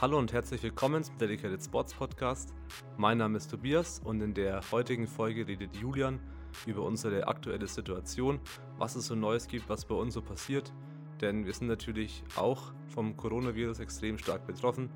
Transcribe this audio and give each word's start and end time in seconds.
Hallo 0.00 0.18
und 0.18 0.32
herzlich 0.32 0.62
willkommen 0.62 1.04
zum 1.04 1.18
Dedicated 1.18 1.62
Sports 1.62 1.92
Podcast. 1.92 2.54
Mein 2.96 3.18
Name 3.18 3.36
ist 3.36 3.50
Tobias 3.50 4.00
und 4.02 4.22
in 4.22 4.32
der 4.32 4.62
heutigen 4.70 5.06
Folge 5.06 5.46
redet 5.46 5.76
Julian 5.76 6.18
über 6.64 6.84
unsere 6.84 7.28
aktuelle 7.28 7.66
Situation, 7.66 8.40
was 8.78 8.96
es 8.96 9.08
so 9.08 9.14
Neues 9.14 9.46
gibt, 9.46 9.68
was 9.68 9.84
bei 9.84 9.94
uns 9.94 10.14
so 10.14 10.22
passiert. 10.22 10.72
Denn 11.20 11.44
wir 11.44 11.52
sind 11.52 11.66
natürlich 11.66 12.24
auch 12.34 12.72
vom 12.86 13.14
Coronavirus 13.14 13.80
extrem 13.80 14.16
stark 14.16 14.46
betroffen. 14.46 14.88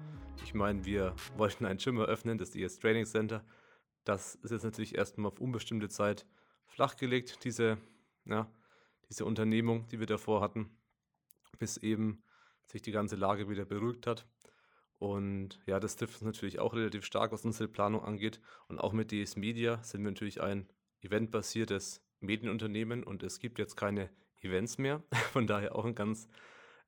Ich 0.42 0.54
meine, 0.54 0.86
wir 0.86 1.14
wollten 1.36 1.66
ein 1.66 1.76
Gym 1.76 1.98
eröffnen, 1.98 2.38
das 2.38 2.56
ES 2.56 2.78
Training 2.78 3.04
Center. 3.04 3.44
Das 4.04 4.36
ist 4.36 4.52
jetzt 4.52 4.64
natürlich 4.64 4.94
erstmal 4.94 5.30
auf 5.32 5.38
unbestimmte 5.38 5.90
Zeit 5.90 6.24
flachgelegt, 6.64 7.44
diese, 7.44 7.76
ja, 8.24 8.50
diese 9.10 9.26
Unternehmung, 9.26 9.86
die 9.88 10.00
wir 10.00 10.06
davor 10.06 10.40
hatten, 10.40 10.70
bis 11.58 11.76
eben 11.76 12.22
sich 12.64 12.80
die 12.80 12.92
ganze 12.92 13.16
Lage 13.16 13.50
wieder 13.50 13.66
beruhigt 13.66 14.06
hat. 14.06 14.24
Und 14.98 15.60
ja, 15.66 15.80
das 15.80 15.96
trifft 15.96 16.14
uns 16.14 16.22
natürlich 16.22 16.58
auch 16.58 16.74
relativ 16.74 17.04
stark, 17.04 17.32
was 17.32 17.44
unsere 17.44 17.68
Planung 17.68 18.02
angeht. 18.02 18.40
Und 18.68 18.78
auch 18.78 18.92
mit 18.92 19.10
DS 19.10 19.36
Media 19.36 19.82
sind 19.82 20.02
wir 20.02 20.10
natürlich 20.10 20.40
ein 20.40 20.68
eventbasiertes 21.00 22.00
Medienunternehmen 22.20 23.04
und 23.04 23.22
es 23.22 23.38
gibt 23.38 23.58
jetzt 23.58 23.76
keine 23.76 24.10
Events 24.40 24.78
mehr. 24.78 25.02
Von 25.32 25.46
daher 25.46 25.74
auch 25.74 25.84
ein 25.84 25.94
ganz 25.94 26.28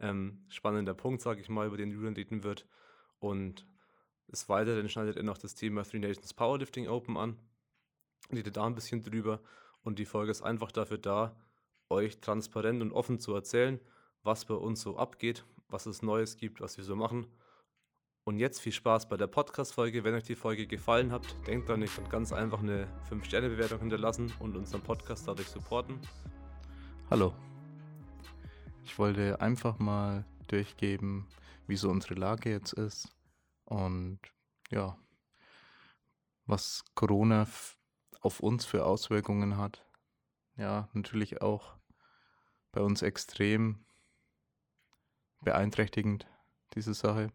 ähm, 0.01 0.45
spannender 0.49 0.95
Punkt, 0.95 1.23
sage 1.23 1.41
ich 1.41 1.49
mal, 1.49 1.67
über 1.67 1.77
den 1.77 1.91
Julian 1.91 2.15
reden 2.15 2.43
wird. 2.43 2.67
Und 3.19 3.67
des 4.29 4.49
Weiteren 4.49 4.89
schneidet 4.89 5.17
er 5.17 5.23
noch 5.23 5.39
das 5.39 5.55
Thema 5.55 5.83
Three 5.85 5.99
Nations 5.99 6.35
Powerlifting 6.35 6.89
Open 6.89 7.17
an, 7.17 7.39
redet 8.33 8.57
da 8.57 8.67
ein 8.67 8.75
bisschen 8.75 9.03
drüber. 9.03 9.41
Und 9.83 9.99
die 9.99 10.07
Folge 10.07 10.31
ist 10.31 10.43
einfach 10.43 10.73
dafür 10.73 10.99
da, 10.99 11.37
euch 11.89 12.21
transparent 12.21 12.83
und 12.83 12.93
offen 12.93 13.21
zu 13.21 13.35
erzählen, 13.35 13.81
was 14.23 14.45
bei 14.45 14.55
uns 14.55 14.81
so 14.81 14.97
abgeht, 14.97 15.45
was 15.69 15.87
es 15.87 16.03
Neues 16.03 16.37
gibt, 16.37 16.61
was 16.61 16.77
wir 16.77 16.85
so 16.85 16.97
machen. 16.97 17.27
Und 18.29 18.41
jetzt 18.41 18.59
viel 18.59 18.73
Spaß 18.73 19.09
bei 19.09 19.17
der 19.17 19.29
Podcast-Folge. 19.29 20.03
Wenn 20.03 20.13
euch 20.13 20.25
die 20.25 20.35
Folge 20.35 20.67
gefallen 20.67 21.13
hat, 21.13 21.23
denkt 21.47 21.69
dran, 21.69 21.81
ihr 21.81 21.87
könnt 21.87 22.11
ganz 22.11 22.33
einfach 22.33 22.59
eine 22.59 22.89
5-Sterne-Bewertung 23.09 23.79
hinterlassen 23.79 24.33
und 24.41 24.57
unseren 24.57 24.83
Podcast 24.83 25.29
dadurch 25.29 25.47
supporten. 25.47 26.01
Hallo. 27.09 27.33
Ich 28.83 28.99
wollte 28.99 29.41
einfach 29.41 29.79
mal 29.79 30.25
durchgeben, 30.49 31.29
wie 31.69 31.77
so 31.77 31.89
unsere 31.89 32.15
Lage 32.15 32.51
jetzt 32.51 32.73
ist 32.73 33.17
und 33.65 34.19
ja, 34.73 34.99
was 36.47 36.85
Corona 36.97 37.47
auf 38.23 38.41
uns 38.41 38.65
für 38.65 38.87
Auswirkungen 38.87 39.57
hat. 39.57 39.87
Ja, 40.57 40.89
natürlich 40.95 41.43
auch 41.43 41.77
bei 42.73 42.81
uns 42.81 43.03
extrem 43.03 43.85
beeinträchtigend, 45.43 46.27
diese 46.75 46.93
Sache, 46.93 47.31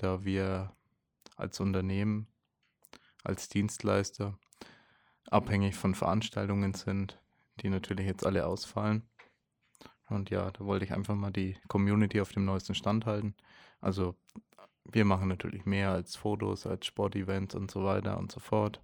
da 0.00 0.24
wir 0.24 0.74
als 1.36 1.60
Unternehmen, 1.60 2.26
als 3.22 3.48
Dienstleister 3.48 4.38
abhängig 5.30 5.74
von 5.76 5.94
Veranstaltungen 5.94 6.72
sind, 6.74 7.20
die 7.60 7.68
natürlich 7.68 8.06
jetzt 8.06 8.24
alle 8.24 8.46
ausfallen. 8.46 9.02
Und 10.08 10.30
ja, 10.30 10.50
da 10.50 10.64
wollte 10.64 10.86
ich 10.86 10.92
einfach 10.92 11.14
mal 11.14 11.30
die 11.30 11.56
Community 11.68 12.20
auf 12.20 12.32
dem 12.32 12.46
neuesten 12.46 12.74
Stand 12.74 13.04
halten. 13.04 13.34
Also 13.80 14.16
wir 14.84 15.04
machen 15.04 15.28
natürlich 15.28 15.66
mehr 15.66 15.90
als 15.90 16.16
Fotos, 16.16 16.66
als 16.66 16.86
Sportevents 16.86 17.54
und 17.54 17.70
so 17.70 17.84
weiter 17.84 18.18
und 18.18 18.32
so 18.32 18.40
fort. 18.40 18.82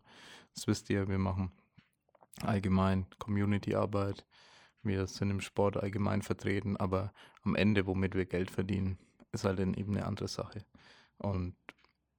Das 0.55 0.67
wisst 0.67 0.91
ihr, 0.91 1.09
wir 1.09 1.19
machen 1.19 1.51
allgemein 2.43 3.07
Community-Arbeit. 3.19 4.27
Wir 4.83 5.07
sind 5.07 5.31
im 5.31 5.41
Sport 5.41 5.79
allgemein 5.79 6.21
vertreten, 6.21 6.77
aber 6.77 7.13
am 7.43 7.57
Ende, 7.57 7.87
womit 7.87 8.15
wir 8.15 8.27
Geld 8.27 8.51
verdienen, 8.51 8.99
ist 9.33 9.45
halt 9.45 9.59
dann 9.59 9.75
eben 9.75 9.97
eine 9.97 10.07
andere 10.07 10.29
Sache. 10.29 10.65
Und 11.19 11.57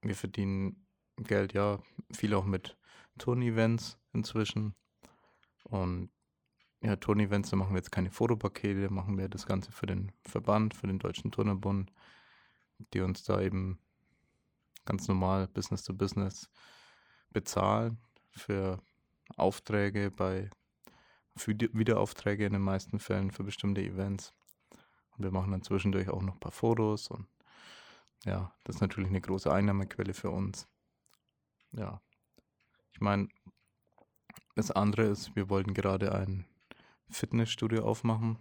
wir 0.02 0.16
verdienen 0.16 0.88
Geld 1.18 1.54
ja 1.54 1.80
viel 2.12 2.34
auch 2.34 2.46
mit 2.46 2.78
Turnevents 3.18 3.98
inzwischen. 4.14 4.76
Und 5.64 6.10
ja, 6.82 6.96
Turnevents, 6.96 7.50
da 7.50 7.56
machen 7.56 7.72
wir 7.72 7.80
jetzt 7.80 7.92
keine 7.92 8.12
Fotopakete, 8.12 8.92
machen 8.92 9.18
wir 9.18 9.30
das 9.30 9.46
Ganze 9.46 9.72
für 9.72 9.88
den 9.88 10.12
Verband, 10.24 10.76
für 10.76 10.88
den 10.88 11.00
Deutschen 11.00 11.32
Turnerbund, 11.32 11.92
die 12.94 13.02
uns 13.02 13.24
da 13.24 13.42
eben 13.42 13.80
ganz 14.86 15.08
normal 15.08 15.48
Business 15.48 15.84
to 15.84 15.94
Business 15.94 16.50
bezahlen 17.32 17.98
für 18.32 18.82
Aufträge 19.36 20.12
bei 20.12 20.50
für 21.36 21.52
Wiederaufträge 21.52 22.46
in 22.46 22.54
den 22.54 22.62
meisten 22.62 23.00
Fällen 23.00 23.32
für 23.32 23.44
bestimmte 23.44 23.82
Events. 23.82 24.34
Und 25.12 25.24
wir 25.24 25.32
machen 25.32 25.52
dann 25.52 25.62
zwischendurch 25.62 26.10
auch 26.10 26.22
noch 26.22 26.34
ein 26.34 26.40
paar 26.40 26.52
Fotos 26.52 27.10
und 27.10 27.28
ja, 28.26 28.54
das 28.64 28.78
ist 28.78 28.82
natürlich 28.82 29.10
eine 29.10 29.22
große 29.22 29.52
Einnahmequelle 29.52 30.14
für 30.14 30.30
uns. 30.30 30.68
Ja, 31.72 32.02
ich 32.92 33.02
meine, 33.02 33.28
das 34.56 34.72
andere 34.72 35.04
ist, 35.04 35.36
wir 35.36 35.50
wollten 35.50 35.74
gerade 35.74 36.14
ein 36.14 36.46
Fitnessstudio 37.10 37.86
aufmachen 37.86 38.38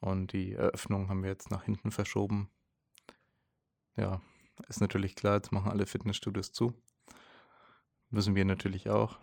und 0.00 0.32
die 0.32 0.52
Eröffnung 0.52 1.08
haben 1.08 1.22
wir 1.22 1.30
jetzt 1.30 1.50
nach 1.50 1.64
hinten 1.64 1.90
verschoben. 1.90 2.50
Ja, 3.96 4.20
ist 4.68 4.80
natürlich 4.80 5.16
klar, 5.16 5.36
jetzt 5.36 5.52
machen 5.52 5.70
alle 5.70 5.86
Fitnessstudios 5.86 6.52
zu. 6.52 6.72
Wissen 8.10 8.34
wir 8.34 8.44
natürlich 8.44 8.88
auch. 8.90 9.18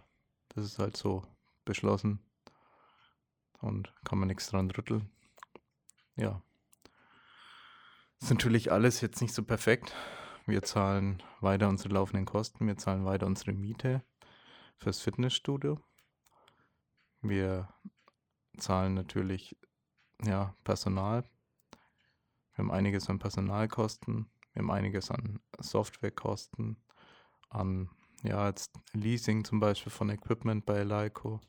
Das 0.49 0.65
ist 0.65 0.79
halt 0.79 0.95
so 0.97 1.23
beschlossen 1.63 2.19
und 3.61 3.93
kann 4.03 4.19
man 4.19 4.27
nichts 4.27 4.47
dran 4.47 4.69
rütteln. 4.71 5.09
Ja. 6.15 6.41
Ist 8.21 8.29
natürlich 8.29 8.71
alles 8.71 9.01
jetzt 9.01 9.21
nicht 9.21 9.33
so 9.33 9.43
perfekt. 9.43 9.93
Wir 10.45 10.61
zahlen 10.61 11.21
weiter 11.41 11.69
unsere 11.69 11.93
laufenden 11.93 12.25
Kosten, 12.25 12.67
wir 12.67 12.77
zahlen 12.77 13.05
weiter 13.05 13.25
unsere 13.25 13.53
Miete 13.53 14.03
fürs 14.77 15.01
Fitnessstudio. 15.01 15.79
Wir 17.21 17.67
zahlen 18.57 18.93
natürlich 18.93 19.57
ja, 20.23 20.53
Personal. 20.63 21.23
Wir 22.53 22.63
haben 22.63 22.71
einiges 22.71 23.09
an 23.09 23.19
Personalkosten, 23.19 24.29
wir 24.53 24.61
haben 24.61 24.71
einiges 24.71 25.11
an 25.11 25.41
Softwarekosten, 25.59 26.77
an 27.49 27.89
ja, 28.23 28.47
jetzt 28.47 28.71
Leasing 28.93 29.43
zum 29.43 29.59
Beispiel 29.59 29.91
von 29.91 30.09
Equipment 30.09 30.65
bei 30.65 30.83
Leico 30.83 31.41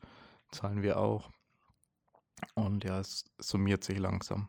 zahlen 0.50 0.82
wir 0.82 0.98
auch. 0.98 1.30
Und 2.54 2.84
ja, 2.84 3.00
es 3.00 3.24
summiert 3.38 3.84
sich 3.84 3.98
langsam. 3.98 4.48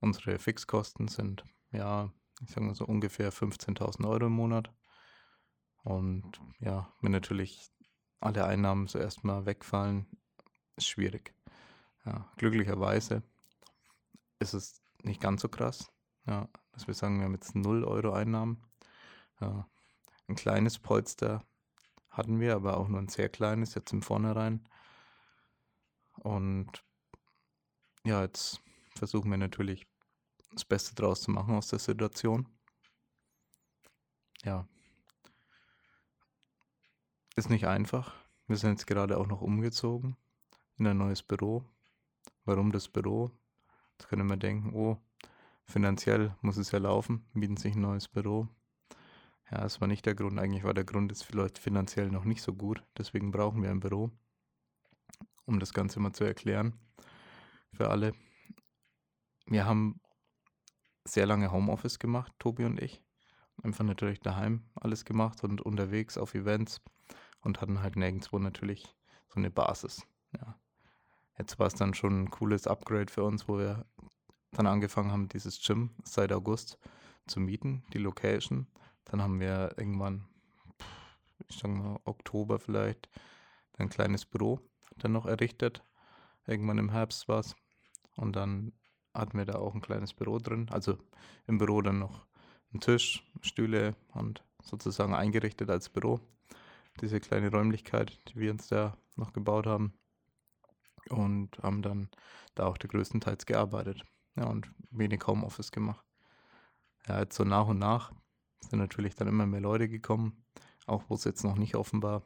Unsere 0.00 0.38
Fixkosten 0.38 1.08
sind, 1.08 1.44
ja, 1.72 2.10
ich 2.42 2.50
sage 2.50 2.66
mal 2.66 2.74
so 2.74 2.86
ungefähr 2.86 3.32
15.000 3.32 4.08
Euro 4.08 4.26
im 4.26 4.32
Monat. 4.32 4.72
Und 5.82 6.40
ja, 6.58 6.92
wenn 7.00 7.12
natürlich 7.12 7.70
alle 8.20 8.44
Einnahmen 8.44 8.86
so 8.86 8.98
erstmal 8.98 9.46
wegfallen, 9.46 10.06
ist 10.76 10.88
schwierig. 10.88 11.34
Ja, 12.04 12.30
glücklicherweise 12.36 13.22
ist 14.38 14.54
es 14.54 14.82
nicht 15.02 15.20
ganz 15.20 15.42
so 15.42 15.48
krass. 15.48 15.92
Ja, 16.26 16.48
dass 16.72 16.86
wir 16.86 16.94
sagen, 16.94 17.18
wir 17.18 17.24
haben 17.24 17.34
jetzt 17.34 17.54
0 17.54 17.84
Euro 17.84 18.12
Einnahmen. 18.12 18.64
Ja, 19.40 19.68
ein 20.28 20.34
kleines 20.34 20.78
Polster 20.78 21.44
hatten 22.10 22.40
wir, 22.40 22.56
aber 22.56 22.76
auch 22.76 22.88
nur 22.88 23.00
ein 23.00 23.08
sehr 23.08 23.28
kleines 23.28 23.74
jetzt 23.74 23.92
im 23.92 24.02
Vornherein. 24.02 24.68
Und 26.14 26.84
ja, 28.04 28.22
jetzt 28.22 28.60
versuchen 28.96 29.30
wir 29.30 29.38
natürlich 29.38 29.89
das 30.52 30.64
Beste 30.64 30.94
draus 30.94 31.22
zu 31.22 31.30
machen 31.30 31.54
aus 31.54 31.68
der 31.68 31.78
Situation. 31.78 32.48
Ja. 34.44 34.66
Ist 37.36 37.50
nicht 37.50 37.66
einfach. 37.66 38.14
Wir 38.46 38.56
sind 38.56 38.70
jetzt 38.70 38.86
gerade 38.86 39.18
auch 39.18 39.26
noch 39.26 39.40
umgezogen 39.40 40.16
in 40.76 40.86
ein 40.86 40.98
neues 40.98 41.22
Büro. 41.22 41.64
Warum 42.44 42.72
das 42.72 42.88
Büro? 42.88 43.30
Jetzt 43.92 44.08
können 44.08 44.28
wir 44.28 44.36
denken, 44.36 44.74
oh, 44.74 44.98
finanziell 45.66 46.34
muss 46.40 46.56
es 46.56 46.70
ja 46.72 46.78
laufen, 46.78 47.24
bieten 47.34 47.56
sich 47.56 47.74
ein 47.74 47.82
neues 47.82 48.08
Büro. 48.08 48.48
Ja, 49.50 49.60
das 49.60 49.80
war 49.80 49.88
nicht 49.88 50.06
der 50.06 50.14
Grund. 50.14 50.38
Eigentlich 50.38 50.64
war 50.64 50.74
der 50.74 50.84
Grund, 50.84 51.12
es 51.12 51.30
läuft 51.30 51.58
finanziell 51.58 52.10
noch 52.10 52.24
nicht 52.24 52.42
so 52.42 52.52
gut. 52.52 52.82
Deswegen 52.96 53.30
brauchen 53.30 53.62
wir 53.62 53.70
ein 53.70 53.80
Büro 53.80 54.10
um 55.50 55.58
das 55.58 55.74
Ganze 55.74 56.00
mal 56.00 56.12
zu 56.12 56.24
erklären 56.24 56.74
für 57.72 57.90
alle. 57.90 58.14
Wir 59.46 59.66
haben 59.66 60.00
sehr 61.04 61.26
lange 61.26 61.50
Homeoffice 61.50 61.98
gemacht, 61.98 62.32
Tobi 62.38 62.64
und 62.64 62.80
ich. 62.80 63.02
Einfach 63.62 63.84
natürlich 63.84 64.20
daheim 64.20 64.64
alles 64.74 65.04
gemacht 65.04 65.44
und 65.44 65.60
unterwegs 65.60 66.16
auf 66.16 66.34
Events 66.34 66.80
und 67.42 67.60
hatten 67.60 67.82
halt 67.82 67.96
nirgendwo 67.96 68.38
natürlich 68.38 68.94
so 69.28 69.36
eine 69.36 69.50
Basis. 69.50 70.06
Ja. 70.38 70.58
Jetzt 71.38 71.58
war 71.58 71.66
es 71.66 71.74
dann 71.74 71.94
schon 71.94 72.22
ein 72.22 72.30
cooles 72.30 72.66
Upgrade 72.66 73.12
für 73.12 73.24
uns, 73.24 73.48
wo 73.48 73.58
wir 73.58 73.86
dann 74.52 74.66
angefangen 74.66 75.12
haben, 75.12 75.28
dieses 75.28 75.60
Gym 75.62 75.90
seit 76.04 76.32
August 76.32 76.78
zu 77.26 77.40
mieten, 77.40 77.84
die 77.92 77.98
Location. 77.98 78.66
Dann 79.04 79.22
haben 79.22 79.40
wir 79.40 79.74
irgendwann, 79.76 80.26
ich 81.48 81.58
sag 81.58 81.70
mal, 81.70 81.98
Oktober 82.04 82.58
vielleicht, 82.58 83.08
ein 83.78 83.88
kleines 83.88 84.26
Büro 84.26 84.60
dann 84.96 85.12
noch 85.12 85.26
errichtet. 85.26 85.82
Irgendwann 86.46 86.78
im 86.78 86.90
Herbst 86.90 87.28
war 87.28 87.40
es. 87.40 87.54
Und 88.16 88.36
dann 88.36 88.72
hatten 89.14 89.38
wir 89.38 89.44
da 89.44 89.54
auch 89.54 89.74
ein 89.74 89.80
kleines 89.80 90.14
Büro 90.14 90.38
drin. 90.38 90.68
Also 90.70 90.98
im 91.46 91.58
Büro 91.58 91.82
dann 91.82 91.98
noch 91.98 92.26
einen 92.72 92.80
Tisch, 92.80 93.24
Stühle 93.42 93.96
und 94.14 94.44
sozusagen 94.62 95.14
eingerichtet 95.14 95.70
als 95.70 95.88
Büro. 95.88 96.20
Diese 97.00 97.20
kleine 97.20 97.50
Räumlichkeit, 97.50 98.18
die 98.28 98.36
wir 98.36 98.50
uns 98.50 98.68
da 98.68 98.96
noch 99.16 99.32
gebaut 99.32 99.66
haben. 99.66 99.92
Und 101.08 101.58
haben 101.62 101.82
dann 101.82 102.08
da 102.54 102.66
auch 102.66 102.78
größtenteils 102.78 103.46
gearbeitet. 103.46 104.04
Ja, 104.36 104.44
und 104.46 104.70
wenig 104.90 105.26
Homeoffice 105.26 105.72
gemacht. 105.72 106.04
Ja, 107.08 107.20
jetzt 107.20 107.36
so 107.36 107.44
nach 107.44 107.66
und 107.66 107.78
nach 107.78 108.12
sind 108.60 108.78
natürlich 108.78 109.14
dann 109.14 109.28
immer 109.28 109.46
mehr 109.46 109.60
Leute 109.60 109.88
gekommen, 109.88 110.44
auch 110.86 111.04
wo 111.08 111.14
es 111.14 111.24
jetzt 111.24 111.42
noch 111.42 111.56
nicht 111.56 111.74
offen 111.74 112.02
war. 112.02 112.22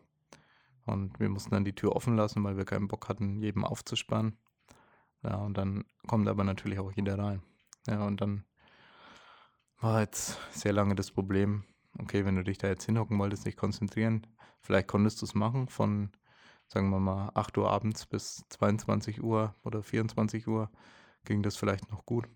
Und 0.85 1.19
wir 1.19 1.29
mussten 1.29 1.53
dann 1.53 1.65
die 1.65 1.75
Tür 1.75 1.97
offen 1.97 2.17
lassen, 2.17 2.45
weil 2.45 2.57
wir 2.57 2.65
keinen 2.65 2.89
Bock 2.89 3.09
hatten, 3.09 3.41
jedem 3.41 3.65
aufzusperren. 3.65 4.37
Ja, 5.25 5.37
und 5.37 5.57
dann 5.57 5.85
kommt 6.07 6.29
aber 6.29 6.45
natürlich 6.45 6.79
auch 6.79 6.93
jeder 6.93 7.19
rein. 7.19 7.43
Ja, 7.87 8.07
und 8.07 8.21
dann 8.21 8.45
war 9.81 10.01
jetzt 10.01 10.39
sehr 10.51 10.73
lange 10.73 10.95
das 10.95 11.11
Problem, 11.11 11.65
okay, 11.99 12.25
wenn 12.25 12.37
du 12.37 12.45
dich 12.45 12.59
da 12.59 12.69
jetzt 12.69 12.85
hinhocken 12.85 13.19
wolltest, 13.19 13.47
nicht 13.47 13.59
konzentrieren, 13.59 14.27
vielleicht 14.61 14.89
konntest 14.89 15.21
du 15.23 15.27
es 15.27 15.35
machen 15.35 15.69
von, 15.69 16.11
sagen 16.69 16.91
wir 16.91 17.01
mal, 17.01 17.31
8 17.35 17.57
Uhr 17.59 17.71
abends 17.71 18.07
bis 18.07 18.45
22 18.51 19.23
Uhr 19.23 19.55
oder 19.65 19.83
24 19.83 20.47
Uhr 20.47 20.71
ging 21.25 21.43
das 21.43 21.57
vielleicht 21.57 21.91
noch 21.91 22.05
gut. 22.05 22.29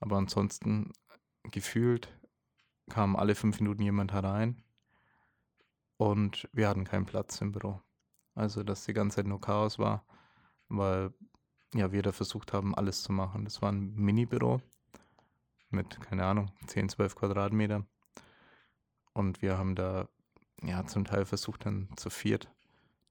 Aber 0.00 0.16
ansonsten 0.16 0.92
gefühlt 1.44 2.08
kam 2.90 3.16
alle 3.16 3.34
fünf 3.34 3.60
Minuten 3.60 3.82
jemand 3.82 4.12
herein 4.12 4.62
und 5.96 6.48
wir 6.52 6.68
hatten 6.68 6.84
keinen 6.84 7.06
Platz 7.06 7.40
im 7.40 7.52
Büro. 7.52 7.80
Also, 8.34 8.62
dass 8.62 8.84
die 8.84 8.92
ganze 8.92 9.16
Zeit 9.16 9.26
nur 9.26 9.40
Chaos 9.40 9.78
war, 9.78 10.04
weil 10.68 11.12
ja, 11.74 11.92
wir 11.92 12.02
da 12.02 12.12
versucht 12.12 12.52
haben, 12.52 12.74
alles 12.74 13.02
zu 13.02 13.12
machen. 13.12 13.44
Das 13.44 13.60
war 13.60 13.70
ein 13.70 13.94
Mini-Büro 13.96 14.60
mit, 15.70 16.00
keine 16.00 16.24
Ahnung, 16.24 16.50
10, 16.66 16.88
12 16.88 17.16
Quadratmeter. 17.16 17.84
Und 19.12 19.42
wir 19.42 19.58
haben 19.58 19.74
da 19.74 20.08
ja 20.62 20.86
zum 20.86 21.04
Teil 21.04 21.24
versucht, 21.24 21.66
dann 21.66 21.88
zu 21.96 22.10
viert 22.10 22.50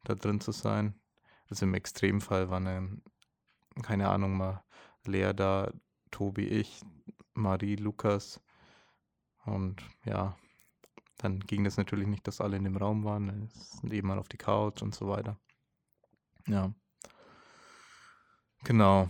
da 0.04 0.16
drin 0.16 0.42
zu 0.42 0.52
sein. 0.52 0.96
Also 1.50 1.66
im 1.66 1.74
Extremfall 1.74 2.50
waren 2.50 2.66
dann, 2.66 3.02
keine 3.84 4.10
Ahnung, 4.10 4.38
mal 4.38 4.64
Lea 5.06 5.34
da, 5.34 5.72
Tobi, 6.12 6.48
ich, 6.48 6.82
Marie, 7.34 7.76
Lukas. 7.76 8.42
Und 9.46 9.84
ja, 10.06 10.38
dann 11.18 11.40
ging 11.42 11.64
das 11.64 11.78
natürlich 11.78 12.08
nicht, 12.08 12.28
dass 12.28 12.42
alle 12.42 12.58
in 12.58 12.64
dem 12.64 12.78
Raum 12.78 13.04
waren. 13.04 13.50
Es 13.54 13.72
sind 13.80 13.94
eben 13.94 14.08
mal 14.08 14.20
auf 14.20 14.30
die 14.30 14.38
Couch 14.38 14.82
und 14.82 14.96
so 14.96 15.08
weiter. 15.08 15.38
Ja. 16.48 16.74
Genau. 18.64 19.10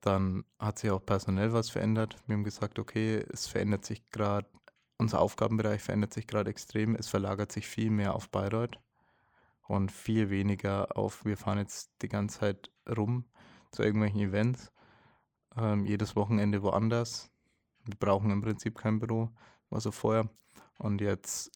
Dann 0.00 0.44
hat 0.58 0.78
sich 0.78 0.90
auch 0.90 1.04
personell 1.04 1.52
was 1.52 1.70
verändert. 1.70 2.16
Wir 2.26 2.34
haben 2.34 2.44
gesagt, 2.44 2.78
okay, 2.78 3.24
es 3.32 3.46
verändert 3.46 3.84
sich 3.84 4.08
gerade, 4.10 4.48
unser 4.98 5.20
Aufgabenbereich 5.20 5.82
verändert 5.82 6.12
sich 6.14 6.26
gerade 6.26 6.50
extrem. 6.50 6.94
Es 6.96 7.08
verlagert 7.08 7.52
sich 7.52 7.66
viel 7.66 7.90
mehr 7.90 8.14
auf 8.14 8.30
Bayreuth 8.30 8.78
und 9.68 9.92
viel 9.92 10.30
weniger 10.30 10.96
auf, 10.96 11.24
wir 11.24 11.36
fahren 11.36 11.58
jetzt 11.58 11.92
die 12.02 12.08
ganze 12.08 12.40
Zeit 12.40 12.70
rum 12.88 13.26
zu 13.72 13.82
irgendwelchen 13.82 14.20
Events, 14.20 14.72
ähm, 15.56 15.84
jedes 15.84 16.16
Wochenende 16.16 16.62
woanders. 16.62 17.30
Wir 17.84 17.96
brauchen 17.96 18.30
im 18.30 18.42
Prinzip 18.42 18.78
kein 18.78 18.98
Büro, 18.98 19.30
war 19.68 19.80
so 19.80 19.92
vorher. 19.92 20.28
Und 20.78 21.00
jetzt 21.00 21.52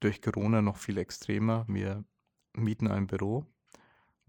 durch 0.00 0.20
Corona 0.22 0.62
noch 0.62 0.76
viel 0.76 0.98
extremer. 0.98 1.64
Wir 1.68 2.04
mieten 2.54 2.88
ein 2.88 3.06
Büro 3.06 3.46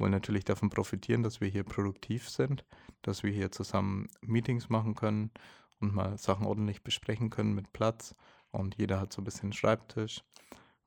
wollen 0.03 0.11
natürlich 0.11 0.43
davon 0.43 0.69
profitieren, 0.69 1.23
dass 1.23 1.39
wir 1.39 1.47
hier 1.47 1.63
produktiv 1.63 2.29
sind, 2.29 2.65
dass 3.03 3.23
wir 3.23 3.31
hier 3.31 3.53
zusammen 3.53 4.09
Meetings 4.19 4.67
machen 4.67 4.95
können 4.95 5.31
und 5.79 5.95
mal 5.95 6.17
Sachen 6.17 6.45
ordentlich 6.45 6.83
besprechen 6.83 7.29
können 7.29 7.55
mit 7.55 7.71
Platz. 7.71 8.13
Und 8.51 8.75
jeder 8.75 8.99
hat 8.99 9.13
so 9.13 9.21
ein 9.21 9.23
bisschen 9.23 9.53
Schreibtisch. 9.53 10.21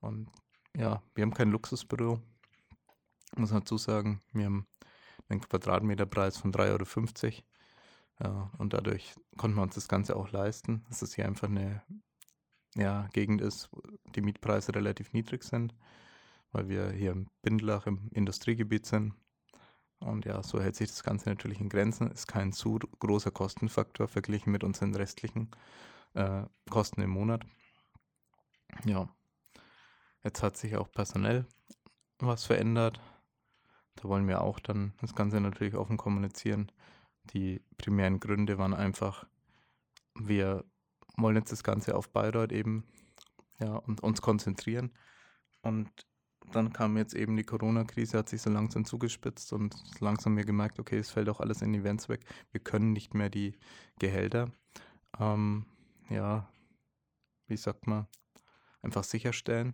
Und 0.01 0.29
ja, 0.75 1.01
wir 1.15 1.23
haben 1.23 1.33
kein 1.33 1.49
Luxusbüro, 1.49 2.21
muss 3.35 3.49
man 3.49 3.61
dazu 3.61 3.79
sagen. 3.79 4.21
Wir 4.33 4.45
haben 4.45 4.67
einen 5.29 5.41
Quadratmeterpreis 5.41 6.37
von 6.37 6.53
3,50 6.53 7.23
Euro. 7.23 7.33
Ja, 8.19 8.51
und 8.59 8.73
dadurch 8.73 9.15
konnten 9.35 9.57
wir 9.57 9.63
uns 9.63 9.73
das 9.73 9.87
Ganze 9.87 10.15
auch 10.15 10.31
leisten, 10.31 10.85
dass 10.89 11.01
es 11.01 11.15
hier 11.15 11.25
einfach 11.25 11.49
eine 11.49 11.81
ja, 12.75 13.07
Gegend 13.13 13.41
ist, 13.41 13.69
wo 13.71 13.81
die 14.13 14.21
Mietpreise 14.21 14.75
relativ 14.75 15.11
niedrig 15.11 15.43
sind 15.43 15.73
weil 16.51 16.67
wir 16.69 16.91
hier 16.91 17.11
im 17.11 17.27
Bindlach 17.41 17.87
im 17.87 18.09
Industriegebiet 18.11 18.85
sind. 18.85 19.13
Und 19.99 20.25
ja, 20.25 20.43
so 20.43 20.61
hält 20.61 20.75
sich 20.75 20.89
das 20.89 21.03
Ganze 21.03 21.29
natürlich 21.29 21.59
in 21.59 21.69
Grenzen. 21.69 22.11
Ist 22.11 22.27
kein 22.27 22.53
zu 22.53 22.77
großer 22.99 23.31
Kostenfaktor 23.31 24.07
verglichen 24.07 24.51
mit 24.51 24.63
unseren 24.63 24.93
restlichen 24.95 25.49
äh, 26.13 26.43
Kosten 26.69 27.01
im 27.01 27.09
Monat. 27.09 27.43
Ja, 28.85 29.09
jetzt 30.23 30.43
hat 30.43 30.57
sich 30.57 30.75
auch 30.75 30.91
personell 30.91 31.45
was 32.19 32.45
verändert. 32.45 32.99
Da 33.95 34.03
wollen 34.03 34.27
wir 34.27 34.41
auch 34.41 34.59
dann 34.59 34.93
das 35.01 35.15
Ganze 35.15 35.41
natürlich 35.41 35.75
offen 35.75 35.97
kommunizieren. 35.97 36.71
Die 37.33 37.61
primären 37.77 38.19
Gründe 38.19 38.57
waren 38.57 38.73
einfach, 38.73 39.25
wir 40.15 40.63
wollen 41.17 41.35
jetzt 41.35 41.51
das 41.51 41.63
Ganze 41.63 41.95
auf 41.95 42.09
Bayreuth 42.09 42.51
eben 42.51 42.83
ja, 43.59 43.75
und 43.75 44.01
uns 44.01 44.21
konzentrieren. 44.21 44.93
Und 45.61 45.89
dann 46.51 46.71
kam 46.71 46.97
jetzt 46.97 47.13
eben 47.13 47.35
die 47.35 47.43
Corona-Krise, 47.43 48.17
hat 48.17 48.29
sich 48.29 48.41
so 48.41 48.49
langsam 48.49 48.85
zugespitzt 48.85 49.53
und 49.53 49.75
langsam 49.99 50.33
mir 50.33 50.45
gemerkt, 50.45 50.79
okay, 50.79 50.97
es 50.97 51.11
fällt 51.11 51.29
auch 51.29 51.39
alles 51.39 51.61
in 51.61 51.73
Events 51.73 52.09
weg. 52.09 52.21
Wir 52.51 52.61
können 52.61 52.93
nicht 52.93 53.13
mehr 53.13 53.29
die 53.29 53.57
Gehälter, 53.99 54.51
ähm, 55.19 55.65
ja, 56.09 56.49
wie 57.47 57.57
sagt 57.57 57.87
man, 57.87 58.07
einfach 58.81 59.03
sicherstellen. 59.03 59.73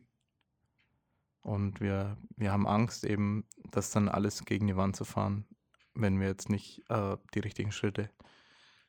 Und 1.42 1.82
wir, 1.82 2.18
wir 2.38 2.52
haben 2.52 2.68
Angst 2.68 3.04
eben, 3.04 3.46
das 3.72 3.92
dann 3.92 4.08
alles 4.08 4.46
gegen 4.46 4.68
die 4.68 4.78
Wand 4.78 4.96
zu 4.96 5.04
fahren, 5.04 5.46
wenn 5.94 6.20
wir 6.20 6.28
jetzt 6.28 6.50
nicht 6.50 6.90
äh, 6.90 7.18
die 7.34 7.40
richtigen 7.40 7.72
Schritte 7.72 8.10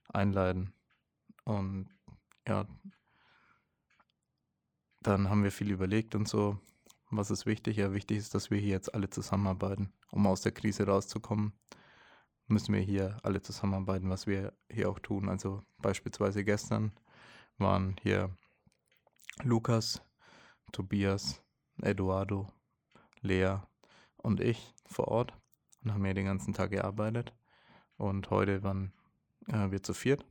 einleiten. 0.09 0.73
Und 1.45 1.89
ja, 2.47 2.67
dann 5.01 5.29
haben 5.29 5.43
wir 5.43 5.51
viel 5.51 5.71
überlegt 5.71 6.15
und 6.15 6.29
so. 6.29 6.59
Was 7.11 7.31
ist 7.31 7.47
wichtig? 7.47 7.77
Ja, 7.77 7.93
wichtig 7.93 8.19
ist, 8.19 8.35
dass 8.35 8.51
wir 8.51 8.59
hier 8.59 8.71
jetzt 8.71 8.95
alle 8.95 9.11
zusammenarbeiten. 9.11 9.93
Um 10.11 10.27
aus 10.27 10.41
der 10.41 10.53
Krise 10.53 10.87
rauszukommen, 10.87 11.53
müssen 12.47 12.75
wir 12.75 12.81
hier 12.81 13.19
alle 13.23 13.43
zusammenarbeiten, 13.43 14.11
was 14.11 14.27
wir 14.27 14.53
hier 14.71 14.91
auch 14.91 14.99
tun. 14.99 15.29
Also 15.29 15.63
beispielsweise 15.79 16.45
gestern 16.45 16.93
waren 17.59 17.97
hier 18.03 18.35
Lukas, 19.43 20.03
Tobias, 20.73 21.43
Eduardo, 21.83 22.49
Lea 23.21 23.59
und 24.17 24.41
ich 24.41 24.75
vor 24.87 25.09
Ort 25.09 25.35
und 25.83 25.93
haben 25.93 26.05
hier 26.05 26.15
den 26.15 26.27
ganzen 26.27 26.55
Tag 26.55 26.71
gearbeitet. 26.71 27.33
Und 27.97 28.31
heute 28.31 28.63
waren 28.63 28.93
äh, 29.49 29.71
wir 29.71 29.83
zu 29.83 29.95
viert. 29.95 30.25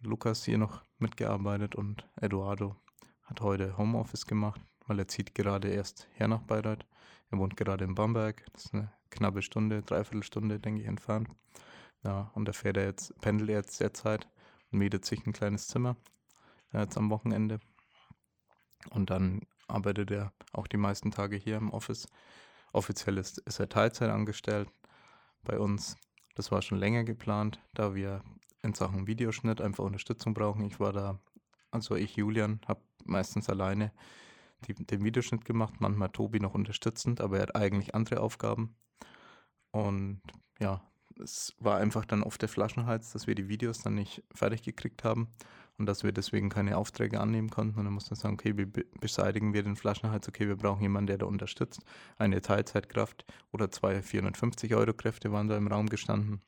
Lukas 0.00 0.44
hier 0.44 0.58
noch 0.58 0.82
mitgearbeitet 0.98 1.74
und 1.74 2.08
Eduardo 2.20 2.76
hat 3.22 3.40
heute 3.40 3.76
Homeoffice 3.76 4.26
gemacht 4.26 4.60
weil 4.86 4.98
er 4.98 5.08
zieht 5.08 5.34
gerade 5.34 5.68
erst 5.68 6.08
her 6.14 6.28
nach 6.28 6.42
Bayreuth. 6.42 6.86
Er 7.30 7.38
wohnt 7.38 7.56
gerade 7.56 7.84
in 7.84 7.94
Bamberg. 7.94 8.44
Das 8.52 8.66
ist 8.66 8.74
eine 8.74 8.92
knappe 9.10 9.42
Stunde, 9.42 9.82
dreiviertel 9.82 10.22
Stunde, 10.22 10.58
denke 10.58 10.82
ich, 10.82 10.86
entfernt. 10.86 11.28
Ja, 12.04 12.30
und 12.34 12.46
da 12.46 12.52
fährt 12.52 12.76
er 12.76 12.84
jetzt, 12.84 13.18
pendelt 13.20 13.50
er 13.50 13.56
jetzt 13.56 13.80
derzeit 13.80 14.28
und 14.70 14.78
mietet 14.78 15.04
sich 15.04 15.24
ein 15.26 15.32
kleines 15.32 15.68
Zimmer 15.68 15.96
ja, 16.72 16.80
jetzt 16.80 16.96
am 16.96 17.10
Wochenende. 17.10 17.60
Und 18.90 19.10
dann 19.10 19.42
arbeitet 19.68 20.10
er 20.10 20.32
auch 20.52 20.66
die 20.66 20.76
meisten 20.76 21.10
Tage 21.10 21.36
hier 21.36 21.56
im 21.56 21.70
Office. 21.70 22.08
Offiziell 22.72 23.18
ist, 23.18 23.38
ist 23.38 23.60
er 23.60 23.68
Teilzeit 23.68 24.10
angestellt 24.10 24.68
bei 25.44 25.58
uns. 25.58 25.96
Das 26.34 26.50
war 26.50 26.62
schon 26.62 26.78
länger 26.78 27.04
geplant, 27.04 27.60
da 27.74 27.94
wir 27.94 28.22
in 28.62 28.74
Sachen 28.74 29.06
Videoschnitt 29.06 29.60
einfach 29.60 29.84
Unterstützung 29.84 30.34
brauchen. 30.34 30.64
Ich 30.64 30.80
war 30.80 30.92
da, 30.92 31.18
also 31.70 31.94
ich, 31.94 32.16
Julian, 32.16 32.60
habe 32.66 32.80
meistens 33.04 33.48
alleine 33.48 33.92
die, 34.62 34.74
den 34.74 35.04
Videoschnitt 35.04 35.44
gemacht, 35.44 35.74
manchmal 35.80 36.10
Tobi 36.10 36.40
noch 36.40 36.54
unterstützend, 36.54 37.20
aber 37.20 37.36
er 37.36 37.42
hat 37.42 37.56
eigentlich 37.56 37.94
andere 37.94 38.20
Aufgaben. 38.20 38.74
Und 39.70 40.20
ja, 40.60 40.82
es 41.20 41.54
war 41.58 41.78
einfach 41.78 42.04
dann 42.04 42.22
oft 42.22 42.40
der 42.40 42.48
Flaschenhals, 42.48 43.12
dass 43.12 43.26
wir 43.26 43.34
die 43.34 43.48
Videos 43.48 43.78
dann 43.78 43.94
nicht 43.94 44.22
fertig 44.32 44.62
gekriegt 44.62 45.04
haben 45.04 45.28
und 45.78 45.86
dass 45.86 46.04
wir 46.04 46.12
deswegen 46.12 46.48
keine 46.48 46.76
Aufträge 46.76 47.20
annehmen 47.20 47.50
konnten. 47.50 47.78
Und 47.78 47.84
dann 47.84 47.94
mussten 47.94 48.10
wir 48.10 48.16
sagen, 48.16 48.34
okay, 48.34 48.56
wie 48.56 48.66
beseitigen 48.66 49.52
wir 49.52 49.62
den 49.62 49.76
Flaschenhals? 49.76 50.28
Okay, 50.28 50.46
wir 50.48 50.56
brauchen 50.56 50.82
jemanden, 50.82 51.08
der 51.08 51.18
da 51.18 51.26
unterstützt. 51.26 51.82
Eine 52.18 52.40
Teilzeitkraft 52.40 53.24
oder 53.52 53.70
zwei 53.70 54.02
450 54.02 54.74
Euro 54.74 54.92
Kräfte 54.92 55.32
waren 55.32 55.48
da 55.48 55.56
im 55.56 55.68
Raum 55.68 55.88
gestanden. 55.88 56.42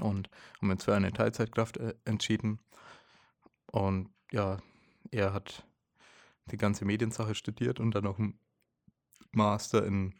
Und 0.00 0.28
haben 0.60 0.70
uns 0.70 0.84
für 0.84 0.94
eine 0.94 1.12
Teilzeitkraft 1.12 1.78
äh, 1.78 1.94
entschieden. 2.04 2.60
Und 3.72 4.10
ja, 4.30 4.58
er 5.10 5.32
hat 5.32 5.66
die 6.50 6.56
ganze 6.56 6.84
Mediensache 6.84 7.34
studiert 7.34 7.80
und 7.80 7.94
dann 7.94 8.04
noch 8.04 8.18
einen 8.18 8.38
Master 9.32 9.84
in 9.84 10.14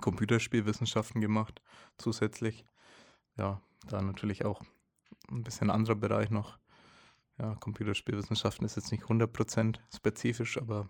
Computerspielwissenschaften 0.00 1.20
gemacht, 1.20 1.62
zusätzlich. 1.96 2.64
Ja, 3.36 3.60
da 3.86 4.02
natürlich 4.02 4.44
auch 4.44 4.62
ein 5.30 5.44
bisschen 5.44 5.70
anderer 5.70 5.94
Bereich 5.94 6.30
noch. 6.30 6.58
ja, 7.38 7.54
Computerspielwissenschaften 7.56 8.66
ist 8.66 8.76
jetzt 8.76 8.90
nicht 8.90 9.04
100% 9.04 9.78
spezifisch, 9.94 10.58
aber 10.58 10.88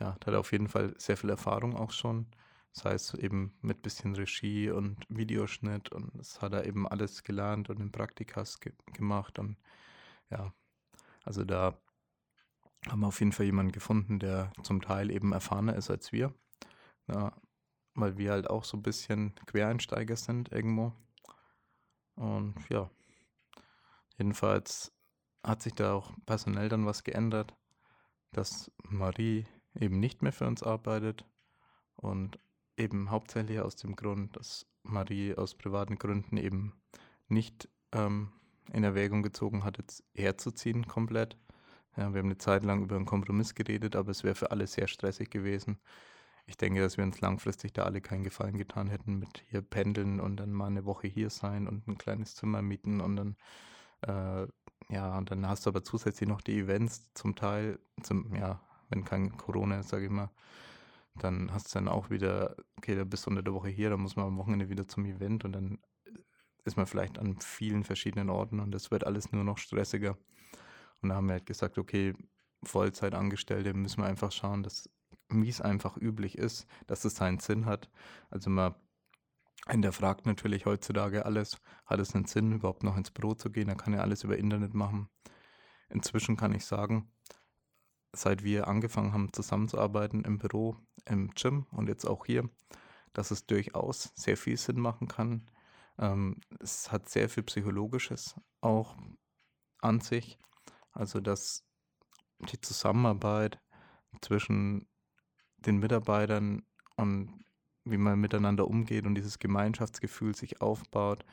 ja, 0.00 0.16
da 0.20 0.26
hat 0.26 0.34
er 0.34 0.40
auf 0.40 0.52
jeden 0.52 0.68
Fall 0.68 0.94
sehr 0.98 1.16
viel 1.16 1.30
Erfahrung 1.30 1.76
auch 1.76 1.92
schon. 1.92 2.26
Das 2.74 2.84
heißt 2.84 3.14
eben 3.14 3.52
mit 3.62 3.82
bisschen 3.82 4.14
Regie 4.14 4.70
und 4.70 5.04
Videoschnitt 5.08 5.90
und 5.90 6.10
das 6.14 6.40
hat 6.40 6.52
er 6.52 6.66
eben 6.66 6.86
alles 6.86 7.24
gelernt 7.24 7.68
und 7.68 7.80
in 7.80 7.90
Praktikas 7.90 8.60
ge 8.60 8.72
gemacht 8.92 9.38
und 9.38 9.56
ja, 10.30 10.52
also 11.24 11.44
da 11.44 11.80
haben 12.88 13.00
wir 13.00 13.08
auf 13.08 13.20
jeden 13.20 13.32
Fall 13.32 13.46
jemanden 13.46 13.72
gefunden, 13.72 14.18
der 14.18 14.52
zum 14.62 14.80
Teil 14.80 15.10
eben 15.10 15.32
erfahrener 15.32 15.76
ist 15.76 15.90
als 15.90 16.12
wir. 16.12 16.34
Ja, 17.08 17.32
weil 17.94 18.16
wir 18.16 18.30
halt 18.30 18.48
auch 18.48 18.64
so 18.64 18.76
ein 18.76 18.82
bisschen 18.82 19.34
Quereinsteiger 19.46 20.16
sind 20.16 20.52
irgendwo. 20.52 20.92
Und 22.14 22.54
ja, 22.68 22.90
jedenfalls 24.18 24.92
hat 25.42 25.62
sich 25.62 25.74
da 25.74 25.94
auch 25.94 26.12
personell 26.26 26.68
dann 26.68 26.86
was 26.86 27.04
geändert, 27.04 27.54
dass 28.32 28.70
Marie 28.82 29.46
eben 29.74 29.98
nicht 30.00 30.22
mehr 30.22 30.32
für 30.32 30.46
uns 30.46 30.62
arbeitet 30.62 31.24
und 31.96 32.38
eben 32.76 33.10
hauptsächlich 33.10 33.60
aus 33.60 33.76
dem 33.76 33.96
Grund, 33.96 34.36
dass 34.36 34.66
Marie 34.82 35.34
aus 35.34 35.54
privaten 35.54 35.96
Gründen 35.96 36.36
eben 36.36 36.80
nicht 37.28 37.68
ähm, 37.92 38.32
in 38.72 38.84
Erwägung 38.84 39.22
gezogen 39.22 39.64
hat, 39.64 39.78
jetzt 39.78 40.04
herzuziehen 40.14 40.86
komplett. 40.86 41.36
Ja, 42.00 42.14
wir 42.14 42.20
haben 42.20 42.28
eine 42.28 42.38
Zeit 42.38 42.64
lang 42.64 42.82
über 42.82 42.96
einen 42.96 43.04
Kompromiss 43.04 43.54
geredet, 43.54 43.94
aber 43.94 44.10
es 44.10 44.24
wäre 44.24 44.34
für 44.34 44.50
alle 44.50 44.66
sehr 44.66 44.88
stressig 44.88 45.28
gewesen. 45.30 45.78
Ich 46.46 46.56
denke, 46.56 46.80
dass 46.80 46.96
wir 46.96 47.04
uns 47.04 47.20
langfristig 47.20 47.74
da 47.74 47.82
alle 47.84 48.00
keinen 48.00 48.24
Gefallen 48.24 48.56
getan 48.56 48.88
hätten 48.88 49.18
mit 49.18 49.44
hier 49.48 49.60
pendeln 49.60 50.18
und 50.18 50.38
dann 50.38 50.52
mal 50.52 50.68
eine 50.68 50.86
Woche 50.86 51.08
hier 51.08 51.28
sein 51.28 51.68
und 51.68 51.86
ein 51.88 51.98
kleines 51.98 52.34
Zimmer 52.36 52.62
mieten 52.62 53.02
und 53.02 53.16
dann 53.16 53.36
äh, 54.02 54.48
ja, 54.94 55.18
und 55.18 55.30
dann 55.30 55.46
hast 55.48 55.66
du 55.66 55.70
aber 55.70 55.84
zusätzlich 55.84 56.28
noch 56.28 56.40
die 56.40 56.58
Events 56.60 57.12
zum 57.14 57.36
Teil, 57.36 57.78
zum, 58.02 58.34
ja, 58.34 58.60
wenn 58.90 59.04
kein 59.04 59.36
Corona 59.36 59.80
ist, 59.80 59.90
sage 59.90 60.06
ich 60.06 60.10
mal, 60.10 60.30
dann 61.16 61.52
hast 61.52 61.74
du 61.74 61.78
dann 61.78 61.88
auch 61.88 62.10
wieder, 62.10 62.56
okay, 62.78 62.96
da 62.96 63.04
bist 63.04 63.26
du 63.26 63.30
unter 63.30 63.42
der 63.42 63.54
Woche 63.54 63.68
hier, 63.70 63.90
dann 63.90 64.00
muss 64.00 64.16
man 64.16 64.26
am 64.26 64.38
Wochenende 64.38 64.70
wieder 64.70 64.88
zum 64.88 65.04
Event 65.06 65.44
und 65.44 65.52
dann 65.52 65.78
ist 66.64 66.76
man 66.78 66.86
vielleicht 66.86 67.18
an 67.18 67.38
vielen 67.40 67.84
verschiedenen 67.84 68.30
Orten 68.30 68.60
und 68.60 68.72
das 68.72 68.90
wird 68.90 69.04
alles 69.06 69.32
nur 69.32 69.44
noch 69.44 69.58
stressiger. 69.58 70.16
Und 71.02 71.10
da 71.10 71.16
haben 71.16 71.26
wir 71.26 71.34
halt 71.34 71.46
gesagt, 71.46 71.78
okay, 71.78 72.14
Vollzeitangestellte 72.62 73.74
müssen 73.74 74.02
wir 74.02 74.06
einfach 74.06 74.32
schauen, 74.32 74.62
dass, 74.62 74.88
wie 75.28 75.48
es 75.48 75.60
einfach 75.60 75.96
üblich 75.96 76.36
ist, 76.36 76.66
dass 76.86 77.04
es 77.04 77.16
seinen 77.16 77.38
Sinn 77.38 77.66
hat. 77.66 77.90
Also 78.30 78.50
man 78.50 78.74
hinterfragt 79.68 80.26
natürlich 80.26 80.66
heutzutage 80.66 81.24
alles. 81.24 81.58
Hat 81.86 82.00
es 82.00 82.14
einen 82.14 82.26
Sinn, 82.26 82.52
überhaupt 82.52 82.82
noch 82.82 82.96
ins 82.96 83.10
Büro 83.10 83.34
zu 83.34 83.50
gehen? 83.50 83.68
Da 83.68 83.74
kann 83.74 83.94
ja 83.94 84.00
alles 84.00 84.24
über 84.24 84.36
Internet 84.36 84.74
machen. 84.74 85.08
Inzwischen 85.88 86.36
kann 86.36 86.54
ich 86.54 86.64
sagen, 86.64 87.10
seit 88.12 88.44
wir 88.44 88.68
angefangen 88.68 89.12
haben 89.12 89.32
zusammenzuarbeiten 89.32 90.24
im 90.24 90.38
Büro, 90.38 90.76
im 91.04 91.30
Gym 91.34 91.66
und 91.70 91.88
jetzt 91.88 92.04
auch 92.04 92.26
hier, 92.26 92.48
dass 93.12 93.30
es 93.30 93.46
durchaus 93.46 94.12
sehr 94.14 94.36
viel 94.36 94.56
Sinn 94.56 94.80
machen 94.80 95.08
kann. 95.08 95.50
Ähm, 95.98 96.40
es 96.60 96.92
hat 96.92 97.08
sehr 97.08 97.28
viel 97.28 97.42
Psychologisches 97.42 98.36
auch 98.60 98.96
an 99.80 100.00
sich. 100.00 100.38
Also 100.92 101.20
dass 101.20 101.64
die 102.38 102.60
Zusammenarbeit 102.60 103.60
zwischen 104.20 104.88
den 105.58 105.78
Mitarbeitern 105.78 106.62
und 106.96 107.44
wie 107.84 107.98
man 107.98 108.20
miteinander 108.20 108.66
umgeht 108.66 109.06
und 109.06 109.14
dieses 109.14 109.38
Gemeinschaftsgefühl 109.38 110.34
sich 110.34 110.60
aufbaut, 110.60 111.24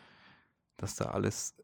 dass 0.77 0.95
da 0.95 1.05
alles 1.05 1.55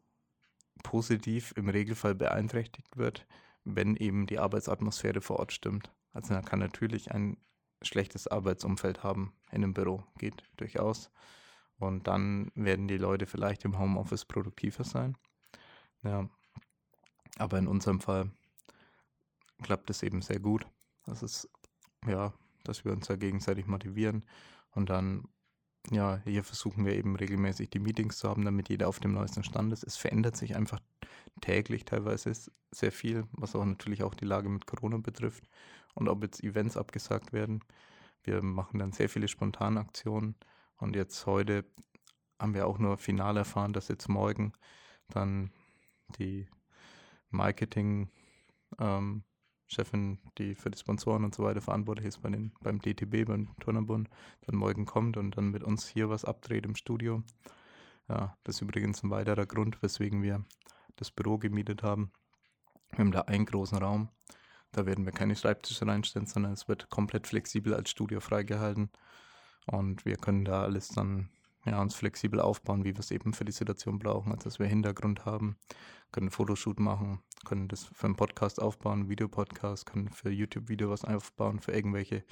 positiv 0.82 1.52
im 1.56 1.68
Regelfall 1.68 2.14
beeinträchtigt 2.14 2.96
wird, 2.96 3.26
wenn 3.64 3.96
eben 3.96 4.26
die 4.26 4.38
Arbeitsatmosphäre 4.38 5.20
vor 5.20 5.38
Ort 5.38 5.52
stimmt. 5.52 5.92
Also 6.12 6.34
man 6.34 6.44
kann 6.44 6.58
natürlich 6.58 7.12
ein 7.12 7.36
schlechtes 7.82 8.28
Arbeitsumfeld 8.28 9.02
haben 9.02 9.34
in 9.50 9.62
einem 9.62 9.74
Büro, 9.74 10.04
geht 10.18 10.42
durchaus. 10.56 11.10
Und 11.78 12.06
dann 12.06 12.50
werden 12.54 12.88
die 12.88 12.96
Leute 12.96 13.26
vielleicht 13.26 13.64
im 13.64 13.78
Homeoffice 13.78 14.24
produktiver 14.24 14.84
sein. 14.84 15.16
Ja. 16.02 16.28
Aber 17.38 17.58
in 17.58 17.66
unserem 17.66 18.00
Fall 18.00 18.30
klappt 19.62 19.90
es 19.90 20.02
eben 20.02 20.22
sehr 20.22 20.40
gut. 20.40 20.66
Das 21.04 21.22
ist, 21.22 21.48
ja, 22.06 22.32
dass 22.64 22.84
wir 22.84 22.92
uns 22.92 23.06
da 23.06 23.16
gegenseitig 23.16 23.66
motivieren 23.66 24.24
und 24.70 24.90
dann, 24.90 25.28
ja, 25.90 26.20
hier 26.24 26.44
versuchen 26.44 26.84
wir 26.84 26.94
eben 26.94 27.16
regelmäßig 27.16 27.70
die 27.70 27.78
Meetings 27.78 28.18
zu 28.18 28.28
haben, 28.28 28.44
damit 28.44 28.68
jeder 28.68 28.88
auf 28.88 29.00
dem 29.00 29.12
neuesten 29.12 29.44
Stand 29.44 29.72
ist. 29.72 29.84
Es 29.84 29.96
verändert 29.96 30.36
sich 30.36 30.56
einfach 30.56 30.80
täglich 31.40 31.84
teilweise 31.84 32.32
sehr 32.70 32.92
viel, 32.92 33.26
was 33.32 33.54
auch 33.54 33.64
natürlich 33.64 34.02
auch 34.02 34.14
die 34.14 34.24
Lage 34.24 34.48
mit 34.48 34.66
Corona 34.66 34.98
betrifft. 34.98 35.44
Und 35.94 36.08
ob 36.08 36.22
jetzt 36.22 36.42
Events 36.42 36.76
abgesagt 36.76 37.32
werden. 37.32 37.60
Wir 38.22 38.42
machen 38.42 38.78
dann 38.78 38.92
sehr 38.92 39.08
viele 39.08 39.28
Spontanaktionen. 39.28 40.34
Und 40.76 40.96
jetzt 40.96 41.26
heute 41.26 41.64
haben 42.40 42.54
wir 42.54 42.66
auch 42.66 42.78
nur 42.78 42.96
final 42.96 43.36
erfahren, 43.36 43.72
dass 43.72 43.88
jetzt 43.88 44.08
morgen 44.08 44.54
dann 45.08 45.52
die 46.18 46.48
Marketing 47.34 48.08
ähm, 48.78 49.24
die 50.38 50.54
für 50.54 50.70
die 50.70 50.78
Sponsoren 50.78 51.24
und 51.24 51.34
so 51.34 51.42
weiter 51.42 51.60
verantwortlich 51.60 52.06
ist 52.06 52.22
bei 52.22 52.30
den, 52.30 52.52
beim 52.60 52.80
DTB, 52.80 53.26
beim 53.26 53.48
Turnerbund, 53.60 54.08
dann 54.42 54.56
morgen 54.56 54.84
kommt 54.84 55.16
und 55.16 55.36
dann 55.36 55.50
mit 55.50 55.64
uns 55.64 55.88
hier 55.88 56.08
was 56.08 56.24
abdreht 56.24 56.64
im 56.64 56.76
Studio. 56.76 57.22
Ja, 58.08 58.36
das 58.44 58.56
ist 58.56 58.62
übrigens 58.62 59.02
ein 59.02 59.10
weiterer 59.10 59.46
Grund, 59.46 59.82
weswegen 59.82 60.22
wir 60.22 60.44
das 60.96 61.10
Büro 61.10 61.38
gemietet 61.38 61.82
haben. 61.82 62.12
Wir 62.90 62.98
haben 63.00 63.12
da 63.12 63.22
einen 63.22 63.46
großen 63.46 63.78
Raum. 63.78 64.10
Da 64.70 64.86
werden 64.86 65.04
wir 65.04 65.12
keine 65.12 65.34
Schreibtische 65.34 65.86
reinstellen, 65.86 66.26
sondern 66.26 66.52
es 66.52 66.68
wird 66.68 66.90
komplett 66.90 67.26
flexibel 67.26 67.74
als 67.74 67.90
Studio 67.90 68.20
freigehalten. 68.20 68.90
Und 69.66 70.04
wir 70.04 70.16
können 70.16 70.44
da 70.44 70.62
alles 70.62 70.88
dann 70.88 71.30
ja, 71.64 71.80
uns 71.80 71.94
flexibel 71.94 72.40
aufbauen, 72.40 72.84
wie 72.84 72.94
wir 72.94 73.00
es 73.00 73.10
eben 73.10 73.32
für 73.32 73.44
die 73.44 73.52
Situation 73.52 73.98
brauchen. 73.98 74.32
Also 74.32 74.44
dass 74.44 74.58
wir 74.58 74.66
Hintergrund 74.66 75.24
haben, 75.24 75.56
können 76.12 76.30
Fotoshoot 76.30 76.78
machen, 76.80 77.20
können 77.44 77.68
das 77.68 77.84
für 77.84 78.06
einen 78.06 78.16
Podcast 78.16 78.60
aufbauen, 78.60 79.08
Videopodcast, 79.08 79.86
können 79.86 80.10
für 80.10 80.30
YouTube-Video 80.30 80.90
was 80.90 81.04
aufbauen, 81.04 81.60
für 81.60 81.72
irgendwelche 81.72 82.24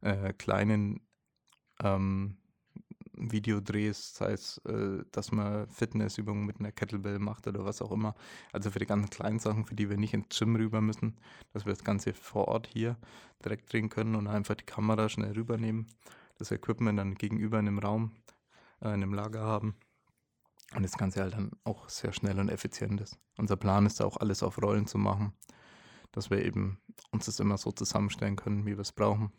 äh, 0.00 0.32
kleinen 0.32 1.00
ähm, 1.82 2.36
Videodrehs, 3.16 4.14
sei 4.14 4.32
es, 4.32 4.58
äh, 4.66 5.02
dass 5.10 5.32
man 5.32 5.68
Fitnessübungen 5.68 6.44
mit 6.44 6.60
einer 6.60 6.72
Kettlebell 6.72 7.18
macht 7.18 7.46
oder 7.46 7.64
was 7.64 7.82
auch 7.82 7.90
immer. 7.90 8.14
Also 8.52 8.70
für 8.70 8.78
die 8.78 8.86
ganzen 8.86 9.10
kleinen 9.10 9.38
Sachen, 9.38 9.64
für 9.64 9.74
die 9.74 9.88
wir 9.88 9.96
nicht 9.96 10.14
ins 10.14 10.38
Gym 10.38 10.56
rüber 10.56 10.80
müssen, 10.80 11.16
dass 11.52 11.64
wir 11.64 11.72
das 11.72 11.84
Ganze 11.84 12.12
vor 12.12 12.48
Ort 12.48 12.66
hier 12.66 12.96
direkt 13.44 13.72
drehen 13.72 13.88
können 13.88 14.14
und 14.14 14.26
einfach 14.26 14.54
die 14.54 14.64
Kamera 14.64 15.08
schnell 15.08 15.32
rübernehmen, 15.32 15.86
das 16.38 16.50
Equipment 16.50 16.98
dann 16.98 17.14
gegenüber 17.14 17.58
in 17.58 17.68
einem 17.68 17.78
Raum 17.78 18.12
äh, 18.80 18.88
in 18.88 18.94
einem 18.94 19.14
Lager 19.14 19.42
haben. 19.42 19.76
Und 20.74 20.82
das 20.82 20.96
Ganze 20.98 21.22
halt 21.22 21.34
dann 21.34 21.52
auch 21.64 21.88
sehr 21.88 22.12
schnell 22.12 22.38
und 22.40 22.48
effizient 22.48 23.00
ist. 23.00 23.18
Unser 23.38 23.56
Plan 23.56 23.86
ist 23.86 24.02
auch 24.02 24.16
alles 24.16 24.42
auf 24.42 24.60
Rollen 24.60 24.86
zu 24.86 24.98
machen, 24.98 25.32
dass 26.12 26.30
wir 26.30 26.44
eben 26.44 26.80
uns 27.12 27.26
das 27.26 27.40
immer 27.40 27.56
so 27.56 27.70
zusammenstellen 27.70 28.36
können, 28.36 28.66
wie 28.66 28.76
wir 28.76 28.80
es 28.80 28.92
brauchen. 28.92 29.32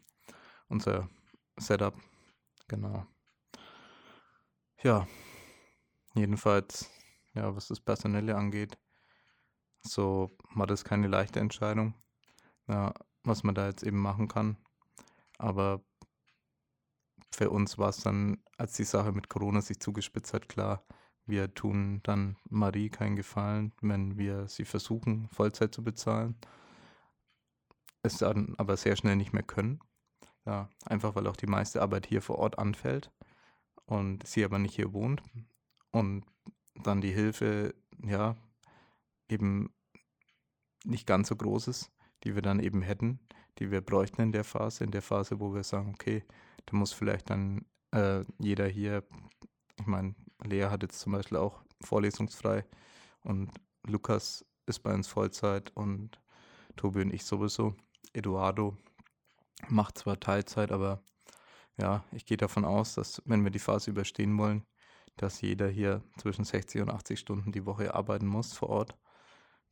Unser 0.70 1.10
Setup, 1.58 1.96
genau. 2.68 3.06
Ja, 4.84 5.08
jedenfalls, 6.14 6.90
ja, 7.34 7.56
was 7.56 7.68
das 7.68 7.80
Personelle 7.80 8.36
angeht, 8.36 8.78
so 9.82 10.30
war 10.54 10.68
das 10.68 10.84
keine 10.84 11.08
leichte 11.08 11.40
Entscheidung, 11.40 11.94
ja, 12.68 12.94
was 13.24 13.44
man 13.44 13.56
da 13.56 13.68
jetzt 13.68 13.84
eben 13.84 14.00
machen 14.00 14.28
kann. 14.28 14.58
Aber 15.40 15.84
für 17.32 17.50
uns 17.50 17.78
war 17.78 17.90
es 17.90 17.98
dann, 17.98 18.38
als 18.58 18.74
die 18.74 18.84
Sache 18.84 19.12
mit 19.12 19.30
Corona 19.30 19.62
sich 19.62 19.80
zugespitzt 19.80 20.34
hat, 20.34 20.50
klar, 20.50 20.84
wir 21.26 21.54
tun 21.54 22.00
dann 22.04 22.38
Marie 22.50 22.90
keinen 22.90 23.18
Gefallen, 23.18 23.74
wenn 23.82 24.18
wir 24.18 24.48
sie 24.48 24.64
versuchen, 24.66 25.28
Vollzeit 25.30 25.74
zu 25.74 25.84
bezahlen. 25.84 26.36
Es 28.02 28.18
dann 28.18 28.56
aber 28.58 28.78
sehr 28.78 28.96
schnell 28.96 29.18
nicht 29.18 29.34
mehr 29.34 29.44
können. 29.44 29.80
Ja, 30.46 30.70
einfach 30.86 31.16
weil 31.16 31.28
auch 31.28 31.36
die 31.36 31.48
meiste 31.48 31.82
Arbeit 31.82 32.06
hier 32.06 32.22
vor 32.22 32.38
Ort 32.38 32.58
anfällt 32.58 33.12
und 33.86 34.26
sie 34.26 34.46
aber 34.46 34.60
nicht 34.60 34.76
hier 34.76 34.94
wohnt. 34.94 35.22
Und 35.92 36.26
dann 36.76 37.02
die 37.02 37.12
Hilfe, 37.12 37.76
ja, 38.02 38.38
eben 39.28 39.74
nicht 40.86 41.06
ganz 41.06 41.28
so 41.28 41.36
groß 41.36 41.68
ist, 41.68 41.92
die 42.24 42.36
wir 42.36 42.42
dann 42.42 42.62
eben 42.62 42.82
hätten, 42.82 43.20
die 43.60 43.72
wir 43.72 43.82
bräuchten 43.82 44.22
in 44.22 44.32
der 44.32 44.46
Phase, 44.46 44.86
in 44.86 44.92
der 44.92 45.02
Phase, 45.02 45.42
wo 45.42 45.54
wir 45.54 45.64
sagen, 45.64 45.90
okay, 45.94 46.24
da 46.68 46.78
muss 46.78 46.94
vielleicht 46.94 47.30
dann 47.30 47.66
äh, 47.92 48.24
jeder 48.38 48.68
hier, 48.68 49.04
ich 49.80 49.88
meine, 49.88 50.16
Lea 50.44 50.66
hat 50.66 50.84
jetzt 50.84 51.00
zum 51.00 51.14
Beispiel 51.14 51.38
auch 51.38 51.64
vorlesungsfrei 51.82 52.66
und 53.24 53.52
Lukas 53.86 54.46
ist 54.68 54.80
bei 54.80 54.94
uns 54.94 55.08
Vollzeit 55.08 55.72
und 55.76 56.22
Tobi 56.76 57.02
und 57.02 57.14
ich 57.14 57.26
sowieso. 57.26 57.76
Eduardo 58.14 58.78
macht 59.70 59.98
zwar 59.98 60.20
Teilzeit, 60.20 60.72
aber 60.72 61.02
ja, 61.78 62.04
ich 62.12 62.26
gehe 62.26 62.38
davon 62.38 62.66
aus, 62.66 62.96
dass 62.96 63.22
wenn 63.26 63.44
wir 63.44 63.52
die 63.52 63.60
Phase 63.60 63.92
überstehen 63.92 64.38
wollen, 64.38 64.66
dass 65.16 65.42
jeder 65.42 65.68
hier 65.70 66.04
zwischen 66.18 66.44
60 66.46 66.82
und 66.82 66.90
80 66.90 67.20
Stunden 67.20 67.52
die 67.52 67.66
Woche 67.66 67.94
arbeiten 67.96 68.28
muss 68.28 68.54
vor 68.54 68.70
Ort. 68.70 68.98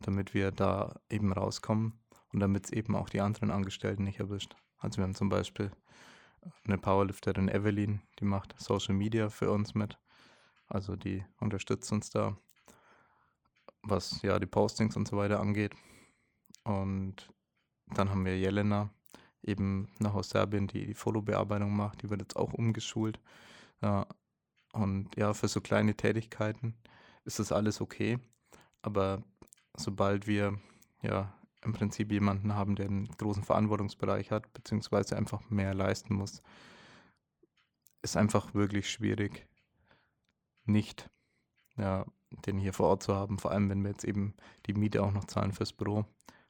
damit 0.01 0.33
wir 0.33 0.51
da 0.51 0.99
eben 1.09 1.31
rauskommen 1.33 1.99
und 2.33 2.39
damit 2.41 2.65
es 2.65 2.71
eben 2.73 2.95
auch 2.95 3.09
die 3.09 3.21
anderen 3.21 3.51
Angestellten 3.51 4.03
nicht 4.03 4.19
erwischt. 4.19 4.55
Also 4.77 4.97
wir 4.97 5.03
haben 5.05 5.15
zum 5.15 5.29
Beispiel 5.29 5.71
eine 6.65 6.77
Powerlifterin 6.77 7.49
Evelyn, 7.49 8.01
die 8.19 8.25
macht 8.25 8.55
Social 8.59 8.95
Media 8.95 9.29
für 9.29 9.51
uns 9.51 9.73
mit. 9.75 9.97
Also 10.67 10.95
die 10.95 11.23
unterstützt 11.39 11.91
uns 11.91 12.09
da, 12.09 12.37
was 13.83 14.21
ja 14.21 14.39
die 14.39 14.45
Postings 14.45 14.95
und 14.95 15.07
so 15.07 15.17
weiter 15.17 15.39
angeht. 15.39 15.73
Und 16.63 17.31
dann 17.87 18.09
haben 18.09 18.25
wir 18.25 18.37
Jelena, 18.37 18.89
eben 19.43 19.89
noch 19.99 20.15
aus 20.15 20.29
Serbien, 20.29 20.67
die 20.67 20.87
die 20.87 20.93
Fotobearbeitung 20.93 21.75
macht. 21.75 22.01
Die 22.01 22.09
wird 22.09 22.21
jetzt 22.21 22.35
auch 22.35 22.53
umgeschult. 22.53 23.19
Ja, 23.81 24.07
und 24.73 25.15
ja, 25.15 25.33
für 25.33 25.47
so 25.47 25.61
kleine 25.61 25.95
Tätigkeiten 25.95 26.75
ist 27.23 27.39
das 27.39 27.51
alles 27.51 27.79
okay. 27.79 28.19
Aber 28.81 29.23
sobald 29.77 30.27
wir 30.27 30.59
ja 31.01 31.33
im 31.65 31.73
Prinzip 31.73 32.11
jemanden 32.11 32.55
haben, 32.55 32.75
der 32.75 32.87
einen 32.87 33.07
großen 33.17 33.43
Verantwortungsbereich 33.43 34.31
hat, 34.31 34.53
beziehungsweise 34.53 35.17
einfach 35.17 35.49
mehr 35.49 35.73
leisten 35.73 36.15
muss, 36.15 36.41
ist 38.01 38.17
einfach 38.17 38.53
wirklich 38.53 38.89
schwierig, 38.89 39.47
nicht 40.65 41.09
ja, 41.77 42.05
den 42.29 42.57
hier 42.57 42.73
vor 42.73 42.87
Ort 42.87 43.03
zu 43.03 43.15
haben. 43.15 43.39
Vor 43.39 43.51
allem, 43.51 43.69
wenn 43.69 43.83
wir 43.83 43.91
jetzt 43.91 44.03
eben 44.03 44.35
die 44.65 44.73
Miete 44.73 45.03
auch 45.03 45.11
noch 45.11 45.25
zahlen 45.25 45.51
fürs 45.51 45.73
Büro, 45.73 46.05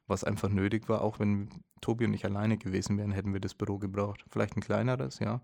was 0.06 0.24
einfach 0.24 0.48
nötig 0.48 0.88
war. 0.88 1.02
Auch 1.02 1.18
wenn 1.18 1.48
Tobi 1.80 2.04
und 2.06 2.14
ich 2.14 2.24
alleine 2.24 2.58
gewesen 2.58 2.98
wären, 2.98 3.12
hätten 3.12 3.32
wir 3.32 3.40
das 3.40 3.54
Büro 3.54 3.78
gebraucht. 3.78 4.24
Vielleicht 4.30 4.56
ein 4.56 4.62
kleineres, 4.62 5.18
ja. 5.18 5.40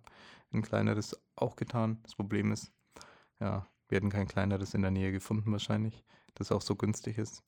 Ein 0.52 0.62
kleineres 0.62 1.18
auch 1.36 1.56
getan. 1.56 1.98
Das 2.02 2.14
Problem 2.14 2.52
ist, 2.52 2.72
ja, 3.40 3.66
wir 3.88 3.96
hätten 3.96 4.10
kein 4.10 4.28
kleineres 4.28 4.74
in 4.74 4.82
der 4.82 4.90
Nähe 4.90 5.12
gefunden 5.12 5.50
wahrscheinlich, 5.52 6.04
das 6.34 6.52
auch 6.52 6.62
so 6.62 6.76
günstig 6.76 7.18
ist. 7.18 7.42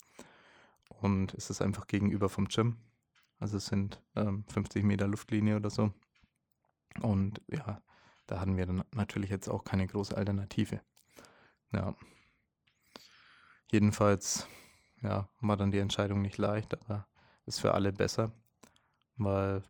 Und 1.05 1.35
es 1.35 1.51
ist 1.51 1.61
einfach 1.61 1.87
gegenüber 1.87 2.31
vom 2.31 2.49
Gym. 2.49 2.79
Also 3.39 3.59
es 3.59 3.67
sind 3.67 4.03
ähm, 4.17 4.47
50 4.49 4.85
Meter 4.85 5.07
Luftlinie 5.07 5.57
oder 5.57 5.69
so. 5.69 5.93
Und 7.03 7.43
ja, 7.47 7.83
da 8.27 8.41
hatten 8.41 8.57
wir 8.57 8.65
dann 8.65 8.85
natürlich 8.95 9.29
jetzt 9.29 9.51
auch 9.51 9.65
keine 9.65 9.87
große 9.87 10.17
Alternative. 10.17 10.81
Ja. 11.73 11.95
Jedenfalls, 13.71 14.49
ja, 15.03 15.29
war 15.43 15.59
dann 15.59 15.73
die 15.73 15.79
Entscheidung 15.79 16.23
nicht 16.23 16.39
leicht, 16.39 16.73
aber 16.73 17.07
ist 17.45 17.61
für 17.61 17.75
alle 17.75 17.93
besser, 17.93 18.33
weil 19.17 19.63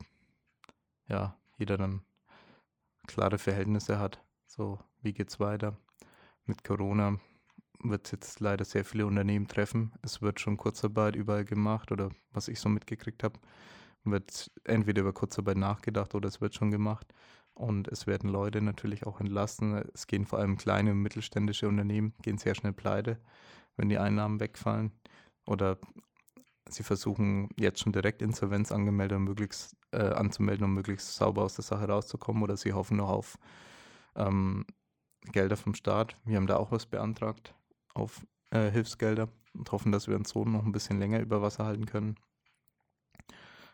ja, 1.09 1.37
jeder 1.59 1.77
dann 1.77 2.05
klare 3.09 3.39
Verhältnisse 3.39 3.99
hat. 3.99 4.23
So, 4.47 4.79
wie 5.03 5.13
geht's 5.13 5.41
weiter? 5.41 5.77
Mit 6.45 6.63
Corona 6.63 7.19
wird 7.85 8.07
es 8.07 8.13
jetzt 8.13 8.41
leider 8.41 8.65
sehr 8.65 8.85
viele 8.85 9.07
Unternehmen 9.07 9.47
treffen. 9.47 9.93
Es 10.03 10.23
wird 10.23 10.41
schon 10.41 10.57
Kurzarbeit 10.57 11.17
überall 11.17 11.45
gemacht 11.45 11.93
oder 11.93 12.11
was 12.33 12.49
ich 12.49 12.61
so 12.61 12.69
mitgekriegt 12.69 13.23
habe, 13.23 13.39
wird 14.05 14.51
entweder 14.65 15.03
über 15.03 15.13
Kurzarbeit 15.13 15.57
nachgedacht 15.57 16.15
oder 16.15 16.29
es 16.29 16.41
wird 16.41 16.55
schon 16.55 16.71
gemacht. 16.71 17.13
Und 17.55 17.87
es 17.89 18.07
werden 18.07 18.31
Leute 18.31 18.61
natürlich 18.61 19.07
auch 19.07 19.21
entlassen. 19.21 19.85
Es 19.95 20.09
gehen 20.09 20.27
vor 20.27 20.41
allem 20.41 20.57
kleine 20.57 20.91
und 20.91 21.03
mittelständische 21.03 21.69
Unternehmen, 21.69 22.15
gehen 22.23 22.39
sehr 22.39 22.55
schnell 22.55 22.73
pleite, 22.73 23.21
wenn 23.77 23.89
die 23.89 23.99
Einnahmen 23.99 24.41
wegfallen. 24.41 24.91
Oder 25.47 25.79
sie 26.69 26.83
versuchen 26.83 27.49
jetzt 27.57 27.81
schon 27.81 27.93
direkt 27.93 28.23
Insolvenz 28.23 28.73
angemeldet 28.73 29.19
und 29.19 29.25
möglichst, 29.25 29.77
äh, 29.93 29.99
anzumelden, 29.99 30.65
um 30.65 30.75
möglichst 30.75 31.15
sauber 31.15 31.43
aus 31.43 31.55
der 31.55 31.65
Sache 31.65 31.87
rauszukommen. 31.87 32.43
Oder 32.43 32.57
sie 32.57 32.73
hoffen 32.73 32.97
noch 32.97 33.11
auf 33.11 33.39
ähm, 34.17 34.67
Gelder 35.31 35.57
vom 35.57 35.75
Staat. 35.75 36.17
Wir 36.25 36.37
haben 36.37 36.49
da 36.49 36.57
auch 36.57 36.73
was 36.73 36.87
beantragt 36.87 37.55
auf 37.95 38.27
äh, 38.51 38.71
Hilfsgelder 38.71 39.29
und 39.55 39.73
hoffen, 39.73 39.93
dass 39.93 40.09
wir 40.09 40.17
uns 40.17 40.31
so 40.31 40.45
noch 40.45 40.65
ein 40.65 40.73
bisschen 40.73 40.99
länger 40.99 41.21
über 41.21 41.43
Wasser 41.43 41.65
halten 41.65 41.87
können. 41.87 42.17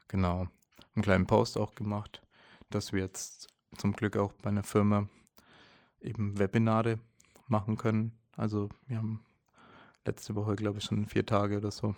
Genau. 0.08 0.46
Einen 0.94 1.02
kleinen 1.02 1.26
Post 1.26 1.56
auch 1.56 1.74
gemacht, 1.74 2.22
dass 2.68 2.92
wir 2.92 3.00
jetzt 3.00 3.48
zum 3.76 3.92
Glück 3.92 4.16
auch 4.16 4.32
bei 4.34 4.50
einer 4.50 4.62
Firma 4.62 5.08
eben 6.00 6.38
Webinare 6.38 6.98
machen 7.46 7.76
können. 7.76 8.12
Also 8.36 8.68
wir 8.86 8.98
haben 8.98 9.24
letzte 10.04 10.34
Woche, 10.34 10.56
glaube 10.56 10.78
ich, 10.78 10.84
schon 10.84 11.06
vier 11.06 11.26
Tage 11.26 11.58
oder 11.58 11.70
so 11.70 11.88
ein 11.88 11.96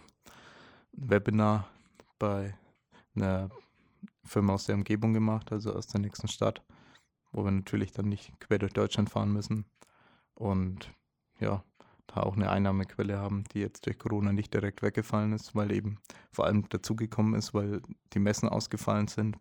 Webinar 0.93 1.69
bei 2.19 2.55
einer 3.15 3.51
Firma 4.25 4.55
aus 4.55 4.67
der 4.67 4.77
Umgebung 4.77 5.13
gemacht, 5.13 5.53
also 5.53 5.73
aus 5.75 5.87
der 5.87 6.01
nächsten 6.01 6.29
Stadt, 6.29 6.63
wo 7.33 7.45
wir 7.45 7.51
natürlich 7.51 7.93
dann 7.93 8.09
nicht 8.09 8.39
quer 8.41 8.59
durch 8.59 8.73
Deutschland 8.73 9.11
fahren 9.11 9.33
müssen 9.33 9.65
und 10.35 10.93
ja, 11.41 11.65
da 12.15 12.23
auch 12.23 12.37
eine 12.37 12.51
Einnahmequelle 12.51 13.19
haben, 13.19 13.45
die 13.53 13.61
jetzt 13.61 13.87
durch 13.87 13.99
Corona 13.99 14.33
nicht 14.33 14.53
direkt 14.53 14.83
weggefallen 14.83 15.33
ist, 15.33 15.55
weil 15.55 15.73
eben 15.73 15.99
vor 16.31 16.47
allem 16.47 16.69
dazugekommen 16.69 17.35
ist, 17.35 17.55
weil 17.55 17.81
die 18.13 18.19
Messen 18.19 18.49
ausgefallen 18.49 19.09
sind 19.09 19.37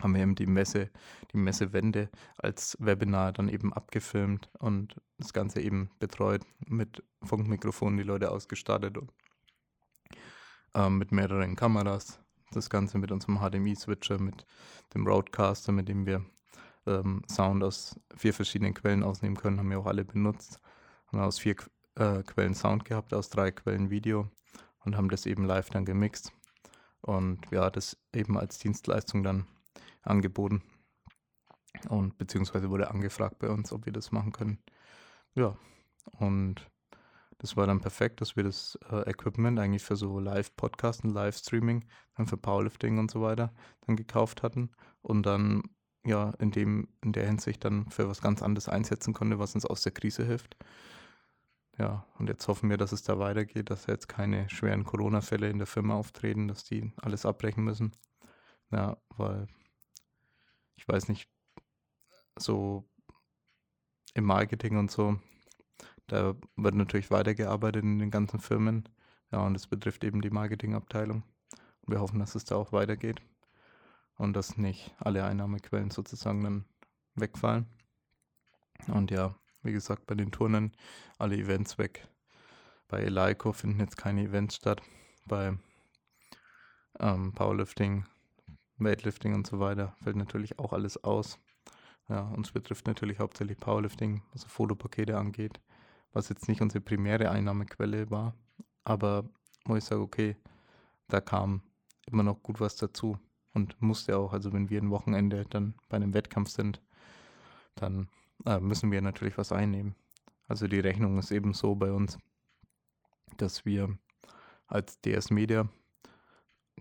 haben 0.00 0.14
wir 0.14 0.22
eben 0.22 0.34
die 0.34 0.46
Messe, 0.46 0.90
die 1.32 1.36
Messewende 1.36 2.10
als 2.38 2.76
Webinar 2.80 3.32
dann 3.32 3.48
eben 3.48 3.72
abgefilmt 3.72 4.50
und 4.58 5.00
das 5.18 5.32
Ganze 5.32 5.60
eben 5.60 5.90
betreut 5.98 6.42
mit 6.66 7.02
Funkmikrofonen, 7.22 7.96
die 7.96 8.02
Leute 8.02 8.30
ausgestattet 8.30 8.98
und 8.98 9.12
ähm, 10.74 10.98
mit 10.98 11.12
mehreren 11.12 11.56
Kameras. 11.56 12.20
Das 12.50 12.70
Ganze 12.70 12.98
mit 12.98 13.10
unserem 13.10 13.38
HDMI-Switcher, 13.38 14.20
mit 14.20 14.46
dem 14.94 15.06
Roadcaster, 15.06 15.72
mit 15.72 15.88
dem 15.88 16.06
wir 16.06 16.24
ähm, 16.86 17.22
Sound 17.30 17.64
aus 17.64 17.98
vier 18.16 18.34
verschiedenen 18.34 18.74
Quellen 18.74 19.02
ausnehmen 19.02 19.36
können, 19.36 19.58
haben 19.58 19.70
wir 19.70 19.78
auch 19.78 19.86
alle 19.86 20.04
benutzt. 20.04 20.60
Haben 21.06 21.20
aus 21.20 21.38
vier 21.38 21.56
äh, 21.96 22.22
Quellen 22.22 22.54
Sound 22.54 22.84
gehabt, 22.84 23.14
aus 23.14 23.30
drei 23.30 23.50
Quellen 23.50 23.90
Video 23.90 24.30
und 24.84 24.96
haben 24.96 25.08
das 25.08 25.26
eben 25.26 25.44
live 25.44 25.70
dann 25.70 25.84
gemixt. 25.84 26.32
Und 27.00 27.40
ja, 27.50 27.70
das 27.70 27.96
eben 28.14 28.38
als 28.38 28.58
Dienstleistung 28.58 29.22
dann 29.22 29.46
angeboten. 30.02 30.62
Und 31.88 32.16
beziehungsweise 32.18 32.70
wurde 32.70 32.90
angefragt 32.90 33.38
bei 33.38 33.50
uns, 33.50 33.72
ob 33.72 33.84
wir 33.86 33.92
das 33.92 34.12
machen 34.12 34.32
können. 34.32 34.58
Ja, 35.34 35.56
und 36.18 36.70
das 37.38 37.56
war 37.56 37.66
dann 37.66 37.80
perfekt, 37.80 38.20
dass 38.20 38.36
wir 38.36 38.44
das 38.44 38.78
äh, 38.90 39.10
Equipment 39.10 39.58
eigentlich 39.58 39.82
für 39.82 39.96
so 39.96 40.18
Live-Podcasten, 40.18 41.10
Live-Streaming, 41.10 41.84
dann 42.16 42.26
für 42.26 42.36
Powerlifting 42.36 42.98
und 42.98 43.10
so 43.10 43.20
weiter 43.20 43.52
dann 43.86 43.96
gekauft 43.96 44.42
hatten 44.42 44.70
und 45.02 45.26
dann 45.26 45.62
ja 46.06 46.30
in 46.38 46.52
dem, 46.52 46.88
in 47.02 47.12
der 47.12 47.26
Hinsicht 47.26 47.64
dann 47.64 47.90
für 47.90 48.08
was 48.08 48.22
ganz 48.22 48.42
anderes 48.42 48.68
einsetzen 48.68 49.14
konnte, 49.14 49.38
was 49.38 49.54
uns 49.54 49.66
aus 49.66 49.82
der 49.82 49.92
Krise 49.92 50.24
hilft. 50.24 50.56
Ja, 51.78 52.06
und 52.18 52.28
jetzt 52.28 52.46
hoffen 52.46 52.70
wir, 52.70 52.76
dass 52.76 52.92
es 52.92 53.02
da 53.02 53.18
weitergeht, 53.18 53.70
dass 53.70 53.86
jetzt 53.86 54.08
keine 54.08 54.48
schweren 54.48 54.84
Corona-Fälle 54.84 55.50
in 55.50 55.58
der 55.58 55.66
Firma 55.66 55.94
auftreten, 55.94 56.46
dass 56.46 56.64
die 56.64 56.92
alles 57.02 57.26
abbrechen 57.26 57.64
müssen. 57.64 57.92
Ja, 58.70 58.96
weil 59.16 59.48
ich 60.76 60.86
weiß 60.86 61.08
nicht, 61.08 61.28
so 62.38 62.84
im 64.14 64.24
Marketing 64.24 64.76
und 64.76 64.90
so, 64.90 65.18
da 66.06 66.34
wird 66.56 66.74
natürlich 66.74 67.10
weitergearbeitet 67.10 67.82
in 67.82 67.98
den 67.98 68.10
ganzen 68.10 68.38
Firmen. 68.38 68.88
Ja, 69.32 69.40
und 69.40 69.56
es 69.56 69.66
betrifft 69.66 70.04
eben 70.04 70.20
die 70.20 70.30
Marketingabteilung. 70.30 71.24
Und 71.82 71.92
wir 71.92 72.00
hoffen, 72.00 72.20
dass 72.20 72.34
es 72.34 72.44
da 72.44 72.56
auch 72.56 72.72
weitergeht 72.72 73.20
und 74.16 74.34
dass 74.34 74.56
nicht 74.56 74.94
alle 74.98 75.24
Einnahmequellen 75.24 75.90
sozusagen 75.90 76.44
dann 76.44 76.64
wegfallen. 77.14 77.66
Und 78.88 79.10
ja, 79.10 79.34
wie 79.64 79.72
gesagt, 79.72 80.06
bei 80.06 80.14
den 80.14 80.30
Turnen 80.30 80.72
alle 81.18 81.36
Events 81.36 81.78
weg. 81.78 82.06
Bei 82.88 83.00
Eleiko 83.00 83.52
finden 83.52 83.80
jetzt 83.80 83.96
keine 83.96 84.22
Events 84.22 84.56
statt. 84.56 84.82
Bei 85.26 85.58
ähm, 87.00 87.32
Powerlifting 87.32 88.04
Weightlifting 88.78 89.34
und 89.34 89.46
so 89.46 89.60
weiter 89.60 89.94
fällt 90.02 90.16
natürlich 90.16 90.58
auch 90.58 90.72
alles 90.72 91.02
aus. 91.04 91.38
Ja, 92.08 92.20
uns 92.28 92.52
betrifft 92.52 92.86
natürlich 92.86 93.18
hauptsächlich 93.18 93.58
Powerlifting, 93.58 94.22
was 94.32 94.44
Fotopakete 94.44 95.16
angeht, 95.16 95.60
was 96.12 96.28
jetzt 96.28 96.48
nicht 96.48 96.60
unsere 96.60 96.82
primäre 96.82 97.30
Einnahmequelle 97.30 98.10
war, 98.10 98.34
aber 98.84 99.24
wo 99.64 99.76
ich 99.76 99.84
sage, 99.84 100.02
okay, 100.02 100.36
da 101.08 101.20
kam 101.20 101.62
immer 102.06 102.22
noch 102.22 102.42
gut 102.42 102.60
was 102.60 102.76
dazu 102.76 103.18
und 103.54 103.80
musste 103.80 104.18
auch, 104.18 104.32
also 104.32 104.52
wenn 104.52 104.68
wir 104.68 104.82
ein 104.82 104.90
Wochenende 104.90 105.44
dann 105.48 105.74
bei 105.88 105.96
einem 105.96 106.12
Wettkampf 106.12 106.50
sind, 106.50 106.82
dann 107.76 108.08
äh, 108.46 108.60
müssen 108.60 108.90
wir 108.90 109.02
natürlich 109.02 109.38
was 109.38 109.52
einnehmen. 109.52 109.94
Also 110.48 110.68
die 110.68 110.80
Rechnung 110.80 111.18
ist 111.18 111.30
eben 111.30 111.54
so 111.54 111.74
bei 111.74 111.92
uns, 111.92 112.18
dass 113.36 113.64
wir 113.64 113.96
als 114.66 115.00
DS 115.00 115.30
Media 115.30 115.68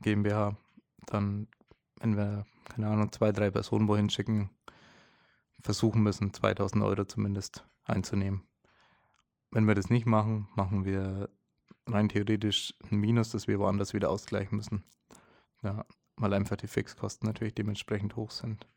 GmbH 0.01 0.57
dann 1.05 1.47
wenn 2.03 2.17
wir, 2.17 2.45
keine 2.65 2.89
Ahnung, 2.89 3.11
zwei, 3.13 3.31
drei 3.31 3.49
Personen 3.49 3.87
wohin 3.87 4.09
schicken, 4.09 4.49
versuchen 5.61 6.03
müssen, 6.03 6.33
2000 6.33 6.83
Euro 6.83 7.05
zumindest 7.05 7.65
einzunehmen. 7.85 8.43
Wenn 9.51 9.67
wir 9.67 9.75
das 9.75 9.89
nicht 9.89 10.05
machen, 10.05 10.49
machen 10.55 10.83
wir 10.83 11.29
rein 11.87 12.09
theoretisch 12.09 12.73
ein 12.91 12.97
Minus, 12.97 13.29
das 13.29 13.47
wir 13.47 13.59
woanders 13.59 13.93
wieder 13.93 14.09
ausgleichen 14.09 14.57
müssen. 14.57 14.83
Ja, 15.61 15.85
weil 16.17 16.33
einfach 16.33 16.57
die 16.57 16.67
Fixkosten 16.67 17.25
natürlich 17.25 17.55
dementsprechend 17.55 18.17
hoch 18.17 18.31
sind. 18.31 18.67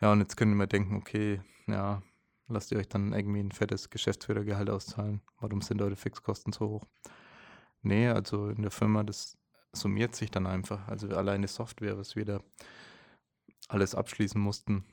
Ja, 0.00 0.12
und 0.12 0.20
jetzt 0.20 0.36
können 0.36 0.56
wir 0.56 0.66
denken, 0.66 0.96
okay, 0.96 1.40
ja, 1.66 2.02
lasst 2.48 2.72
ihr 2.72 2.78
euch 2.78 2.88
dann 2.88 3.12
irgendwie 3.12 3.40
ein 3.40 3.52
fettes 3.52 3.90
Geschäftsführergehalt 3.90 4.70
auszahlen. 4.70 5.20
Warum 5.40 5.60
sind 5.60 5.82
eure 5.82 5.96
Fixkosten 5.96 6.52
so 6.52 6.68
hoch? 6.68 6.86
Nee, 7.82 8.08
also 8.08 8.48
in 8.48 8.62
der 8.62 8.70
Firma, 8.70 9.04
das 9.04 9.38
summiert 9.72 10.14
sich 10.16 10.30
dann 10.30 10.46
einfach. 10.46 10.88
Also 10.88 11.08
alleine 11.08 11.48
Software, 11.48 11.98
was 11.98 12.16
wir 12.16 12.24
da 12.24 12.40
alles 13.68 13.94
abschließen 13.94 14.40
mussten. 14.40 14.84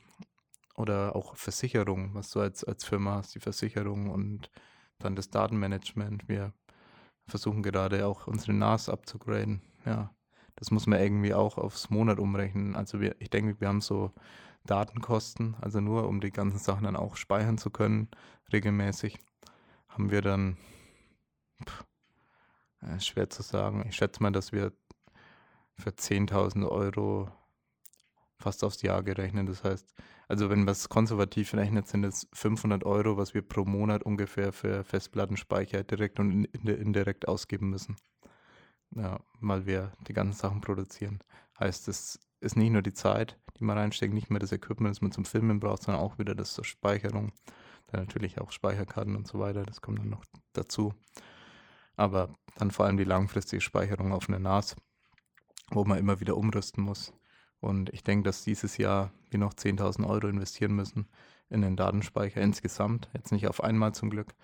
Oder 0.76 1.16
auch 1.16 1.34
Versicherung, 1.34 2.14
was 2.14 2.30
du 2.30 2.40
als, 2.40 2.62
als 2.62 2.84
Firma 2.84 3.16
hast, 3.16 3.34
die 3.34 3.40
Versicherung 3.40 4.10
und 4.10 4.50
dann 4.98 5.16
das 5.16 5.30
Datenmanagement. 5.30 6.28
Wir 6.28 6.52
versuchen 7.26 7.62
gerade 7.62 8.06
auch 8.06 8.26
unsere 8.26 8.52
NAS 8.52 8.88
abzugraden. 8.88 9.62
Ja, 9.84 10.14
das 10.54 10.70
muss 10.70 10.86
man 10.86 11.00
irgendwie 11.00 11.34
auch 11.34 11.58
aufs 11.58 11.90
Monat 11.90 12.20
umrechnen. 12.20 12.76
Also 12.76 13.00
wir, 13.00 13.16
ich 13.18 13.30
denke, 13.30 13.60
wir 13.60 13.68
haben 13.68 13.80
so 13.80 14.12
Datenkosten, 14.68 15.56
also 15.60 15.80
nur 15.80 16.06
um 16.08 16.20
die 16.20 16.30
ganzen 16.30 16.58
Sachen 16.58 16.84
dann 16.84 16.96
auch 16.96 17.16
speichern 17.16 17.58
zu 17.58 17.70
können, 17.70 18.08
regelmäßig, 18.52 19.18
haben 19.88 20.10
wir 20.10 20.22
dann, 20.22 20.56
pff, 21.64 21.84
äh, 22.82 23.00
schwer 23.00 23.30
zu 23.30 23.42
sagen, 23.42 23.84
ich 23.88 23.96
schätze 23.96 24.22
mal, 24.22 24.32
dass 24.32 24.52
wir 24.52 24.72
für 25.74 25.90
10.000 25.90 26.68
Euro 26.68 27.30
fast 28.38 28.62
aufs 28.64 28.82
Jahr 28.82 29.02
gerechnet. 29.02 29.48
Das 29.48 29.64
heißt, 29.64 29.94
also 30.28 30.50
wenn 30.50 30.60
man 30.60 30.68
es 30.68 30.88
konservativ 30.88 31.54
rechnet, 31.54 31.88
sind 31.88 32.04
es 32.04 32.28
500 32.32 32.84
Euro, 32.84 33.16
was 33.16 33.34
wir 33.34 33.42
pro 33.42 33.64
Monat 33.64 34.02
ungefähr 34.02 34.52
für 34.52 34.84
Festplattenspeicher 34.84 35.82
direkt 35.84 36.20
und 36.20 36.44
indirekt 36.44 37.26
ausgeben 37.26 37.70
müssen. 37.70 37.96
Ja, 38.90 39.20
weil 39.40 39.66
wir 39.66 39.92
die 40.06 40.12
ganzen 40.12 40.38
Sachen 40.38 40.60
produzieren. 40.60 41.20
Heißt, 41.58 41.88
es 41.88 42.20
ist 42.40 42.56
nicht 42.56 42.70
nur 42.70 42.82
die 42.82 42.92
Zeit, 42.92 43.38
die 43.58 43.64
man 43.64 43.78
reinsteckt, 43.78 44.14
nicht 44.14 44.30
mehr 44.30 44.40
das 44.40 44.52
Equipment, 44.52 44.94
das 44.94 45.02
man 45.02 45.12
zum 45.12 45.24
Filmen 45.24 45.60
braucht, 45.60 45.82
sondern 45.82 46.02
auch 46.02 46.18
wieder 46.18 46.34
das 46.34 46.54
zur 46.54 46.64
Speicherung. 46.64 47.32
Dann 47.88 48.00
natürlich 48.00 48.40
auch 48.40 48.52
Speicherkarten 48.52 49.16
und 49.16 49.26
so 49.26 49.38
weiter, 49.38 49.64
das 49.64 49.80
kommt 49.80 49.98
dann 49.98 50.10
noch 50.10 50.24
dazu. 50.52 50.94
Aber 51.96 52.34
dann 52.56 52.70
vor 52.70 52.86
allem 52.86 52.96
die 52.96 53.04
langfristige 53.04 53.60
Speicherung 53.60 54.12
auf 54.12 54.28
einer 54.28 54.38
NAS, 54.38 54.76
wo 55.70 55.84
man 55.84 55.98
immer 55.98 56.20
wieder 56.20 56.36
umrüsten 56.36 56.84
muss. 56.84 57.12
Und 57.60 57.92
ich 57.92 58.04
denke, 58.04 58.24
dass 58.24 58.44
dieses 58.44 58.76
Jahr 58.76 59.10
wir 59.30 59.38
noch 59.38 59.54
10.000 59.54 60.08
Euro 60.08 60.28
investieren 60.28 60.72
müssen 60.74 61.08
in 61.50 61.62
den 61.62 61.76
Datenspeicher 61.76 62.40
insgesamt. 62.40 63.08
Jetzt 63.14 63.32
nicht 63.32 63.48
auf 63.48 63.64
einmal 63.64 63.94
zum 63.94 64.10
Glück, 64.10 64.34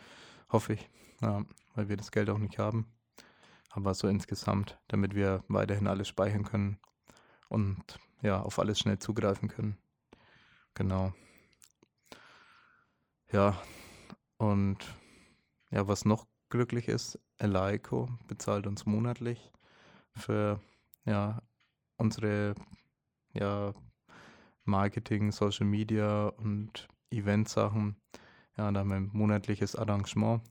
hoffe 0.51 0.73
ich, 0.73 0.91
ja, 1.21 1.45
weil 1.75 1.89
wir 1.89 1.97
das 1.97 2.11
Geld 2.11 2.31
auch 2.31 2.39
nicht 2.39 2.59
haben. 2.59 2.87
Aber 3.71 3.95
so 3.95 4.09
insgesamt, 4.09 4.81
damit 4.89 5.15
wir 5.15 5.45
weiterhin 5.49 5.87
alles 5.87 6.09
speichern 6.09 6.45
können 6.45 6.79
und 7.49 7.99
ja, 8.23 8.41
auf 8.41 8.59
alles 8.59 8.79
schnell 8.79 8.99
zugreifen 8.99 9.49
können. 9.49 9.77
Genau. 10.75 11.13
Ja, 13.33 13.61
und 14.39 14.79
ja, 15.71 15.89
was 15.89 16.05
noch 16.05 16.27
glücklich 16.49 16.89
ist, 16.89 17.19
Eleiko 17.39 18.09
bezahlt 18.29 18.67
uns 18.67 18.87
monatlich 18.87 19.51
für 20.13 20.61
ja, 21.05 21.43
unsere 21.97 22.55
ja, 23.33 23.75
Marketing, 24.65 25.33
Social 25.33 25.67
Media 25.67 26.29
und 26.29 26.89
Eventsachen. 27.11 27.97
Ja, 28.57 28.71
da 28.71 28.81
haben 28.81 28.91
wir 28.91 28.97
ein 28.97 29.11
monatliches 29.13 29.75
Arrangement, 29.77 30.43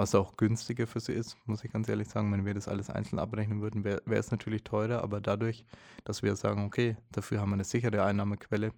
was 0.00 0.14
auch 0.14 0.38
günstiger 0.38 0.86
für 0.86 0.98
sie 0.98 1.12
ist, 1.12 1.36
muss 1.44 1.62
ich 1.62 1.70
ganz 1.70 1.86
ehrlich 1.86 2.08
sagen. 2.08 2.32
Wenn 2.32 2.46
wir 2.46 2.54
das 2.54 2.68
alles 2.68 2.88
einzeln 2.88 3.18
abrechnen 3.18 3.60
würden, 3.60 3.84
wäre 3.84 4.00
wär 4.06 4.18
es 4.18 4.30
natürlich 4.30 4.64
teurer, 4.64 5.02
aber 5.02 5.20
dadurch, 5.20 5.66
dass 6.04 6.22
wir 6.22 6.34
sagen, 6.36 6.64
okay, 6.64 6.96
dafür 7.12 7.40
haben 7.40 7.50
wir 7.50 7.54
eine 7.54 7.64
sichere 7.64 8.02
Einnahmequelle, 8.02 8.72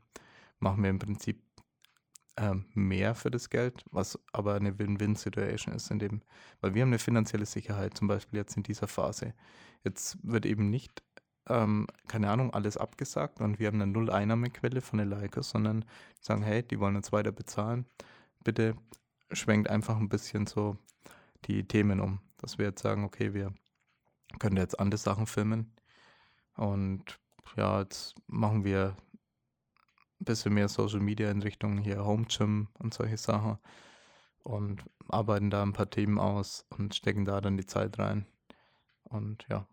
machen 0.59 0.83
wir 0.83 0.91
im 0.91 0.99
Prinzip 0.99 1.41
ähm, 2.37 2.65
mehr 2.75 3.15
für 3.15 3.31
das 3.31 3.51
Geld, 3.51 3.85
was 3.93 4.19
aber 4.33 4.57
eine 4.57 4.77
Win-Win-Situation 4.81 5.77
ist, 5.77 5.93
in 5.93 6.01
dem, 6.01 6.23
weil 6.61 6.75
wir 6.75 6.83
haben 6.83 6.89
eine 6.89 6.99
finanzielle 6.99 7.47
Sicherheit, 7.47 7.97
zum 7.97 8.09
Beispiel 8.09 8.41
jetzt 8.41 8.57
in 8.57 8.65
dieser 8.65 8.89
Phase. 8.89 9.33
Jetzt 9.85 10.19
wird 10.25 10.45
eben 10.45 10.71
nicht 10.71 11.05
ähm, 11.49 11.87
keine 12.09 12.31
Ahnung, 12.31 12.53
alles 12.53 12.77
abgesagt 12.77 13.41
und 13.41 13.61
wir 13.61 13.69
haben 13.69 13.81
eine 13.81 13.93
Null-Einnahmequelle 13.93 14.81
von 14.81 14.99
der 14.99 15.07
Leica, 15.07 15.43
sondern 15.43 15.85
sagen, 16.21 16.43
hey, 16.43 16.65
die 16.65 16.81
wollen 16.81 16.97
uns 16.97 17.13
weiter 17.13 17.31
bezahlen. 17.33 17.87
Bitte 18.43 18.75
schwenkt 19.31 19.71
einfach 19.71 19.97
ein 19.97 20.09
bisschen 20.09 20.47
so 20.47 20.77
die 21.45 21.67
Themen 21.67 22.01
um. 22.01 22.21
Dass 22.39 22.59
wir 22.59 22.67
jetzt 22.67 22.83
sagen, 22.83 23.05
okay, 23.05 23.35
wir 23.35 23.55
können 24.39 24.57
jetzt 24.57 24.79
andere 24.79 24.99
Sachen 24.99 25.27
filmen. 25.27 25.73
Und 26.57 27.19
ja, 27.57 27.81
jetzt 27.81 28.15
machen 28.27 28.65
wir 28.65 28.97
ein 30.21 30.25
bisschen 30.25 30.55
mehr 30.55 30.69
Social 30.69 31.01
Media 31.01 31.31
in 31.31 31.43
Richtung 31.43 31.79
hier 31.79 32.05
Home 32.05 32.27
Gym 32.27 32.69
und 32.79 32.95
solche 32.95 33.17
Sachen. 33.17 33.59
Und 34.43 34.85
arbeiten 35.09 35.51
da 35.51 35.63
ein 35.63 35.73
paar 35.73 35.91
Themen 35.91 36.19
aus 36.19 36.67
und 36.71 36.95
stecken 36.95 37.25
da 37.25 37.41
dann 37.41 37.57
die 37.57 37.67
Zeit 37.67 37.99
rein. 37.99 38.27
Und 39.05 39.47
ja, 39.49 39.67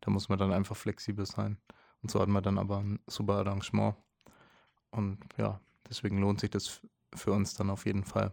da 0.00 0.10
muss 0.10 0.28
man 0.28 0.38
dann 0.38 0.52
einfach 0.52 0.76
flexibel 0.76 1.24
sein. 1.24 1.58
Und 2.02 2.10
so 2.10 2.20
hat 2.20 2.28
man 2.28 2.42
dann 2.42 2.58
aber 2.58 2.78
ein 2.78 2.98
super 3.06 3.34
Arrangement. 3.34 3.96
Und 4.90 5.18
ja, 5.36 5.60
deswegen 5.88 6.18
lohnt 6.18 6.40
sich 6.40 6.50
das 6.50 6.80
für 7.14 7.32
uns 7.32 7.54
dann 7.54 7.70
auf 7.70 7.86
jeden 7.86 8.04
Fall. 8.04 8.32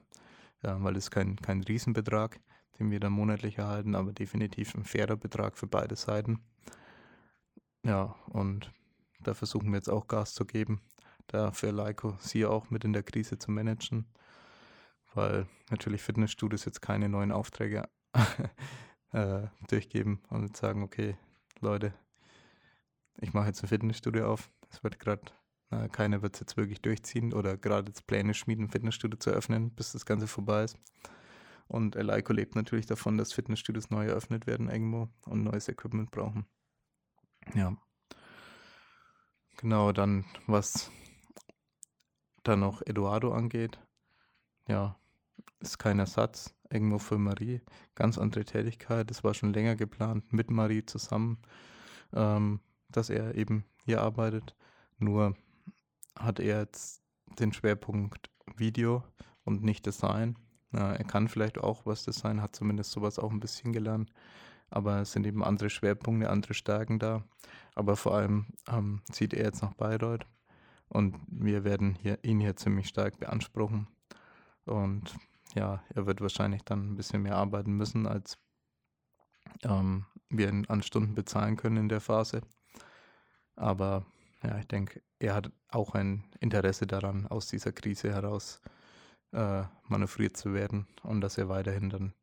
Ja, 0.64 0.82
weil 0.84 0.96
es 0.96 1.12
kein, 1.12 1.36
kein 1.36 1.64
Riesenbetrag, 1.64 2.40
den 2.80 2.92
wir 2.92 3.00
dann 3.00 3.14
monatlich 3.14 3.58
erhalten, 3.58 3.96
aber 3.96 4.14
definitiv 4.14 4.76
ein 4.76 4.84
fairer 4.84 5.16
Betrag 5.18 5.58
für 5.58 5.68
beide 5.68 5.96
Seiten. 5.96 6.40
Ja, 7.84 8.16
und 8.28 8.72
da 9.20 9.34
versuchen 9.34 9.70
wir 9.70 9.78
jetzt 9.78 9.90
auch 9.90 10.08
Gas 10.08 10.34
zu 10.34 10.46
geben, 10.46 10.82
da 11.28 11.52
für 11.52 11.72
Leiko 11.72 12.18
sie 12.20 12.46
auch 12.46 12.70
mit 12.70 12.84
in 12.84 12.94
der 12.94 13.04
Krise 13.04 13.38
zu 13.38 13.52
managen, 13.52 14.06
weil 15.14 15.48
natürlich 15.70 16.02
Fitnessstudios 16.02 16.66
jetzt 16.66 16.82
keine 16.82 17.10
neuen 17.10 17.32
Aufträge 17.32 17.88
äh, 19.12 19.48
durchgeben 19.68 20.22
und 20.30 20.56
sagen, 20.56 20.84
okay, 20.84 21.18
Leute, 21.60 21.94
ich 23.20 23.34
mache 23.34 23.48
jetzt 23.48 23.64
ein 23.64 23.68
Fitnessstudio 23.70 24.32
auf. 24.32 24.50
Es 24.70 24.84
wird 24.84 25.00
gerade, 25.00 25.24
keiner 25.92 26.22
wird 26.22 26.36
es 26.36 26.42
jetzt 26.42 26.58
wirklich 26.58 26.82
durchziehen 26.82 27.34
oder 27.34 27.58
gerade 27.58 27.88
jetzt 27.88 28.06
Pläne 28.06 28.34
schmieden, 28.34 28.66
ein 28.66 28.70
Fitnessstudio 28.70 29.18
zu 29.18 29.32
öffnen, 29.32 29.72
bis 29.72 29.94
das 29.94 30.06
Ganze 30.06 30.28
vorbei 30.28 30.66
ist. 30.66 30.78
Und 31.68 31.96
Eleiko 31.96 32.34
lebt 32.34 32.56
natürlich 32.56 32.86
davon, 32.86 33.18
dass 33.18 33.34
Fitnessstudios 33.34 33.90
neu 33.90 34.08
eröffnet 34.08 34.48
werden 34.48 34.70
irgendwo 34.70 35.10
und 35.26 35.44
neues 35.44 35.68
Equipment 35.68 36.12
brauchen. 36.12 36.46
Ja. 37.54 37.76
Genau, 39.58 39.92
dann 39.92 40.26
was 40.46 40.92
dann 42.44 42.60
noch 42.62 42.82
Eduardo 42.86 43.34
angeht. 43.34 43.80
Ja, 44.68 44.98
ist 45.60 45.80
kein 45.80 46.00
Ersatz 46.00 46.54
irgendwo 46.70 47.00
für 47.00 47.18
Marie. 47.18 47.62
Ganz 47.96 48.18
andere 48.18 48.46
Tätigkeit. 48.46 49.10
Das 49.10 49.24
war 49.24 49.34
schon 49.34 49.54
länger 49.54 49.76
geplant 49.76 50.32
mit 50.32 50.52
Marie 50.52 50.86
zusammen, 50.86 51.40
ähm, 52.14 52.62
dass 52.90 53.10
er 53.10 53.36
eben 53.36 53.66
hier 53.84 54.02
arbeitet. 54.02 54.56
Nur 54.98 55.36
hat 56.18 56.40
er 56.40 56.62
jetzt 56.62 57.02
den 57.40 57.54
Schwerpunkt 57.54 58.30
Video 58.56 59.04
und 59.44 59.64
nicht 59.64 59.86
Design. 59.86 60.38
Ja, 60.74 60.94
er 60.94 61.04
kann 61.06 61.28
vielleicht 61.28 61.58
auch 61.58 61.86
was 61.86 62.04
Design, 62.04 62.42
hat 62.42 62.56
zumindest 62.56 62.92
sowas 62.92 63.20
auch 63.20 63.32
ein 63.32 63.40
bisschen 63.40 63.74
gelernt. 63.74 64.12
Aber 64.70 65.00
es 65.00 65.14
sind 65.14 65.26
eben 65.26 65.44
andere 65.44 65.70
Schwerpunkte, 65.70 66.30
andere 66.30 66.54
Stärken 66.54 67.00
da. 67.00 67.24
Aber 67.74 67.96
vor 67.96 68.16
allem 68.16 68.48
ähm, 68.70 69.02
zieht 69.12 69.34
er 69.34 69.46
jetzt 69.46 69.62
nach 69.62 69.74
Bayreuth 69.74 70.26
und 70.90 71.16
wir 71.28 71.64
werden 71.64 71.96
hier, 71.96 72.20
ihn 72.24 72.40
hier 72.40 72.56
ziemlich 72.56 72.88
stark 72.88 73.18
beanspruchen. 73.20 73.88
Und 74.66 75.16
ja, 75.56 75.82
er 75.94 76.06
wird 76.06 76.20
wahrscheinlich 76.20 76.64
dann 76.64 76.92
ein 76.92 76.96
bisschen 76.96 77.22
mehr 77.22 77.38
arbeiten 77.38 77.74
müssen, 77.74 78.06
als 78.06 78.38
ähm, 79.64 80.06
wir 80.30 80.50
ihn 80.50 80.66
an 80.68 80.84
Stunden 80.84 81.16
bezahlen 81.16 81.56
können 81.56 81.78
in 81.78 81.90
der 81.90 82.02
Phase. 82.02 82.42
Aber 83.56 84.06
ja, 84.44 84.58
ich 84.58 84.68
denke, 84.68 85.02
er 85.20 85.36
hat 85.36 85.52
auch 85.70 85.96
ein 85.96 86.26
Interesse 86.42 86.86
daran, 86.86 87.26
aus 87.28 87.48
dieser 87.48 87.72
Krise 87.72 88.12
heraus 88.12 88.62
äh, 88.66 88.70
manövriert 89.88 90.36
zu 90.36 90.54
werden 90.54 90.88
und 91.04 91.22
dass 91.22 91.38
er 91.38 91.48
weiterhin 91.48 91.90
dann 91.90 92.14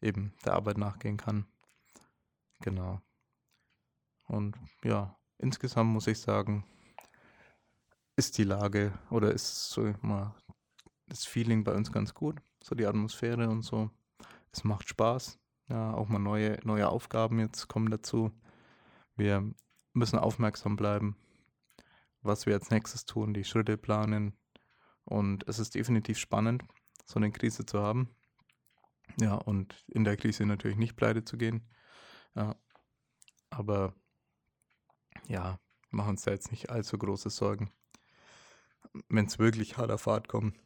eben 0.00 0.32
der 0.44 0.54
Arbeit 0.54 0.78
nachgehen 0.78 1.18
kann. 1.18 1.46
Genau. 2.60 3.00
Und 4.26 4.56
ja, 4.82 5.16
insgesamt 5.38 5.90
muss 5.90 6.06
ich 6.06 6.18
sagen, 6.18 6.64
ist 8.16 8.38
die 8.38 8.44
Lage 8.44 8.98
oder 9.10 9.32
ist 9.32 9.70
so 9.70 9.92
mal 10.00 10.34
das 11.08 11.26
Feeling 11.26 11.62
bei 11.62 11.74
uns 11.74 11.92
ganz 11.92 12.14
gut 12.14 12.40
so 12.62 12.74
die 12.74 12.86
Atmosphäre 12.86 13.48
und 13.48 13.62
so. 13.62 13.90
Es 14.52 14.64
macht 14.64 14.88
Spaß. 14.88 15.38
Ja, 15.68 15.94
auch 15.94 16.08
mal 16.08 16.18
neue, 16.18 16.58
neue 16.64 16.88
Aufgaben 16.88 17.38
jetzt 17.38 17.68
kommen 17.68 17.90
dazu. 17.90 18.30
Wir 19.16 19.50
müssen 19.92 20.18
aufmerksam 20.18 20.76
bleiben, 20.76 21.16
was 22.20 22.46
wir 22.46 22.54
als 22.54 22.70
nächstes 22.70 23.04
tun, 23.04 23.34
die 23.34 23.44
Schritte 23.44 23.76
planen. 23.76 24.34
Und 25.04 25.46
es 25.48 25.58
ist 25.58 25.74
definitiv 25.74 26.18
spannend, 26.18 26.62
so 27.04 27.16
eine 27.16 27.32
Krise 27.32 27.66
zu 27.66 27.80
haben. 27.80 28.14
Ja, 29.20 29.34
und 29.34 29.84
in 29.88 30.04
der 30.04 30.16
Krise 30.16 30.46
natürlich 30.46 30.78
nicht 30.78 30.96
pleite 30.96 31.24
zu 31.24 31.36
gehen. 31.36 31.68
Ja, 32.34 32.56
aber 33.50 33.94
ja, 35.26 35.58
machen 35.90 36.10
uns 36.10 36.22
da 36.22 36.30
jetzt 36.30 36.50
nicht 36.50 36.70
allzu 36.70 36.96
große 36.98 37.30
Sorgen. 37.30 37.70
Wenn 39.08 39.26
es 39.26 39.38
wirklich 39.38 39.76
hart 39.76 39.90
auf 39.90 40.02
Fahrt 40.02 40.28
kommt, 40.28 40.58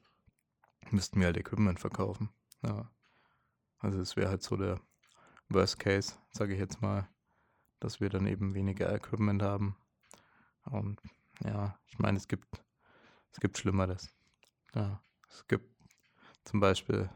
müssten 0.91 1.21
wir 1.21 1.27
halt 1.27 1.37
Equipment 1.37 1.81
verkaufen. 1.81 2.31
Ja. 2.63 2.91
Also 3.79 4.01
es 4.01 4.17
wäre 4.17 4.29
halt 4.31 4.43
so 4.43 4.57
der 4.57 4.81
Worst 5.49 5.79
Case, 5.79 6.15
sage 6.31 6.55
ich 6.55 6.59
jetzt 6.59 6.81
mal, 6.81 7.09
dass 7.81 8.01
wir 8.01 8.09
dann 8.09 8.27
eben 8.27 8.55
weniger 8.55 8.93
Equipment 8.93 9.43
haben. 9.43 9.77
Und 10.65 11.01
ja, 11.45 11.79
ich 11.87 11.99
meine, 11.99 12.17
es 12.17 12.27
gibt, 12.29 12.65
es 13.33 13.41
gibt 13.41 13.59
Schlimmeres. 13.59 14.16
Ja, 14.77 15.01
es 15.31 15.49
gibt 15.49 15.71
zum 16.45 16.61
Beispiel, 16.61 17.09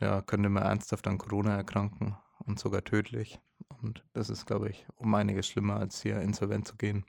ja, 0.00 0.20
könnte 0.20 0.48
man 0.48 0.64
ernsthaft 0.64 1.06
an 1.06 1.16
Corona 1.16 1.54
erkranken 1.56 2.16
und 2.40 2.58
sogar 2.58 2.82
tödlich. 2.82 3.38
Und 3.82 4.04
das 4.14 4.28
ist, 4.28 4.44
glaube 4.44 4.68
ich, 4.68 4.84
um 4.96 5.14
einiges 5.14 5.46
schlimmer, 5.46 5.76
als 5.76 6.02
hier 6.02 6.20
insolvent 6.20 6.66
zu 6.66 6.76
gehen. 6.76 7.04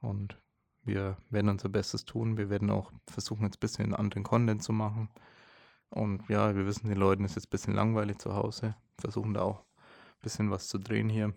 Und 0.00 0.40
wir 0.84 1.18
werden 1.28 1.50
unser 1.50 1.68
Bestes 1.68 2.06
tun. 2.06 2.38
Wir 2.38 2.48
werden 2.48 2.70
auch 2.70 2.90
versuchen, 3.10 3.44
jetzt 3.44 3.58
ein 3.58 3.60
bisschen 3.60 3.94
anderen 3.94 4.22
Content 4.22 4.62
zu 4.62 4.72
machen. 4.72 5.10
Und 5.90 6.26
ja, 6.30 6.56
wir 6.56 6.64
wissen, 6.64 6.88
den 6.88 6.96
Leuten 6.96 7.26
ist 7.26 7.34
jetzt 7.34 7.48
ein 7.48 7.50
bisschen 7.50 7.74
langweilig 7.74 8.20
zu 8.20 8.34
Hause. 8.34 8.74
Versuchen 8.98 9.34
da 9.34 9.42
auch 9.42 9.60
ein 9.60 10.22
bisschen 10.22 10.50
was 10.50 10.66
zu 10.68 10.78
drehen 10.78 11.10
hier. 11.10 11.34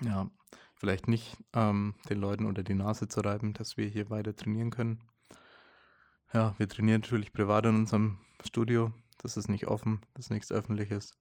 Ja, 0.00 0.30
vielleicht 0.76 1.08
nicht 1.08 1.36
ähm, 1.52 1.94
den 2.08 2.20
Leuten 2.20 2.46
unter 2.46 2.62
die 2.62 2.74
Nase 2.74 3.06
zu 3.06 3.20
reiben, 3.20 3.52
dass 3.52 3.76
wir 3.76 3.86
hier 3.86 4.08
weiter 4.08 4.34
trainieren 4.34 4.70
können. 4.70 5.02
Ja, 6.32 6.54
wir 6.58 6.68
trainieren 6.68 7.00
natürlich 7.02 7.32
privat 7.32 7.66
in 7.66 7.76
unserem 7.76 8.18
Studio. 8.44 8.92
Das 9.18 9.36
ist 9.36 9.48
nicht 9.48 9.68
offen, 9.68 10.00
das 10.14 10.26
ist 10.26 10.30
nichts 10.30 10.52
Öffentliches. 10.52 11.16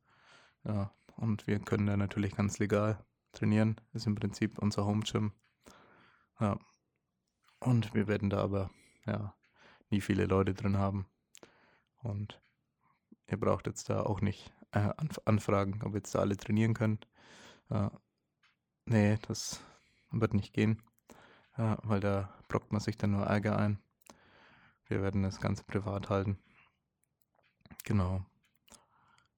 Ja, 0.63 0.91
und 1.15 1.48
wir 1.48 1.60
können 1.60 1.86
da 1.86 1.96
natürlich 1.96 2.36
ganz 2.36 2.60
legal 2.60 3.04
trainieren. 3.32 3.80
Ist 3.94 4.08
im 4.08 4.15
Prinzip 4.15 4.58
unser 4.60 4.86
Home 4.86 5.04
Gym. 5.04 5.32
Ja. 6.39 6.58
Und 7.60 7.94
wir 7.94 8.08
werden 8.08 8.30
da 8.30 8.39
aber 8.39 8.70
ja 9.06 9.34
nie 9.89 10.02
viele 10.02 10.26
Leute 10.26 10.54
drin 10.54 10.78
haben. 10.78 11.06
Und 12.04 12.41
ihr 13.28 13.39
braucht 13.39 13.68
jetzt 13.68 13.89
da 13.89 14.04
auch 14.04 14.22
nicht 14.22 14.52
äh, 14.72 14.89
anfragen, 15.26 15.82
ob 15.84 15.96
jetzt 15.96 16.13
da 16.15 16.20
alle 16.20 16.38
trainieren 16.38 16.74
können. 16.74 17.00
Äh, 17.70 17.89
nee, 18.86 19.18
das 19.28 19.62
wird 20.12 20.34
nicht 20.34 20.54
gehen, 20.54 20.82
äh, 21.58 21.76
weil 21.84 22.00
da 22.00 22.34
brockt 22.48 22.72
man 22.72 22.82
sich 22.82 22.98
dann 22.98 23.12
nur 23.12 23.26
Ärger 23.26 23.58
ein. 23.58 23.80
Wir 24.88 25.02
werden 25.02 25.24
das 25.24 25.39
Ganze 25.39 25.63
privat 25.63 26.10
halten. 26.10 26.38
Genau. 27.84 28.26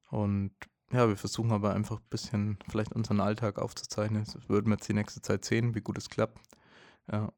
Und 0.10 0.52
ja, 0.92 1.08
wir 1.08 1.18
versuchen 1.18 1.52
aber 1.52 1.74
einfach 1.74 2.00
ein 2.00 2.10
bisschen 2.10 2.58
vielleicht 2.70 2.94
unseren 2.94 3.20
Alltag 3.20 3.60
aufzuzeichnen. 3.60 4.24
Das 4.24 4.50
würden 4.50 4.68
wir 4.68 4.76
jetzt 4.76 4.88
die 4.88 4.94
nächste 4.94 5.22
Zeit 5.22 5.44
sehen, 5.44 5.76
wie 5.76 5.82
gut 5.82 5.98
es 5.98 6.10
klappt. 6.10 6.40
Ja, 7.12 7.32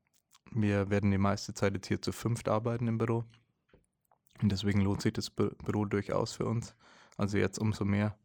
wir 0.51 0.89
werden 0.89 1.11
die 1.11 1.17
meiste 1.17 1.53
Zeit 1.53 1.73
jetzt 1.73 1.87
hier 1.87 2.01
zu 2.01 2.11
fünft 2.11 2.47
arbeiten 2.47 2.87
im 2.87 2.97
Büro. 2.97 3.25
Und 4.41 4.51
deswegen 4.51 4.81
lohnt 4.81 5.01
sich 5.01 5.13
das 5.13 5.29
Bü 5.29 5.49
Büro 5.63 5.85
durchaus 5.85 6.33
für 6.33 6.45
uns. 6.45 6.75
Also 7.17 7.37
jetzt 7.37 7.59
umso 7.59 7.85
mehr. 7.85 8.17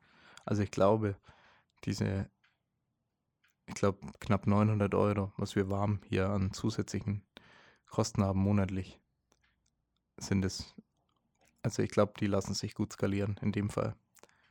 Also 0.45 0.63
ich 0.63 0.71
glaube, 0.71 1.17
diese, 1.85 2.31
ich 3.67 3.75
glaube, 3.75 4.07
knapp 4.21 4.47
900 4.47 4.95
Euro, 4.95 5.33
was 5.37 5.57
wir 5.57 5.71
warm 5.71 6.01
hier 6.05 6.29
an 6.29 6.53
zusätzlichen 6.53 7.23
Kosten 7.87 8.23
haben 8.23 8.41
monatlich, 8.41 9.01
sind 10.19 10.45
es, 10.45 10.75
also 11.63 11.83
ich 11.83 11.91
glaube, 11.91 12.15
die 12.19 12.27
lassen 12.27 12.55
sich 12.55 12.75
gut 12.75 12.93
skalieren 12.93 13.37
in 13.41 13.53
dem 13.53 13.71
Fall. 13.71 13.97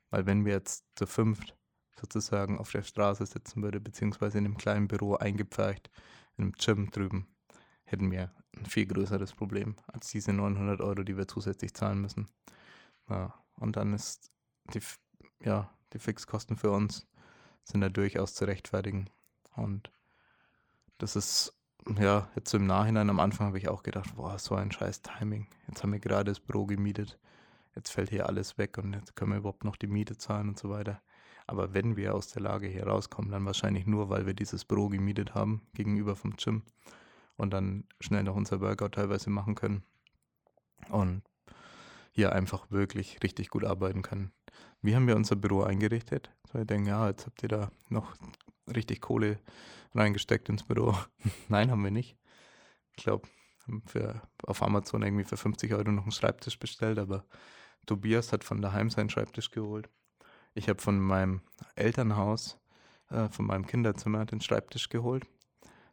Weil 0.10 0.26
wenn 0.26 0.46
wir 0.46 0.54
jetzt 0.54 0.86
zu 0.96 1.08
fünft 1.08 1.56
sozusagen 2.00 2.58
auf 2.58 2.72
der 2.72 2.84
Straße 2.84 3.26
sitzen 3.26 3.64
würde, 3.64 3.80
beziehungsweise 3.80 4.38
in 4.38 4.46
einem 4.46 4.58
kleinen 4.58 4.88
Büro 4.88 5.16
eingepfercht, 5.16 5.90
in 6.38 6.46
einem 6.46 6.54
Gym 6.54 6.92
drüben, 6.92 7.28
hätten 7.84 8.12
wir 8.12 8.32
ein 8.58 8.66
viel 8.66 8.86
größeres 8.86 9.34
Problem 9.34 9.76
als 9.88 10.10
diese 10.10 10.34
900 10.34 10.82
Euro, 10.82 11.04
die 11.04 11.18
wir 11.18 11.28
zusätzlich 11.28 11.74
zahlen 11.74 12.02
müssen. 12.02 12.28
Ja, 13.10 13.34
und 13.56 13.76
dann 13.76 13.94
ist 13.94 14.32
die, 14.74 14.82
ja, 15.44 15.74
die 15.94 16.00
Fixkosten 16.00 16.58
für 16.58 16.72
uns 16.72 17.08
sind 17.64 17.82
da 17.82 17.90
durchaus 17.90 18.34
zu 18.34 18.46
rechtfertigen. 18.46 19.10
Und 19.56 19.92
das 20.98 21.16
ist, 21.16 21.54
ja, 22.00 22.28
jetzt 22.36 22.50
so 22.50 22.58
im 22.58 22.68
Nachhinein, 22.68 23.10
am 23.10 23.20
Anfang 23.20 23.48
habe 23.48 23.58
ich 23.58 23.68
auch 23.68 23.84
gedacht, 23.84 24.16
boah, 24.16 24.38
so 24.40 24.56
ein 24.56 24.72
scheiß 24.72 25.02
Timing. 25.02 25.48
Jetzt 25.68 25.84
haben 25.84 25.92
wir 25.92 26.00
gerade 26.00 26.32
das 26.32 26.40
Büro 26.40 26.66
gemietet 26.66 27.18
jetzt 27.76 27.92
fällt 27.92 28.10
hier 28.10 28.28
alles 28.28 28.58
weg 28.58 28.78
und 28.78 28.94
jetzt 28.94 29.16
können 29.16 29.32
wir 29.32 29.38
überhaupt 29.40 29.64
noch 29.64 29.76
die 29.76 29.88
Miete 29.88 30.18
zahlen 30.18 30.50
und 30.50 30.60
so 30.60 30.70
weiter. 30.70 31.02
Aber 31.48 31.74
wenn 31.74 31.98
wir 31.98 32.16
aus 32.16 32.28
der 32.30 32.42
Lage 32.42 32.68
hier 32.68 32.88
rauskommen, 32.88 33.32
dann 33.32 33.46
wahrscheinlich 33.46 33.86
nur, 33.86 34.10
weil 34.10 34.26
wir 34.26 34.34
dieses 34.34 34.64
Büro 34.66 34.88
gemietet 34.88 35.36
haben 35.36 35.62
gegenüber 35.74 36.16
vom 36.16 36.36
Gym 36.38 36.64
und 37.36 37.52
dann 37.52 37.86
schnell 38.00 38.24
noch 38.24 38.36
unser 38.36 38.62
Workout 38.62 38.94
teilweise 38.94 39.30
machen 39.30 39.56
können 39.56 39.84
und 40.90 41.24
hier 42.12 42.32
einfach 42.34 42.70
wirklich 42.72 43.22
richtig 43.24 43.50
gut 43.50 43.66
arbeiten 43.66 44.04
können. 44.04 44.32
Wie 44.82 44.96
haben 44.96 45.08
wir 45.08 45.16
unser 45.16 45.36
Büro 45.36 45.64
eingerichtet? 45.64 46.30
So, 46.52 46.60
ich 46.60 46.68
denke, 46.68 46.90
ja, 46.90 47.08
jetzt 47.08 47.26
habt 47.26 47.42
ihr 47.44 47.50
da 47.50 47.72
noch 47.90 48.16
richtig 48.68 49.02
Kohle 49.02 49.40
reingesteckt 49.94 50.50
ins 50.50 50.64
Büro. 50.64 50.98
Nein, 51.50 51.72
haben 51.72 51.84
wir 51.84 51.92
nicht. 51.92 52.18
Ich 52.96 53.04
glaube, 53.04 53.28
für, 53.86 54.22
auf 54.44 54.62
Amazon 54.62 55.04
irgendwie 55.04 55.24
für 55.24 55.38
50 55.38 55.74
Euro 55.74 55.92
noch 55.92 56.04
einen 56.04 56.12
Schreibtisch 56.12 56.60
bestellt, 56.60 57.00
aber 57.00 57.26
Tobias 57.86 58.32
hat 58.32 58.44
von 58.44 58.62
daheim 58.62 58.90
seinen 58.90 59.10
Schreibtisch 59.10 59.52
geholt. 59.52 59.90
Ich 60.54 60.70
habe 60.70 60.82
von 60.82 61.00
meinem 61.00 61.42
Elternhaus, 61.76 62.60
äh, 63.10 63.30
von 63.30 63.46
meinem 63.46 63.66
Kinderzimmer 63.66 64.26
den 64.26 64.42
Schreibtisch 64.42 64.90
geholt. 64.90 65.26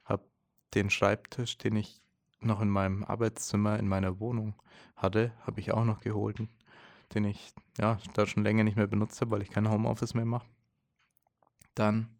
Habe 0.04 0.24
den 0.74 0.90
Schreibtisch, 0.90 1.58
den 1.58 1.76
ich 1.76 2.00
noch 2.40 2.60
in 2.60 2.70
meinem 2.70 3.04
Arbeitszimmer 3.04 3.78
in 3.78 3.88
meiner 3.88 4.20
Wohnung 4.20 4.54
hatte, 4.96 5.32
habe 5.40 5.60
ich 5.60 5.72
auch 5.72 5.84
noch 5.84 6.00
geholt, 6.00 6.42
den 7.14 7.24
ich 7.24 7.52
ja 7.78 7.98
da 8.14 8.26
schon 8.26 8.44
länger 8.44 8.64
nicht 8.64 8.76
mehr 8.76 8.86
benutzt 8.86 9.20
habe, 9.20 9.32
weil 9.32 9.42
ich 9.42 9.50
kein 9.50 9.70
Homeoffice 9.70 10.14
mehr 10.14 10.24
mache. 10.24 10.46
Dann 11.74 12.19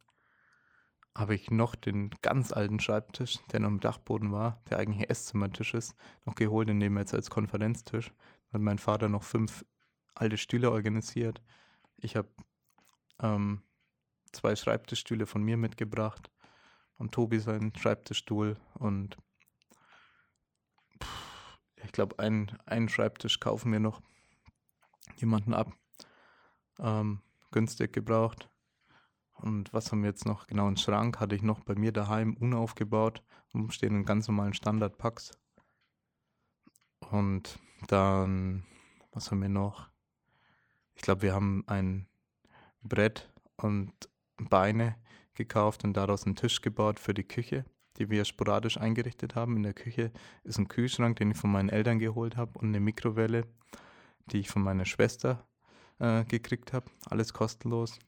habe 1.16 1.35
ich 1.35 1.51
noch 1.51 1.75
den 1.75 2.11
ganz 2.23 2.53
alten 2.53 2.81
Schreibtisch, 2.81 3.38
der 3.53 3.61
noch 3.61 3.68
im 3.68 3.81
Dachboden 3.81 4.33
war, 4.33 4.62
der 4.70 4.79
eigentlich 4.79 5.11
Esszimmertisch 5.11 5.75
ist, 5.75 5.94
noch 6.25 6.35
geholt 6.35 6.70
und 6.70 6.79
nehmen 6.79 6.96
wir 6.96 7.01
jetzt 7.01 7.14
als 7.14 7.31
Konferenztisch 7.31 8.12
hat 8.53 8.61
mein 8.61 8.79
Vater 8.79 9.09
noch 9.09 9.23
fünf 9.23 9.64
alte 10.14 10.37
Stühle 10.37 10.70
organisiert. 10.70 11.42
Ich 11.96 12.16
habe 12.16 12.29
ähm, 13.20 13.62
zwei 14.33 14.57
Schreibtischstühle 14.57 15.27
von 15.27 15.42
mir 15.42 15.57
mitgebracht 15.57 16.31
und 16.96 17.12
Tobi 17.12 17.38
seinen 17.38 17.75
Schreibtischstuhl 17.75 18.57
und 18.75 19.16
pff, 21.03 21.59
ich 21.77 21.92
glaube, 21.92 22.18
einen, 22.18 22.59
einen 22.66 22.88
Schreibtisch 22.88 23.40
kaufen 23.40 23.73
wir 23.73 23.81
noch 23.81 24.01
jemanden 25.16 25.55
ab. 25.55 25.73
Ähm, 26.79 27.23
günstig 27.51 27.92
gebraucht. 27.92 28.49
Und 29.42 29.72
was 29.72 29.90
haben 29.90 30.03
wir 30.03 30.11
jetzt 30.11 30.26
noch? 30.26 30.46
Genau, 30.46 30.66
einen 30.66 30.76
Schrank 30.76 31.20
hatte 31.20 31.35
ich 31.35 31.42
noch 31.42 31.61
bei 31.61 31.74
mir 31.74 31.92
daheim 31.92 32.35
unaufgebaut. 32.35 33.22
Umstehen 33.53 33.96
in 33.96 34.05
ganz 34.05 34.29
normalen 34.29 34.55
Standardpacks. 34.55 35.33
Und 37.11 37.59
dann, 37.88 38.64
was 39.12 39.31
haben 39.31 39.42
wir 39.42 39.48
noch? 39.48 39.88
Ich 40.94 41.03
glaube, 41.03 41.22
wir 41.22 41.35
haben 41.35 41.64
ein 41.66 42.07
Brett 42.83 43.33
und 43.57 43.92
Beine 44.37 44.96
gekauft 45.35 45.85
und 45.85 45.94
daraus 45.94 46.24
einen 46.26 46.37
Tisch 46.37 46.61
gebaut 46.61 47.00
für 47.00 47.14
die 47.14 47.24
Küche, 47.24 47.64
die 47.98 48.11
wir 48.11 48.24
sporadisch 48.24 48.79
eingerichtet 48.79 49.35
haben. 49.35 49.57
In 49.57 49.62
der 49.62 49.74
Küche 49.74 50.12
ist 50.44 50.59
ein 50.59 50.68
Kühlschrank, 50.68 51.16
den 51.16 51.31
ich 51.31 51.37
von 51.37 51.50
meinen 51.50 51.68
Eltern 51.68 51.98
geholt 51.98 52.37
habe 52.37 52.59
und 52.59 52.68
eine 52.68 52.81
Mikrowelle, 52.81 53.46
die 54.26 54.40
ich 54.40 54.50
von 54.50 54.62
meiner 54.62 54.85
Schwester 54.85 55.48
äh, 55.98 56.24
gekriegt 56.24 56.72
habe. 56.72 56.90
Alles 57.07 57.33
kostenlos. 57.33 57.98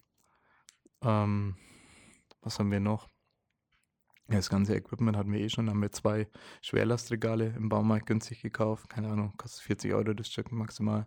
Ähm, 1.02 1.56
was 2.40 2.58
haben 2.58 2.70
wir 2.70 2.80
noch? 2.80 3.08
Das 4.28 4.48
ganze 4.48 4.74
Equipment 4.74 5.16
hatten 5.16 5.32
wir 5.32 5.40
eh 5.40 5.48
schon, 5.48 5.68
haben 5.68 5.82
wir 5.82 5.92
zwei 5.92 6.28
Schwerlastregale 6.62 7.48
im 7.48 7.68
Baumarkt 7.68 8.06
günstig 8.06 8.40
gekauft. 8.40 8.88
Keine 8.88 9.08
Ahnung, 9.10 9.36
kostet 9.36 9.62
40 9.64 9.92
Euro 9.92 10.14
das 10.14 10.28
Stück 10.28 10.50
maximal. 10.52 11.06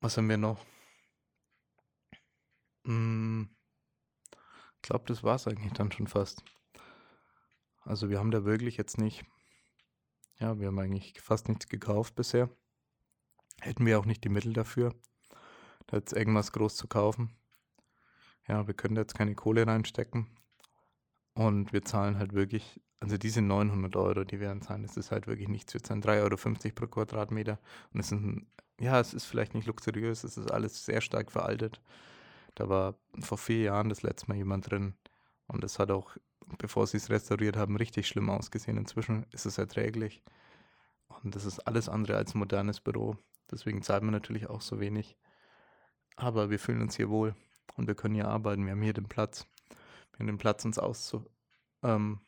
Was 0.00 0.16
haben 0.16 0.28
wir 0.28 0.36
noch? 0.36 0.64
Hm, 2.84 3.50
ich 4.76 4.82
glaube, 4.82 5.04
das 5.06 5.22
war 5.22 5.34
es 5.34 5.46
eigentlich 5.46 5.72
dann 5.72 5.92
schon 5.92 6.06
fast. 6.06 6.44
Also 7.82 8.08
wir 8.08 8.18
haben 8.18 8.30
da 8.30 8.44
wirklich 8.44 8.76
jetzt 8.76 8.98
nicht, 8.98 9.24
ja, 10.38 10.58
wir 10.58 10.68
haben 10.68 10.78
eigentlich 10.78 11.20
fast 11.20 11.48
nichts 11.48 11.68
gekauft 11.68 12.14
bisher. 12.14 12.48
Hätten 13.60 13.84
wir 13.84 13.98
auch 13.98 14.06
nicht 14.06 14.24
die 14.24 14.28
Mittel 14.28 14.52
dafür, 14.52 14.94
da 15.86 15.96
jetzt 15.96 16.12
irgendwas 16.12 16.52
groß 16.52 16.76
zu 16.76 16.88
kaufen. 16.88 17.36
Ja, 18.50 18.66
wir 18.66 18.74
können 18.74 18.96
da 18.96 19.02
jetzt 19.02 19.14
keine 19.14 19.36
Kohle 19.36 19.64
reinstecken. 19.64 20.26
Und 21.34 21.72
wir 21.72 21.84
zahlen 21.84 22.18
halt 22.18 22.32
wirklich, 22.32 22.80
also 22.98 23.16
diese 23.16 23.42
900 23.42 23.94
Euro, 23.94 24.24
die 24.24 24.40
wir 24.40 24.48
dann 24.48 24.60
zahlen, 24.60 24.82
das 24.82 24.96
ist 24.96 25.12
halt 25.12 25.28
wirklich 25.28 25.48
nichts. 25.48 25.72
Wir 25.72 25.84
zahlen 25.84 26.02
3,50 26.02 26.64
Euro 26.64 26.74
pro 26.74 26.86
Quadratmeter. 26.88 27.60
Und 27.94 28.00
es 28.00 28.06
ist 28.06 28.12
ein, 28.12 28.48
ja, 28.80 28.98
es 28.98 29.14
ist 29.14 29.26
vielleicht 29.26 29.54
nicht 29.54 29.68
luxuriös, 29.68 30.24
es 30.24 30.36
ist 30.36 30.50
alles 30.50 30.84
sehr 30.84 31.00
stark 31.00 31.30
veraltet. 31.30 31.80
Da 32.56 32.68
war 32.68 32.96
vor 33.20 33.38
vier 33.38 33.62
Jahren 33.62 33.88
das 33.88 34.02
letzte 34.02 34.26
Mal 34.26 34.36
jemand 34.36 34.68
drin. 34.68 34.94
Und 35.46 35.62
es 35.62 35.78
hat 35.78 35.92
auch, 35.92 36.16
bevor 36.58 36.88
sie 36.88 36.96
es 36.96 37.08
restauriert 37.08 37.56
haben, 37.56 37.76
richtig 37.76 38.08
schlimm 38.08 38.30
ausgesehen. 38.30 38.76
Inzwischen 38.78 39.26
ist 39.30 39.46
es 39.46 39.58
erträglich. 39.58 40.24
Und 41.22 41.36
das 41.36 41.44
ist 41.44 41.60
alles 41.68 41.88
andere 41.88 42.16
als 42.16 42.34
ein 42.34 42.40
modernes 42.40 42.80
Büro. 42.80 43.16
Deswegen 43.48 43.82
zahlt 43.82 44.02
man 44.02 44.12
natürlich 44.12 44.50
auch 44.50 44.60
so 44.60 44.80
wenig. 44.80 45.16
aber 46.16 46.50
wir 46.50 46.58
fühlen 46.58 46.82
uns 46.82 46.96
hier 46.96 47.10
wohl 47.10 47.34
und 47.76 47.86
wir 47.86 47.94
können 47.94 48.14
hier 48.14 48.28
arbeiten. 48.28 48.64
Wir 48.64 48.72
haben 48.72 48.82
hier 48.82 48.92
den 48.92 49.08
Platz. 49.08 49.46
Wir 50.12 50.20
haben 50.20 50.26
den 50.26 50.38
Platz, 50.38 50.64
uns 50.64 50.78
auszu, 50.78 51.24
ähm, 51.82 52.20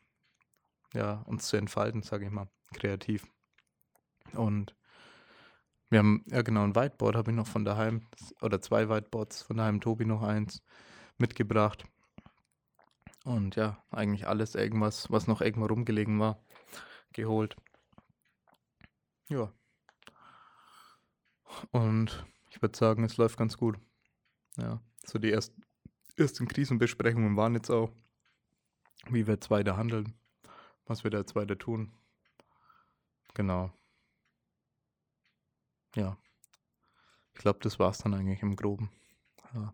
ja, 0.93 1.21
uns 1.27 1.47
zu 1.47 1.57
entfalten, 1.57 2.01
sage 2.01 2.25
ich 2.25 2.31
mal, 2.31 2.47
kreativ. 2.73 3.27
Und 4.33 4.75
wir 5.89 5.99
haben, 5.99 6.25
ja 6.27 6.41
genau, 6.41 6.63
ein 6.63 6.75
Whiteboard 6.75 7.15
habe 7.15 7.31
ich 7.31 7.37
noch 7.37 7.45
von 7.47 7.65
daheim, 7.65 8.07
oder 8.41 8.61
zwei 8.61 8.89
Whiteboards 8.89 9.43
von 9.43 9.57
daheim, 9.57 9.79
Tobi 9.79 10.05
noch 10.05 10.23
eins 10.23 10.63
mitgebracht. 11.19 11.85
Und 13.25 13.55
ja, 13.55 13.77
eigentlich 13.91 14.27
alles 14.27 14.55
irgendwas, 14.55 15.11
was 15.11 15.27
noch 15.27 15.41
irgendwo 15.41 15.67
rumgelegen 15.67 16.19
war, 16.19 16.43
geholt. 17.13 17.55
Ja. 19.29 19.53
Und 21.71 22.25
ich 22.49 22.61
würde 22.61 22.77
sagen, 22.77 23.03
es 23.03 23.17
läuft 23.17 23.37
ganz 23.37 23.57
gut. 23.57 23.77
Ja, 24.57 24.81
so 25.03 25.19
die 25.19 25.31
ersten, 25.31 25.63
ersten 26.17 26.47
Krisenbesprechungen 26.47 27.35
waren 27.35 27.55
jetzt 27.55 27.69
auch, 27.69 27.91
wie 29.07 29.27
wir 29.27 29.35
jetzt 29.35 29.49
weiter 29.51 29.77
handeln, 29.77 30.13
was 30.85 31.03
wir 31.03 31.11
da 31.11 31.19
jetzt 31.19 31.35
weiter 31.35 31.57
tun. 31.57 31.93
Genau. 33.33 33.71
Ja. 35.95 36.17
Ich 37.33 37.39
glaube, 37.39 37.59
das 37.61 37.79
war 37.79 37.89
es 37.89 37.97
dann 37.97 38.13
eigentlich 38.13 38.41
im 38.41 38.55
Groben. 38.55 38.89
Ja. 39.53 39.73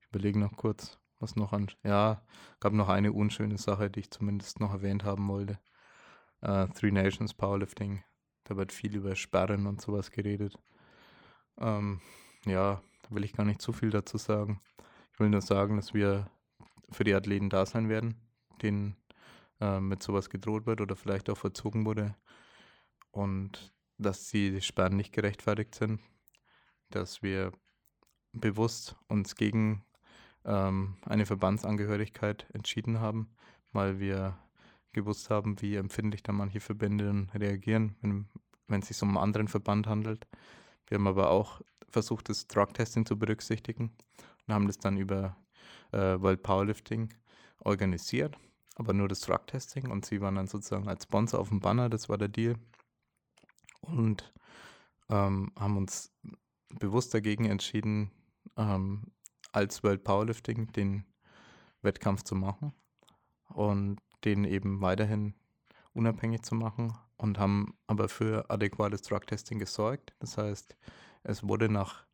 Ich 0.00 0.06
überlege 0.08 0.38
noch 0.38 0.56
kurz, 0.56 0.98
was 1.18 1.36
noch 1.36 1.52
an. 1.52 1.70
Ja, 1.82 2.22
gab 2.60 2.72
noch 2.72 2.88
eine 2.88 3.12
unschöne 3.12 3.58
Sache, 3.58 3.90
die 3.90 4.00
ich 4.00 4.10
zumindest 4.10 4.60
noch 4.60 4.72
erwähnt 4.72 5.04
haben 5.04 5.28
wollte. 5.28 5.58
Uh, 6.42 6.66
Three 6.66 6.90
Nations 6.90 7.32
Powerlifting. 7.32 8.04
Da 8.44 8.56
wird 8.56 8.72
viel 8.72 8.94
über 8.96 9.16
Sperren 9.16 9.66
und 9.66 9.80
sowas 9.80 10.10
geredet. 10.10 10.58
Ähm, 11.58 12.02
ja, 12.44 12.82
da 13.08 13.14
will 13.14 13.24
ich 13.24 13.32
gar 13.32 13.44
nicht 13.44 13.62
zu 13.62 13.72
viel 13.72 13.90
dazu 13.90 14.18
sagen. 14.18 14.60
Ich 15.12 15.20
will 15.20 15.28
nur 15.28 15.42
sagen, 15.42 15.76
dass 15.76 15.94
wir 15.94 16.30
für 16.90 17.04
die 17.04 17.14
Athleten 17.14 17.50
da 17.50 17.66
sein 17.66 17.88
werden, 17.88 18.16
denen 18.62 18.96
äh, 19.60 19.80
mit 19.80 20.02
sowas 20.02 20.30
gedroht 20.30 20.66
wird 20.66 20.80
oder 20.80 20.96
vielleicht 20.96 21.30
auch 21.30 21.38
verzogen 21.38 21.84
wurde. 21.84 22.16
Und 23.10 23.72
dass 23.98 24.28
die 24.28 24.60
Sperren 24.60 24.96
nicht 24.96 25.12
gerechtfertigt 25.12 25.74
sind. 25.74 26.00
Dass 26.90 27.22
wir 27.22 27.52
bewusst 28.32 28.96
uns 29.08 29.36
gegen 29.36 29.84
ähm, 30.44 30.96
eine 31.06 31.26
Verbandsangehörigkeit 31.26 32.46
entschieden 32.52 33.00
haben, 33.00 33.34
weil 33.72 34.00
wir 34.00 34.36
gewusst 34.92 35.30
haben, 35.30 35.60
wie 35.60 35.76
empfindlich 35.76 36.22
da 36.22 36.32
manche 36.32 36.60
Verbände 36.60 37.26
reagieren, 37.34 37.96
wenn, 38.00 38.28
wenn 38.68 38.80
es 38.80 38.88
sich 38.88 39.02
um 39.02 39.10
einen 39.10 39.18
anderen 39.18 39.48
Verband 39.48 39.86
handelt. 39.86 40.26
Wir 40.86 40.98
haben 40.98 41.06
aber 41.06 41.30
auch 41.30 41.60
versucht, 41.94 42.28
das 42.28 42.46
Drug-Testing 42.46 43.06
zu 43.06 43.18
berücksichtigen 43.18 43.90
und 44.46 44.54
haben 44.54 44.66
das 44.66 44.78
dann 44.78 44.98
über 44.98 45.36
äh, 45.92 46.20
World 46.20 46.42
Powerlifting 46.42 47.14
organisiert, 47.60 48.36
aber 48.76 48.92
nur 48.92 49.08
das 49.08 49.20
Drug-Testing 49.20 49.90
und 49.90 50.04
sie 50.04 50.20
waren 50.20 50.34
dann 50.34 50.46
sozusagen 50.46 50.88
als 50.88 51.04
Sponsor 51.04 51.40
auf 51.40 51.48
dem 51.48 51.60
Banner, 51.60 51.88
das 51.88 52.08
war 52.08 52.18
der 52.18 52.28
Deal 52.28 52.56
und 53.80 54.32
ähm, 55.08 55.52
haben 55.58 55.76
uns 55.76 56.12
bewusst 56.68 57.14
dagegen 57.14 57.46
entschieden, 57.46 58.10
ähm, 58.56 59.12
als 59.52 59.82
World 59.82 60.04
Powerlifting 60.04 60.72
den 60.72 61.04
Wettkampf 61.82 62.24
zu 62.24 62.34
machen 62.34 62.72
und 63.48 63.98
den 64.24 64.44
eben 64.44 64.80
weiterhin 64.80 65.34
unabhängig 65.92 66.42
zu 66.42 66.54
machen 66.54 66.92
und 67.16 67.38
haben 67.38 67.78
aber 67.86 68.08
für 68.08 68.50
adäquates 68.50 69.02
Drug-Testing 69.02 69.58
gesorgt. 69.58 70.14
Das 70.18 70.36
heißt, 70.36 70.76
es 71.24 71.46
wurde 71.46 71.68
nach 71.68 72.06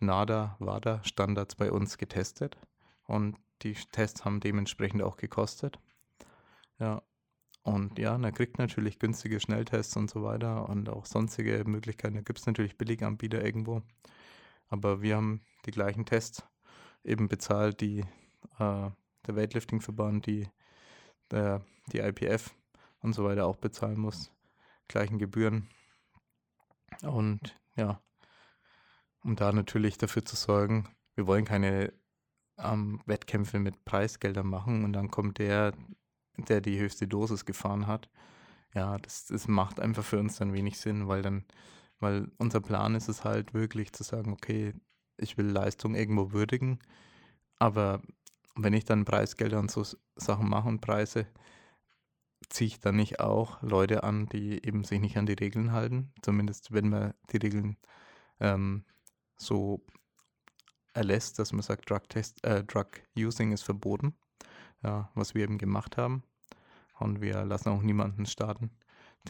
NADA, 0.00 0.56
WADA 0.58 1.04
Standards 1.04 1.54
bei 1.54 1.70
uns 1.70 1.98
getestet 1.98 2.56
und 3.04 3.36
die 3.62 3.74
Tests 3.74 4.24
haben 4.24 4.40
dementsprechend 4.40 5.02
auch 5.02 5.16
gekostet. 5.16 5.78
Ja, 6.78 7.02
und 7.62 7.98
ja, 7.98 8.16
man 8.16 8.32
kriegt 8.32 8.58
natürlich 8.58 8.98
günstige 8.98 9.40
Schnelltests 9.40 9.96
und 9.96 10.08
so 10.08 10.22
weiter 10.22 10.68
und 10.68 10.88
auch 10.88 11.04
sonstige 11.04 11.64
Möglichkeiten. 11.66 12.14
Da 12.14 12.20
gibt 12.20 12.38
es 12.38 12.46
natürlich 12.46 12.78
Billiganbieter 12.78 13.44
irgendwo. 13.44 13.82
Aber 14.68 15.02
wir 15.02 15.16
haben 15.16 15.40
die 15.64 15.72
gleichen 15.72 16.06
Tests 16.06 16.44
eben 17.02 17.28
bezahlt, 17.28 17.80
die 17.80 18.00
äh, 18.58 18.90
der 19.26 19.36
Weightlifting-Verband, 19.36 20.26
die, 20.26 20.48
die 21.32 21.98
IPF 21.98 22.54
und 23.00 23.14
so 23.14 23.24
weiter 23.24 23.46
auch 23.46 23.56
bezahlen 23.56 23.98
muss. 23.98 24.30
Gleichen 24.86 25.18
Gebühren. 25.18 25.68
Und 27.02 27.58
ja, 27.74 28.00
um 29.26 29.34
da 29.34 29.52
natürlich 29.52 29.98
dafür 29.98 30.24
zu 30.24 30.36
sorgen, 30.36 30.88
wir 31.16 31.26
wollen 31.26 31.44
keine 31.44 31.92
ähm, 32.58 33.00
Wettkämpfe 33.06 33.58
mit 33.58 33.84
Preisgeldern 33.84 34.46
machen 34.46 34.84
und 34.84 34.92
dann 34.92 35.10
kommt 35.10 35.38
der, 35.38 35.72
der 36.36 36.60
die 36.60 36.78
höchste 36.78 37.08
Dosis 37.08 37.44
gefahren 37.44 37.88
hat. 37.88 38.08
Ja, 38.72 38.98
das, 38.98 39.26
das 39.26 39.48
macht 39.48 39.80
einfach 39.80 40.04
für 40.04 40.20
uns 40.20 40.36
dann 40.36 40.52
wenig 40.52 40.78
Sinn, 40.78 41.08
weil 41.08 41.22
dann, 41.22 41.44
weil 41.98 42.30
unser 42.38 42.60
Plan 42.60 42.94
ist 42.94 43.08
es 43.08 43.24
halt 43.24 43.52
wirklich 43.52 43.92
zu 43.92 44.04
sagen, 44.04 44.32
okay, 44.32 44.74
ich 45.16 45.36
will 45.36 45.46
Leistung 45.46 45.96
irgendwo 45.96 46.32
würdigen, 46.32 46.78
aber 47.58 48.02
wenn 48.54 48.74
ich 48.74 48.84
dann 48.84 49.04
Preisgelder 49.04 49.58
und 49.58 49.72
so 49.72 49.82
Sachen 50.14 50.48
mache 50.48 50.68
und 50.68 50.80
Preise, 50.80 51.26
ziehe 52.48 52.68
ich 52.68 52.80
dann 52.80 52.96
nicht 52.96 53.18
auch 53.18 53.60
Leute 53.60 54.04
an, 54.04 54.26
die 54.26 54.64
eben 54.64 54.84
sich 54.84 55.00
nicht 55.00 55.16
an 55.16 55.26
die 55.26 55.32
Regeln 55.32 55.72
halten. 55.72 56.12
Zumindest 56.22 56.72
wenn 56.72 56.90
man 56.90 57.14
die 57.32 57.38
Regeln 57.38 57.76
ähm, 58.40 58.84
so 59.36 59.84
erlässt, 60.94 61.38
dass 61.38 61.52
man 61.52 61.62
sagt, 61.62 61.90
Drug, 61.90 62.08
Test, 62.08 62.42
äh, 62.44 62.64
Drug 62.64 62.86
Using 63.16 63.52
ist 63.52 63.62
verboten 63.62 64.14
ja, 64.82 65.10
was 65.14 65.34
wir 65.34 65.44
eben 65.44 65.58
gemacht 65.58 65.96
haben. 65.96 66.22
Und 66.98 67.20
wir 67.20 67.44
lassen 67.44 67.68
auch 67.68 67.82
niemanden 67.82 68.26
starten, 68.26 68.70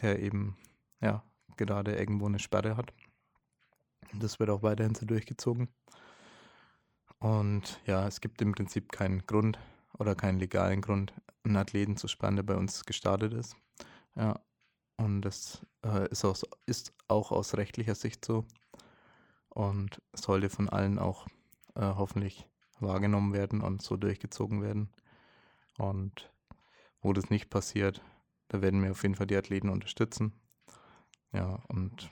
der 0.01 0.19
eben 0.19 0.57
ja, 1.01 1.23
gerade 1.57 1.95
irgendwo 1.95 2.27
eine 2.27 2.39
Sperre 2.39 2.77
hat. 2.77 2.93
Das 4.13 4.39
wird 4.39 4.49
auch 4.49 4.63
weiterhin 4.63 4.95
so 4.95 5.05
durchgezogen. 5.05 5.67
Und 7.19 7.81
ja, 7.85 8.07
es 8.07 8.21
gibt 8.21 8.41
im 8.41 8.53
Prinzip 8.53 8.91
keinen 8.91 9.25
Grund 9.25 9.59
oder 9.97 10.15
keinen 10.15 10.39
legalen 10.39 10.81
Grund, 10.81 11.13
einen 11.43 11.57
Athleten 11.57 11.97
zu 11.97 12.07
sperren, 12.07 12.35
der 12.35 12.43
bei 12.43 12.55
uns 12.55 12.85
gestartet 12.85 13.33
ist. 13.33 13.55
Ja, 14.15 14.39
und 14.97 15.21
das 15.23 15.65
äh, 15.83 16.07
ist, 16.09 16.23
aus, 16.23 16.45
ist 16.65 16.93
auch 17.07 17.31
aus 17.31 17.55
rechtlicher 17.55 17.95
Sicht 17.95 18.23
so 18.23 18.45
und 19.57 20.03
sollte 20.13 20.51
von 20.51 20.69
allen 20.69 20.99
auch 20.99 21.25
äh, 21.73 21.81
hoffentlich 21.81 22.47
wahrgenommen 22.79 23.33
werden 23.33 23.61
und 23.61 23.81
so 23.81 23.97
durchgezogen 23.97 24.61
werden. 24.61 24.93
Und 25.79 26.31
wo 27.01 27.11
das 27.11 27.31
nicht 27.31 27.49
passiert, 27.49 28.03
da 28.49 28.61
werden 28.61 28.83
wir 28.83 28.91
auf 28.91 29.01
jeden 29.01 29.15
Fall 29.15 29.25
die 29.25 29.35
Athleten 29.35 29.69
unterstützen. 29.69 30.39
Ja, 31.33 31.63
und 31.69 32.11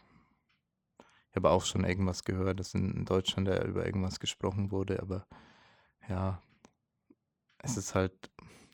ich 1.29 1.35
habe 1.35 1.51
auch 1.51 1.63
schon 1.63 1.83
irgendwas 1.83 2.23
gehört, 2.23 2.59
dass 2.59 2.73
in 2.73 3.05
Deutschland 3.05 3.47
ja 3.47 3.63
über 3.63 3.85
irgendwas 3.85 4.19
gesprochen 4.19 4.71
wurde, 4.71 4.99
aber 4.99 5.27
ja, 6.09 6.41
es 7.59 7.77
ist 7.77 7.93
halt, 7.93 8.31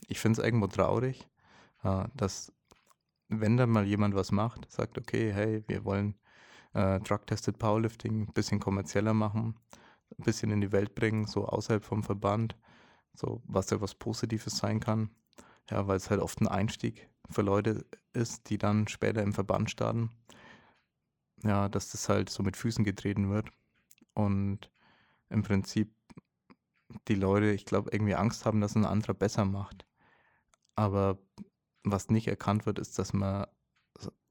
ich 0.08 0.22
finde 0.22 0.40
es 0.40 0.46
irgendwo 0.46 0.68
traurig, 0.68 1.28
dass 2.16 2.54
wenn 3.28 3.58
dann 3.58 3.70
mal 3.70 3.86
jemand 3.86 4.16
was 4.16 4.32
macht, 4.32 4.72
sagt, 4.72 4.98
okay, 4.98 5.34
hey, 5.34 5.62
wir 5.68 5.84
wollen 5.84 6.16
äh, 6.74 7.00
Drug-Tested 7.00 7.58
Powerlifting 7.58 8.24
ein 8.24 8.34
bisschen 8.34 8.60
kommerzieller 8.60 9.14
machen, 9.14 9.56
ein 10.18 10.24
bisschen 10.24 10.52
in 10.52 10.62
die 10.62 10.72
Welt 10.72 10.96
bringen, 10.96 11.28
so 11.28 11.46
außerhalb 11.46 11.84
vom 11.84 12.04
Verband, 12.04 12.56
so, 13.14 13.42
was 13.46 13.70
ja 13.70 13.82
was 13.82 13.96
Positives 13.96 14.58
sein 14.58 14.80
kann. 14.80 15.10
Ja, 15.70 15.88
weil 15.88 15.98
es 15.98 16.10
halt 16.10 16.22
oft 16.22 16.42
ein 16.42 16.48
Einstieg 16.48 17.10
für 17.30 17.42
Leute 17.42 17.86
ist, 18.14 18.50
die 18.50 18.58
dann 18.58 18.88
später 18.88 19.22
im 19.24 19.34
Verband 19.34 19.70
starten. 19.72 20.10
Ja, 21.44 21.70
dass 21.70 21.92
das 21.92 22.10
halt 22.10 22.30
so 22.30 22.44
mit 22.44 22.58
Füßen 22.58 22.84
getreten 22.84 23.30
wird. 23.30 23.50
Und 24.14 24.70
im 25.30 25.44
Prinzip 25.44 25.94
die 27.08 27.16
Leute, 27.16 27.52
ich 27.52 27.66
glaube, 27.66 27.90
irgendwie 27.92 28.16
Angst 28.16 28.46
haben, 28.46 28.62
dass 28.62 28.76
ein 28.76 28.86
anderer 28.86 29.14
besser 29.14 29.46
macht. 29.46 29.86
Aber 30.76 31.18
was 31.84 32.10
nicht 32.10 32.28
erkannt 32.28 32.66
wird, 32.66 32.80
ist, 32.80 33.00
dass 33.00 33.14
man 33.14 33.46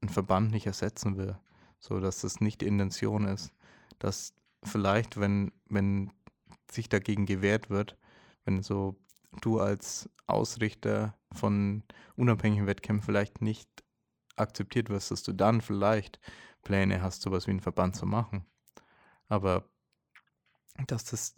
einen 0.01 0.09
Verband 0.09 0.51
nicht 0.51 0.67
ersetzen 0.67 1.17
will. 1.17 1.37
So, 1.81 1.99
dass 1.99 2.21
das 2.21 2.39
nicht 2.39 2.61
die 2.61 2.67
Intention 2.67 3.25
ist. 3.25 3.51
Dass 3.99 4.33
vielleicht, 4.63 5.19
wenn, 5.19 5.51
wenn 5.67 6.13
sich 6.71 6.87
dagegen 6.87 7.25
gewehrt 7.25 7.69
wird, 7.69 7.97
wenn 8.45 8.61
so 8.61 8.95
du 9.41 9.59
als 9.59 10.09
Ausrichter 10.27 11.17
von 11.33 11.83
unabhängigen 12.15 12.67
Wettkämpfen 12.67 13.05
vielleicht 13.05 13.41
nicht 13.41 13.67
akzeptiert 14.35 14.89
wirst, 14.89 15.11
dass 15.11 15.23
du 15.23 15.33
dann 15.33 15.61
vielleicht 15.61 16.19
Pläne 16.61 17.01
hast, 17.01 17.23
sowas 17.23 17.47
wie 17.47 17.51
einen 17.51 17.59
Verband 17.59 17.95
zu 17.95 18.05
machen. 18.05 18.45
Aber 19.27 19.65
dass 20.87 21.03
das 21.03 21.35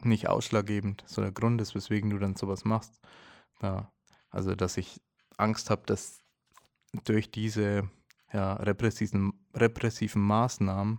nicht 0.00 0.28
ausschlaggebend 0.28 1.04
so 1.06 1.22
der 1.22 1.32
Grund 1.32 1.60
ist, 1.60 1.74
weswegen 1.74 2.10
du 2.10 2.18
dann 2.18 2.36
sowas 2.36 2.64
machst. 2.64 3.00
Ja, 3.62 3.92
also, 4.30 4.54
dass 4.54 4.76
ich 4.76 5.00
Angst 5.36 5.70
habe, 5.70 5.82
dass 5.86 6.20
durch 7.04 7.30
diese 7.30 7.88
ja, 8.34 8.54
repressiven, 8.54 9.32
repressiven 9.54 10.20
Maßnahmen 10.20 10.98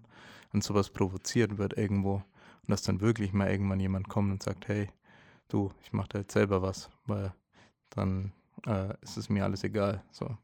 und 0.54 0.64
sowas 0.64 0.90
provoziert 0.90 1.58
wird 1.58 1.78
irgendwo 1.78 2.16
Und 2.16 2.70
dass 2.70 2.82
dann 2.82 3.02
wirklich 3.02 3.34
mal 3.34 3.52
irgendwann 3.52 3.80
jemand 3.80 4.08
kommt 4.08 4.32
und 4.32 4.42
sagt, 4.42 4.68
hey, 4.70 4.90
du, 5.50 5.72
ich 5.84 5.94
mache 5.94 6.10
da 6.10 6.20
jetzt 6.20 6.34
selber 6.34 6.62
was, 6.62 6.90
weil 7.06 7.34
dann 7.90 8.32
äh, 8.66 8.94
ist 9.02 9.18
es 9.18 9.30
mir 9.30 9.44
alles 9.44 9.64
egal. 9.64 10.04
So. 10.12 10.38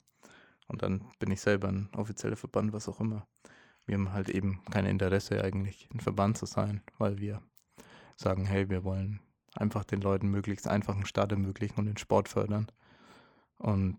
Und 0.68 0.84
dann 0.84 1.06
bin 1.18 1.32
ich 1.32 1.42
selber 1.42 1.70
ein 1.70 1.90
offizieller 1.96 2.36
Verband, 2.36 2.74
was 2.74 2.90
auch 2.90 3.00
immer. 3.00 3.26
Wir 3.86 3.96
haben 3.96 4.14
halt 4.14 4.30
eben 4.30 4.62
kein 4.70 4.86
Interesse 4.86 5.44
eigentlich, 5.44 5.90
ein 5.94 6.02
Verband 6.02 6.38
zu 6.38 6.46
sein, 6.46 6.82
weil 6.98 7.20
wir 7.20 7.42
sagen, 8.16 8.46
hey, 8.46 8.70
wir 8.70 8.84
wollen 8.84 9.22
einfach 9.56 9.84
den 9.84 10.02
Leuten 10.02 10.28
möglichst 10.28 10.68
einfachen 10.68 11.06
Start 11.06 11.32
ermöglichen 11.32 11.80
und 11.80 11.86
den 11.86 11.98
Sport 11.98 12.30
fördern. 12.30 12.68
Und 13.58 13.98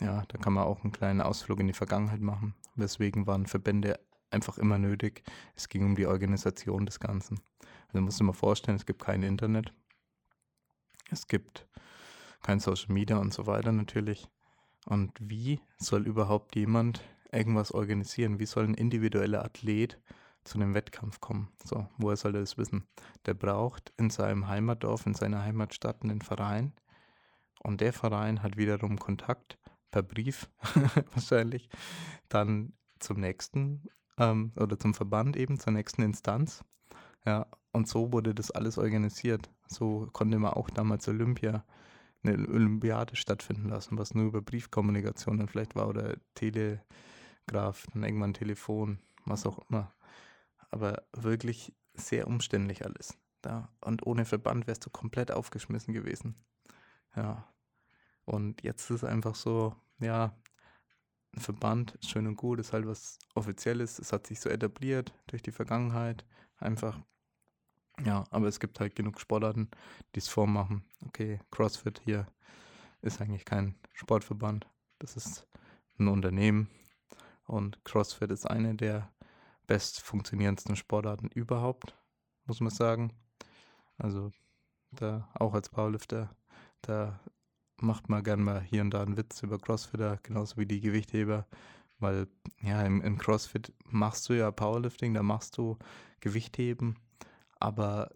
ja, 0.00 0.24
da 0.28 0.38
kann 0.38 0.52
man 0.52 0.64
auch 0.64 0.82
einen 0.82 0.92
kleinen 0.92 1.20
Ausflug 1.20 1.60
in 1.60 1.66
die 1.66 1.72
Vergangenheit 1.72 2.20
machen. 2.20 2.54
Weswegen 2.74 3.26
waren 3.26 3.46
Verbände 3.46 3.98
einfach 4.30 4.58
immer 4.58 4.78
nötig. 4.78 5.22
Es 5.54 5.68
ging 5.68 5.84
um 5.84 5.94
die 5.94 6.06
Organisation 6.06 6.86
des 6.86 7.00
Ganzen. 7.00 7.40
Also 7.88 8.00
musst 8.00 8.20
du 8.20 8.24
mal 8.24 8.32
vorstellen, 8.32 8.76
es 8.76 8.86
gibt 8.86 9.02
kein 9.02 9.22
Internet. 9.22 9.72
Es 11.10 11.26
gibt 11.26 11.68
kein 12.42 12.60
Social 12.60 12.92
Media 12.92 13.16
und 13.16 13.32
so 13.32 13.46
weiter 13.46 13.72
natürlich. 13.72 14.28
Und 14.86 15.12
wie 15.20 15.60
soll 15.78 16.06
überhaupt 16.06 16.56
jemand 16.56 17.02
irgendwas 17.32 17.72
organisieren? 17.72 18.38
Wie 18.38 18.46
soll 18.46 18.64
ein 18.64 18.74
individueller 18.74 19.44
Athlet 19.44 19.98
zu 20.42 20.58
einem 20.58 20.74
Wettkampf 20.74 21.20
kommen? 21.20 21.48
So, 21.64 21.86
woher 21.96 22.16
soll 22.16 22.34
er 22.34 22.40
das 22.40 22.58
wissen? 22.58 22.84
Der 23.24 23.34
braucht 23.34 23.92
in 23.96 24.10
seinem 24.10 24.48
Heimatdorf, 24.48 25.06
in 25.06 25.14
seiner 25.14 25.42
Heimatstadt 25.42 26.02
einen 26.02 26.20
Verein. 26.20 26.72
Und 27.62 27.80
der 27.80 27.94
Verein 27.94 28.42
hat 28.42 28.58
wiederum 28.58 28.98
Kontakt 28.98 29.58
per 29.94 30.02
Brief 30.02 30.50
wahrscheinlich 31.14 31.68
dann 32.28 32.72
zum 32.98 33.20
nächsten 33.20 33.88
ähm, 34.18 34.50
oder 34.56 34.76
zum 34.76 34.92
Verband 34.92 35.36
eben, 35.36 35.60
zur 35.60 35.72
nächsten 35.72 36.02
Instanz. 36.02 36.64
Ja, 37.24 37.46
und 37.70 37.86
so 37.86 38.12
wurde 38.12 38.34
das 38.34 38.50
alles 38.50 38.76
organisiert. 38.76 39.52
So 39.68 40.08
konnte 40.12 40.40
man 40.40 40.54
auch 40.54 40.68
damals 40.68 41.06
Olympia, 41.06 41.64
eine 42.24 42.32
Olympiade 42.48 43.14
stattfinden 43.14 43.68
lassen, 43.68 43.96
was 43.96 44.16
nur 44.16 44.24
über 44.26 44.42
Briefkommunikation 44.42 45.38
dann 45.38 45.46
vielleicht 45.46 45.76
war 45.76 45.86
oder 45.86 46.16
Telegraph, 46.34 47.86
dann 47.92 48.02
irgendwann 48.02 48.34
Telefon, 48.34 48.98
was 49.26 49.46
auch 49.46 49.60
immer. 49.70 49.94
Aber 50.72 51.04
wirklich 51.12 51.72
sehr 51.92 52.26
umständlich 52.26 52.84
alles. 52.84 53.16
Da. 53.42 53.68
Und 53.80 54.04
ohne 54.04 54.24
Verband 54.24 54.66
wärst 54.66 54.84
du 54.86 54.90
komplett 54.90 55.30
aufgeschmissen 55.30 55.94
gewesen. 55.94 56.34
Ja. 57.14 57.46
Und 58.24 58.64
jetzt 58.64 58.90
ist 58.90 59.02
es 59.02 59.04
einfach 59.04 59.34
so, 59.34 59.76
ja, 60.00 60.36
ein 61.34 61.40
Verband 61.40 61.96
ist 61.96 62.10
schön 62.10 62.26
und 62.26 62.36
gut, 62.36 62.60
ist 62.60 62.72
halt 62.72 62.86
was 62.86 63.18
Offizielles, 63.34 63.98
es 63.98 64.12
hat 64.12 64.26
sich 64.26 64.40
so 64.40 64.48
etabliert 64.48 65.12
durch 65.26 65.42
die 65.42 65.52
Vergangenheit, 65.52 66.24
einfach. 66.58 67.00
Ja, 68.04 68.24
aber 68.30 68.48
es 68.48 68.60
gibt 68.60 68.80
halt 68.80 68.96
genug 68.96 69.20
Sportarten, 69.20 69.70
die 70.14 70.18
es 70.18 70.28
vormachen. 70.28 70.84
Okay, 71.06 71.40
CrossFit 71.50 72.00
hier 72.04 72.26
ist 73.02 73.20
eigentlich 73.20 73.44
kein 73.44 73.76
Sportverband, 73.92 74.66
das 74.98 75.16
ist 75.16 75.46
ein 75.98 76.08
Unternehmen 76.08 76.70
und 77.46 77.84
CrossFit 77.84 78.30
ist 78.30 78.46
eine 78.46 78.74
der 78.74 79.12
best 79.66 80.00
funktionierendsten 80.00 80.76
Sportarten 80.76 81.28
überhaupt, 81.28 81.96
muss 82.46 82.60
man 82.60 82.70
sagen. 82.70 83.12
Also 83.98 84.32
da 84.90 85.28
auch 85.34 85.54
als 85.54 85.68
Powerlifter, 85.68 86.34
da 86.82 87.20
macht 87.84 88.08
man 88.08 88.22
gern 88.22 88.42
mal 88.42 88.60
hier 88.60 88.82
und 88.82 88.90
da 88.90 89.02
einen 89.02 89.16
Witz 89.16 89.42
über 89.42 89.58
Crossfitter, 89.58 90.18
genauso 90.22 90.56
wie 90.56 90.66
die 90.66 90.80
Gewichtheber, 90.80 91.46
weil 91.98 92.26
ja, 92.62 92.82
im, 92.82 93.02
im 93.02 93.18
Crossfit 93.18 93.72
machst 93.84 94.28
du 94.28 94.34
ja 94.34 94.50
Powerlifting, 94.50 95.14
da 95.14 95.22
machst 95.22 95.56
du 95.58 95.78
Gewichtheben, 96.20 96.96
aber 97.60 98.10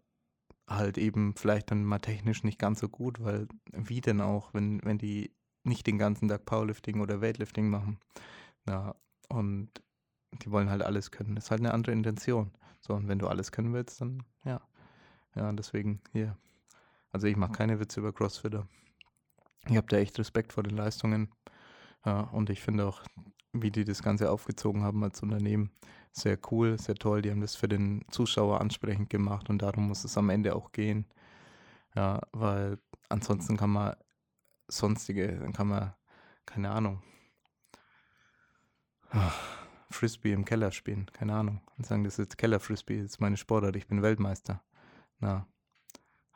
halt 0.67 0.99
eben 0.99 1.35
vielleicht 1.35 1.71
dann 1.71 1.85
mal 1.85 1.99
technisch 1.99 2.45
nicht 2.45 2.59
ganz 2.59 2.81
so 2.81 2.89
gut, 2.89 3.23
weil 3.23 3.49
wie 3.73 4.01
denn 4.01 4.21
auch, 4.21 4.53
wenn, 4.55 4.81
wenn 4.85 4.99
die 4.99 5.33
nicht 5.65 5.87
den 5.87 5.99
ganzen 5.99 6.29
Tag 6.29 6.45
Powerlifting 6.45 7.01
oder 7.01 7.21
Weightlifting 7.21 7.69
machen. 7.69 7.99
Ja, 8.67 8.95
und 9.29 9.71
die 10.43 10.51
wollen 10.51 10.71
halt 10.71 10.83
alles 10.83 11.11
können. 11.11 11.35
Das 11.35 11.45
ist 11.45 11.51
halt 11.51 11.61
eine 11.61 11.73
andere 11.73 11.93
Intention. 11.93 12.51
So, 12.81 12.95
und 12.95 13.09
wenn 13.09 13.19
du 13.19 13.29
alles 13.29 13.53
können 13.53 13.73
willst, 13.73 14.01
dann 14.01 14.23
ja. 14.45 14.61
Ja, 15.35 15.53
deswegen 15.53 16.01
hier. 16.13 16.37
Also 17.13 17.27
ich 17.27 17.37
mache 17.37 17.53
keine 17.53 17.81
Witze 17.81 18.01
über 18.01 18.13
Crossfitter. 18.13 18.67
Ich 19.67 19.77
habe 19.77 19.87
da 19.89 19.97
echt 19.97 20.19
Respekt 20.19 20.53
vor 20.53 20.63
den 20.63 20.77
Leistungen. 20.77 21.33
Ja, 22.05 22.21
und 22.21 22.51
ich 22.51 22.61
finde 22.61 22.87
auch, 22.87 23.03
wie 23.53 23.71
die 23.71 23.85
das 23.85 24.03
Ganze 24.03 24.31
aufgezogen 24.31 24.83
haben 24.83 25.03
als 25.03 25.23
Unternehmen, 25.23 25.71
sehr 26.13 26.39
cool, 26.51 26.79
sehr 26.79 26.95
toll. 26.95 27.23
Die 27.23 27.31
haben 27.31 27.41
das 27.41 27.57
für 27.57 27.69
den 27.69 28.05
Zuschauer 28.11 28.61
ansprechend 28.61 29.11
gemacht 29.11 29.51
und 29.51 29.63
darum 29.63 29.89
muss 29.89 30.05
es 30.05 30.17
am 30.17 30.31
Ende 30.31 30.55
auch 30.55 30.73
gehen. 30.73 31.07
Ja, 31.95 32.21
weil 32.33 32.79
ansonsten 33.09 33.57
kann 33.57 33.71
man 33.71 33.97
sonstige, 34.69 35.39
dann 35.39 35.53
kann 35.53 35.69
man, 35.69 35.95
keine 36.47 36.71
Ahnung, 36.71 37.03
Frisbee 39.91 40.33
im 40.33 40.45
Keller 40.45 40.71
spielen, 40.71 41.07
keine 41.13 41.35
Ahnung. 41.35 41.63
Und 41.77 41.87
sagen, 41.87 42.05
das 42.05 42.15
ist 42.15 42.19
jetzt 42.19 42.39
Keller-Frisbee, 42.39 42.99
das 42.99 43.13
ist 43.13 43.21
meine 43.21 43.37
Sportart, 43.37 43.77
ich 43.77 43.87
bin 43.87 44.03
Weltmeister. 44.03 44.63
Na, 45.19 45.47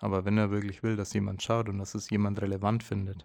aber 0.02 0.24
wenn 0.24 0.36
er 0.36 0.50
wirklich 0.50 0.82
will, 0.82 0.96
dass 0.96 1.12
jemand 1.12 1.44
schaut 1.44 1.68
und 1.68 1.78
dass 1.78 1.94
es 1.94 2.10
jemand 2.10 2.42
relevant 2.42 2.82
findet, 2.82 3.24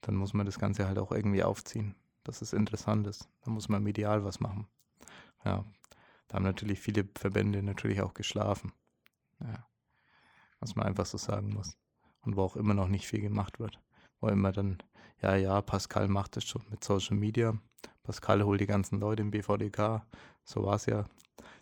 dann 0.00 0.14
muss 0.14 0.32
man 0.32 0.46
das 0.46 0.60
Ganze 0.60 0.86
halt 0.86 0.96
auch 0.96 1.10
irgendwie 1.10 1.42
aufziehen, 1.42 1.96
dass 2.22 2.40
es 2.40 2.52
interessant 2.52 3.08
ist. 3.08 3.28
Da 3.44 3.50
muss 3.50 3.68
man 3.68 3.82
medial 3.82 4.24
was 4.24 4.38
machen. 4.38 4.68
Ja, 5.44 5.64
da 6.28 6.36
haben 6.36 6.44
natürlich 6.44 6.78
viele 6.78 7.04
Verbände 7.16 7.64
natürlich 7.64 8.00
auch 8.00 8.14
geschlafen. 8.14 8.72
Ja, 9.40 9.66
was 10.60 10.76
man 10.76 10.86
einfach 10.86 11.04
so 11.04 11.18
sagen 11.18 11.52
muss. 11.52 11.76
Und 12.20 12.36
wo 12.36 12.42
auch 12.42 12.54
immer 12.54 12.74
noch 12.74 12.88
nicht 12.88 13.08
viel 13.08 13.20
gemacht 13.20 13.58
wird. 13.58 13.80
Wo 14.20 14.28
immer 14.28 14.52
dann, 14.52 14.78
ja, 15.20 15.34
ja, 15.34 15.60
Pascal 15.62 16.06
macht 16.06 16.36
das 16.36 16.44
schon 16.44 16.62
mit 16.70 16.84
Social 16.84 17.16
Media. 17.16 17.58
Pascal 18.04 18.44
holt 18.44 18.60
die 18.60 18.66
ganzen 18.66 19.00
Leute 19.00 19.22
im 19.22 19.32
BVDK. 19.32 20.06
So 20.44 20.62
war 20.62 20.76
es 20.76 20.86
ja 20.86 21.06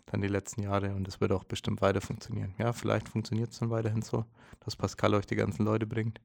dann 0.05 0.21
die 0.21 0.27
letzten 0.27 0.63
Jahre 0.63 0.93
und 0.93 1.07
es 1.07 1.21
wird 1.21 1.31
auch 1.31 1.43
bestimmt 1.43 1.81
weiter 1.81 2.01
funktionieren. 2.01 2.53
Ja, 2.57 2.73
vielleicht 2.73 3.09
funktioniert 3.09 3.51
es 3.51 3.59
dann 3.59 3.69
weiterhin 3.69 4.01
so, 4.01 4.25
dass 4.59 4.75
Pascal 4.75 5.13
euch 5.15 5.25
die 5.25 5.35
ganzen 5.35 5.65
Leute 5.65 5.87
bringt. 5.87 6.19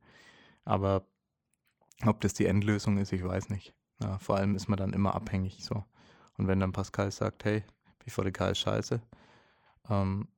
Aber 0.65 1.07
ob 2.05 2.21
das 2.21 2.35
die 2.35 2.47
Endlösung 2.47 2.99
ist, 2.99 3.13
ich 3.13 3.25
weiß 3.25 3.49
nicht. 3.49 3.75
Ja, 4.03 4.19
vor 4.19 4.37
allem 4.37 4.55
ist 4.55 4.69
man 4.69 4.77
dann 4.77 4.93
immer 4.93 5.15
abhängig 5.15 5.65
so. 5.65 5.85
Und 6.37 6.47
wenn 6.47 6.61
dann 6.61 6.73
Pascal 6.73 7.11
sagt, 7.11 7.45
hey, 7.45 7.65
BVDK 8.05 8.51
ist 8.51 8.59
scheiße, 8.59 9.01
ähm, 9.91 10.29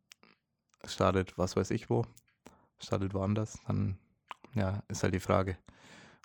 startet 0.85 1.37
was 1.37 1.57
weiß 1.57 1.71
ich 1.73 1.91
wo, 1.91 2.07
startet 2.79 3.13
woanders, 3.13 3.59
dann 3.67 3.99
ja, 4.55 4.83
ist 4.89 5.03
halt 5.03 5.15
die 5.15 5.21
Frage, 5.21 5.59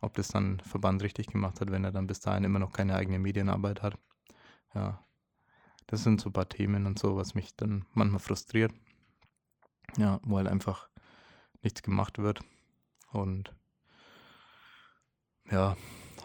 ob 0.02 0.14
das 0.16 0.30
dann 0.30 0.60
Verband 0.62 1.04
richtig 1.04 1.28
gemacht 1.28 1.60
hat, 1.60 1.72
wenn 1.72 1.84
er 1.84 1.92
dann 1.92 2.08
bis 2.08 2.22
dahin 2.22 2.44
immer 2.44 2.60
noch 2.60 2.72
keine 2.72 2.96
eigene 2.96 3.20
Medienarbeit 3.20 3.82
hat. 3.82 3.98
Ja, 4.74 5.04
das 5.88 6.04
sind 6.04 6.22
so 6.22 6.30
ein 6.30 6.34
paar 6.34 6.50
Themen 6.50 6.86
und 6.86 7.00
so, 7.00 7.16
was 7.16 7.36
mich 7.36 7.56
dann 7.56 7.86
manchmal 7.94 8.20
frustriert. 8.20 8.74
Ja, 9.98 10.20
wo 10.24 10.38
halt 10.38 10.48
einfach 10.48 10.90
nichts 11.62 11.84
gemacht 11.84 12.18
wird. 12.18 12.42
Und 13.12 13.54
ja, 15.52 15.78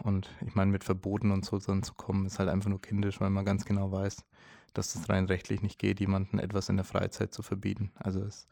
und 0.03 0.29
ich 0.45 0.55
meine, 0.55 0.71
mit 0.71 0.83
Verboten 0.83 1.31
und 1.31 1.45
so 1.45 1.59
dann 1.59 1.83
zu 1.83 1.93
kommen, 1.93 2.25
ist 2.25 2.39
halt 2.39 2.49
einfach 2.49 2.69
nur 2.69 2.81
kindisch, 2.81 3.21
weil 3.21 3.29
man 3.29 3.45
ganz 3.45 3.65
genau 3.65 3.91
weiß, 3.91 4.25
dass 4.73 4.95
es 4.95 5.09
rein 5.09 5.25
rechtlich 5.25 5.61
nicht 5.61 5.79
geht, 5.79 5.99
jemanden 5.99 6.39
etwas 6.39 6.69
in 6.69 6.77
der 6.77 6.85
Freizeit 6.85 7.33
zu 7.33 7.43
verbieten. 7.43 7.91
Also 7.95 8.21
es, 8.21 8.47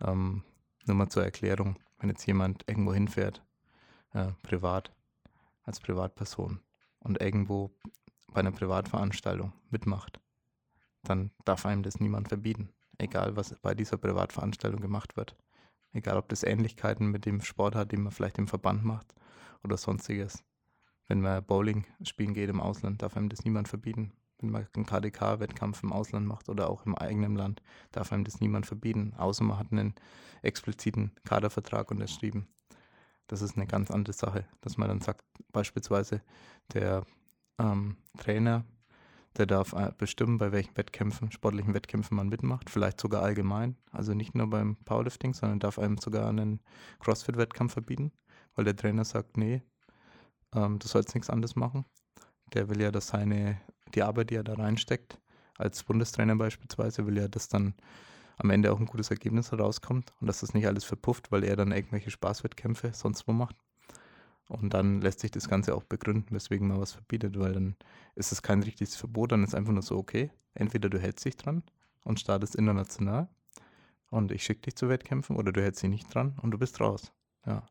ähm, 0.00 0.42
nur 0.86 0.96
mal 0.96 1.08
zur 1.08 1.24
Erklärung, 1.24 1.78
wenn 1.98 2.08
jetzt 2.08 2.26
jemand 2.26 2.64
irgendwo 2.68 2.94
hinfährt, 2.94 3.42
äh, 4.12 4.32
privat, 4.42 4.92
als 5.62 5.80
Privatperson 5.80 6.60
und 7.00 7.20
irgendwo 7.20 7.70
bei 8.32 8.40
einer 8.40 8.52
Privatveranstaltung 8.52 9.52
mitmacht, 9.70 10.20
dann 11.08 11.30
darf 11.44 11.66
einem 11.66 11.82
das 11.82 12.00
niemand 12.00 12.28
verbieten. 12.28 12.70
Egal, 12.98 13.36
was 13.36 13.54
bei 13.60 13.74
dieser 13.74 13.96
Privatveranstaltung 13.96 14.80
gemacht 14.80 15.16
wird. 15.16 15.36
Egal, 15.92 16.16
ob 16.16 16.28
das 16.28 16.42
Ähnlichkeiten 16.42 17.08
mit 17.08 17.24
dem 17.24 17.40
Sport 17.40 17.74
hat, 17.74 17.92
den 17.92 18.02
man 18.02 18.12
vielleicht 18.12 18.38
im 18.38 18.48
Verband 18.48 18.84
macht 18.84 19.14
oder 19.62 19.76
sonstiges. 19.76 20.42
Wenn 21.06 21.20
man 21.20 21.44
Bowling 21.44 21.84
spielen 22.02 22.34
geht 22.34 22.50
im 22.50 22.60
Ausland, 22.60 23.02
darf 23.02 23.16
einem 23.16 23.28
das 23.28 23.44
niemand 23.44 23.68
verbieten. 23.68 24.12
Wenn 24.40 24.50
man 24.50 24.66
einen 24.74 24.86
KDK-Wettkampf 24.86 25.82
im 25.82 25.92
Ausland 25.92 26.26
macht 26.26 26.48
oder 26.48 26.68
auch 26.68 26.84
im 26.86 26.96
eigenen 26.96 27.36
Land, 27.36 27.62
darf 27.92 28.12
einem 28.12 28.24
das 28.24 28.40
niemand 28.40 28.66
verbieten. 28.66 29.14
Außer 29.16 29.44
man 29.44 29.58
hat 29.58 29.70
einen 29.70 29.94
expliziten 30.42 31.12
Kadervertrag 31.24 31.90
unterschrieben. 31.90 32.48
Das 33.26 33.42
ist 33.42 33.56
eine 33.56 33.66
ganz 33.66 33.90
andere 33.90 34.12
Sache, 34.12 34.44
dass 34.60 34.76
man 34.76 34.88
dann 34.88 35.00
sagt, 35.00 35.24
beispielsweise 35.52 36.22
der 36.72 37.06
ähm, 37.58 37.96
Trainer 38.18 38.64
der 39.36 39.46
darf 39.46 39.72
äh, 39.72 39.92
bestimmen, 39.96 40.38
bei 40.38 40.52
welchen 40.52 40.76
Wettkämpfen, 40.76 41.32
sportlichen 41.32 41.74
Wettkämpfen 41.74 42.16
man 42.16 42.28
mitmacht, 42.28 42.70
vielleicht 42.70 43.00
sogar 43.00 43.22
allgemein. 43.22 43.76
Also 43.90 44.14
nicht 44.14 44.34
nur 44.34 44.48
beim 44.48 44.76
Powerlifting, 44.84 45.34
sondern 45.34 45.60
darf 45.60 45.78
einem 45.78 45.98
sogar 45.98 46.28
einen 46.28 46.60
CrossFit-Wettkampf 47.00 47.72
verbieten, 47.72 48.12
weil 48.54 48.64
der 48.64 48.76
Trainer 48.76 49.04
sagt, 49.04 49.36
nee, 49.36 49.62
ähm, 50.54 50.78
du 50.78 50.86
sollst 50.86 51.14
nichts 51.14 51.30
anderes 51.30 51.56
machen. 51.56 51.84
Der 52.52 52.68
will 52.68 52.80
ja, 52.80 52.90
dass 52.90 53.08
seine, 53.08 53.60
die 53.94 54.02
Arbeit, 54.02 54.30
die 54.30 54.36
er 54.36 54.44
da 54.44 54.54
reinsteckt, 54.54 55.18
als 55.58 55.82
Bundestrainer 55.82 56.36
beispielsweise, 56.36 57.06
will 57.06 57.16
ja 57.16 57.28
das 57.28 57.48
dann 57.48 57.74
am 58.36 58.50
Ende 58.50 58.72
auch 58.72 58.80
ein 58.80 58.86
gutes 58.86 59.10
Ergebnis 59.10 59.52
herauskommt 59.52 60.12
und 60.20 60.26
dass 60.26 60.40
das 60.40 60.54
nicht 60.54 60.66
alles 60.66 60.84
verpufft, 60.84 61.30
weil 61.30 61.44
er 61.44 61.56
dann 61.56 61.72
irgendwelche 61.72 62.10
Spaßwettkämpfe 62.10 62.92
sonst 62.92 63.26
wo 63.28 63.32
macht. 63.32 63.56
Und 64.48 64.74
dann 64.74 65.00
lässt 65.00 65.20
sich 65.20 65.30
das 65.30 65.48
Ganze 65.48 65.74
auch 65.74 65.84
begründen, 65.84 66.34
weswegen 66.34 66.68
man 66.68 66.80
was 66.80 66.92
verbietet, 66.92 67.38
weil 67.38 67.54
dann 67.54 67.76
ist 68.14 68.32
es 68.32 68.42
kein 68.42 68.62
richtiges 68.62 68.94
Verbot, 68.96 69.32
dann 69.32 69.42
ist 69.42 69.54
einfach 69.54 69.72
nur 69.72 69.82
so, 69.82 69.96
okay, 69.96 70.30
entweder 70.54 70.90
du 70.90 71.00
hältst 71.00 71.24
dich 71.24 71.36
dran 71.36 71.62
und 72.04 72.20
startest 72.20 72.54
international 72.54 73.28
und 74.10 74.30
ich 74.30 74.44
schicke 74.44 74.62
dich 74.62 74.76
zu 74.76 74.88
Wettkämpfen 74.88 75.36
oder 75.36 75.50
du 75.50 75.62
hältst 75.62 75.82
dich 75.82 75.90
nicht 75.90 76.14
dran 76.14 76.38
und 76.42 76.50
du 76.50 76.58
bist 76.58 76.80
raus. 76.80 77.12
Ja. 77.46 77.66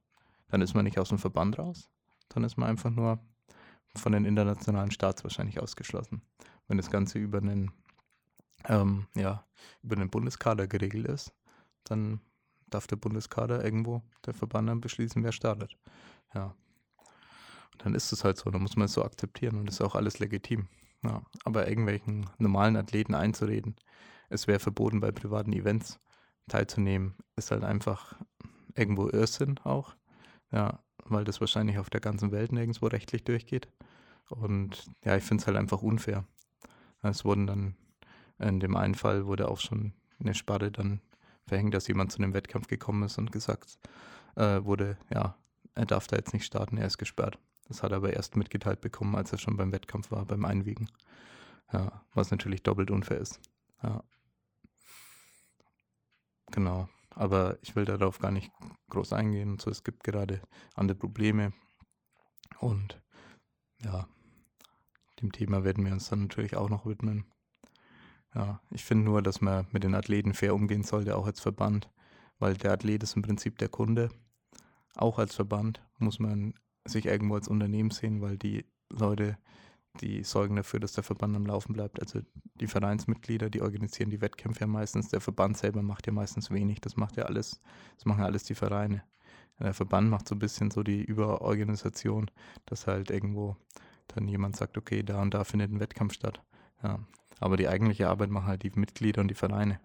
Dann 0.50 0.62
ist 0.62 0.74
man 0.74 0.86
nicht 0.86 1.00
aus 1.00 1.10
dem 1.10 1.20
Verband 1.20 1.60
raus, 1.60 1.90
dann 2.30 2.44
ist 2.44 2.58
man 2.58 2.70
einfach 2.70 2.90
nur 2.90 3.20
von 3.96 4.12
den 4.12 4.26
internationalen 4.26 4.92
Starts 4.92 5.24
wahrscheinlich 5.24 5.60
ausgeschlossen. 5.60 6.22
Wenn 6.68 6.78
das 6.78 6.90
Ganze 6.90 7.20
über 7.20 7.38
einen, 7.38 7.72
ähm, 8.66 9.06
ja, 9.16 9.46
über 9.84 9.96
einen 9.96 10.10
Bundeskader 10.10 10.68
geregelt 10.68 11.08
ist, 11.08 11.34
dann 11.84 12.20
darf 12.68 12.88
der 12.88 12.96
Bundeskader 12.96 13.64
irgendwo, 13.64 14.02
der 14.26 14.34
Verband 14.34 14.70
dann 14.70 14.82
beschließen, 14.82 15.24
wer 15.24 15.32
startet. 15.32 15.78
Ja. 16.34 16.56
Und 17.74 17.86
dann 17.86 17.96
ist 17.96 18.12
es 18.12 18.24
halt 18.24 18.38
so, 18.38 18.50
dann 18.50 18.62
muss 18.62 18.76
man 18.76 18.86
es 18.86 18.94
so 18.94 19.04
akzeptieren 19.04 19.60
und 19.60 19.70
ist 19.70 19.82
auch 19.82 19.96
alles 19.96 20.20
legitim. 20.20 20.68
Ja. 21.04 21.22
Aber 21.44 21.68
irgendwelchen 21.68 22.30
normalen 22.38 22.78
Athleten 22.78 23.14
einzureden, 23.14 23.76
es 24.30 24.48
wäre 24.48 24.60
verboten 24.60 25.00
bei 25.00 25.12
privaten 25.12 25.54
Events 25.54 26.00
teilzunehmen, 26.48 27.16
ist 27.36 27.52
halt 27.52 27.64
einfach 27.64 28.16
irgendwo 28.76 29.10
Irrsinn 29.10 29.60
auch. 29.64 29.96
Ja, 30.52 30.80
weil 31.06 31.24
das 31.24 31.42
wahrscheinlich 31.42 31.78
auf 31.80 31.90
der 31.90 32.02
ganzen 32.02 32.32
Welt 32.32 32.52
nirgendwo 32.52 32.88
rechtlich 32.88 33.24
durchgeht. 33.24 33.68
Und 34.30 34.86
ja, 35.04 35.18
ich 35.18 35.24
finde 35.24 35.42
es 35.42 35.48
halt 35.48 35.58
einfach 35.58 35.82
unfair. 35.82 36.26
Es 37.02 37.26
wurden 37.26 37.48
dann, 37.48 37.76
in 38.40 38.60
dem 38.60 38.76
einen 38.76 38.96
Fall 38.96 39.26
wurde 39.26 39.50
auch 39.50 39.60
schon 39.60 39.94
eine 40.20 40.34
Sperre 40.34 40.72
dann 40.72 41.02
verhängt, 41.46 41.74
dass 41.74 41.88
jemand 41.88 42.12
zu 42.12 42.20
einem 42.20 42.34
Wettkampf 42.34 42.68
gekommen 42.68 43.04
ist 43.04 43.18
und 43.18 43.32
gesagt 43.32 43.78
äh, 44.36 44.64
wurde, 44.64 44.98
ja, 45.14 45.36
er 45.76 45.86
darf 45.86 46.08
da 46.08 46.16
jetzt 46.16 46.34
nicht 46.34 46.46
starten, 46.46 46.78
er 46.78 46.88
ist 46.88 46.98
gesperrt. 46.98 47.38
Das 47.68 47.84
hat 47.84 47.92
er 47.92 47.98
aber 47.98 48.14
erst 48.14 48.36
mitgeteilt 48.36 48.82
bekommen, 48.82 49.16
als 49.16 49.32
er 49.32 49.38
schon 49.38 49.58
beim 49.58 49.72
Wettkampf 49.72 50.12
war, 50.12 50.26
beim 50.26 50.46
Einwiegen. 50.46 50.90
Ja, 51.72 52.04
was 52.14 52.32
natürlich 52.32 52.64
doppelt 52.64 52.92
unfair 52.92 53.18
ist. 53.18 53.40
Ja. 53.82 54.04
Genau. 56.52 56.88
Aber 57.16 57.58
ich 57.62 57.76
will 57.76 57.86
darauf 57.86 58.20
gar 58.20 58.32
nicht 58.32 58.52
groß 58.90 59.14
eingehen 59.14 59.60
so. 59.60 59.70
Es 59.70 59.84
gibt 59.84 60.04
gerade 60.04 60.42
andere 60.76 60.98
Probleme. 60.98 61.54
Und 62.60 63.02
ja, 63.80 64.08
dem 65.22 65.32
Thema 65.32 65.64
werden 65.64 65.86
wir 65.86 65.94
uns 65.94 66.10
dann 66.10 66.24
natürlich 66.24 66.56
auch 66.56 66.70
noch 66.70 66.86
widmen. 66.86 67.26
Ja, 68.36 68.62
ich 68.72 68.84
finde 68.84 69.06
nur, 69.06 69.22
dass 69.22 69.42
man 69.42 69.68
mit 69.72 69.84
den 69.84 69.96
Athleten 69.96 70.34
fair 70.34 70.56
umgehen 70.56 70.84
sollte, 70.84 71.16
auch 71.16 71.28
als 71.28 71.40
Verband, 71.40 71.92
weil 72.40 72.56
der 72.56 72.72
Athlet 72.72 73.04
ist 73.04 73.16
im 73.16 73.22
Prinzip 73.22 73.58
der 73.60 73.70
Kunde. 73.70 74.10
Auch 74.96 75.20
als 75.20 75.36
Verband 75.36 75.86
muss 75.98 76.20
man 76.20 76.56
sich 76.86 77.06
irgendwo 77.06 77.36
als 77.36 77.48
Unternehmen 77.48 77.92
sehen, 77.92 78.22
weil 78.22 78.38
die 78.38 78.66
Leute, 78.90 79.38
die 80.02 80.24
sorgen 80.24 80.56
dafür, 80.56 80.80
dass 80.80 80.94
der 80.94 81.04
Verband 81.04 81.36
am 81.36 81.46
Laufen 81.46 81.74
bleibt. 81.74 82.00
Also 82.00 82.22
die 82.56 82.68
Vereinsmitglieder, 82.68 83.50
die 83.50 83.62
organisieren 83.62 84.10
die 84.10 84.22
Wettkämpfe 84.22 84.62
ja 84.62 84.68
meistens. 84.68 85.10
Der 85.10 85.22
Verband 85.22 85.58
selber 85.58 85.82
macht 85.82 86.08
ja 86.08 86.14
meistens 86.14 86.52
wenig. 86.52 86.82
Das 86.82 86.98
macht 86.98 87.18
ja 87.18 87.24
alles, 87.24 87.62
das 87.96 88.06
machen 88.06 88.22
ja 88.22 88.26
alles 88.26 88.44
die 88.44 88.56
Vereine. 88.56 89.04
Der 89.60 89.74
Verband 89.74 90.10
macht 90.10 90.28
so 90.28 90.36
ein 90.36 90.40
bisschen 90.40 90.72
so 90.72 90.84
die 90.84 91.04
Überorganisation, 91.04 92.30
dass 92.66 92.88
halt 92.88 93.12
irgendwo 93.12 93.56
dann 94.08 94.28
jemand 94.28 94.56
sagt, 94.56 94.78
okay, 94.78 95.04
da 95.04 95.22
und 95.22 95.34
da 95.34 95.44
findet 95.44 95.72
ein 95.72 95.80
Wettkampf 95.80 96.14
statt. 96.14 96.42
Ja. 96.82 97.00
Aber 97.40 97.58
die 97.58 97.68
eigentliche 97.68 98.10
Arbeit 98.10 98.30
machen 98.30 98.48
halt 98.48 98.64
die 98.64 98.72
Mitglieder 98.76 99.22
und 99.22 99.28
die 99.28 99.36
Vereine. 99.36 99.80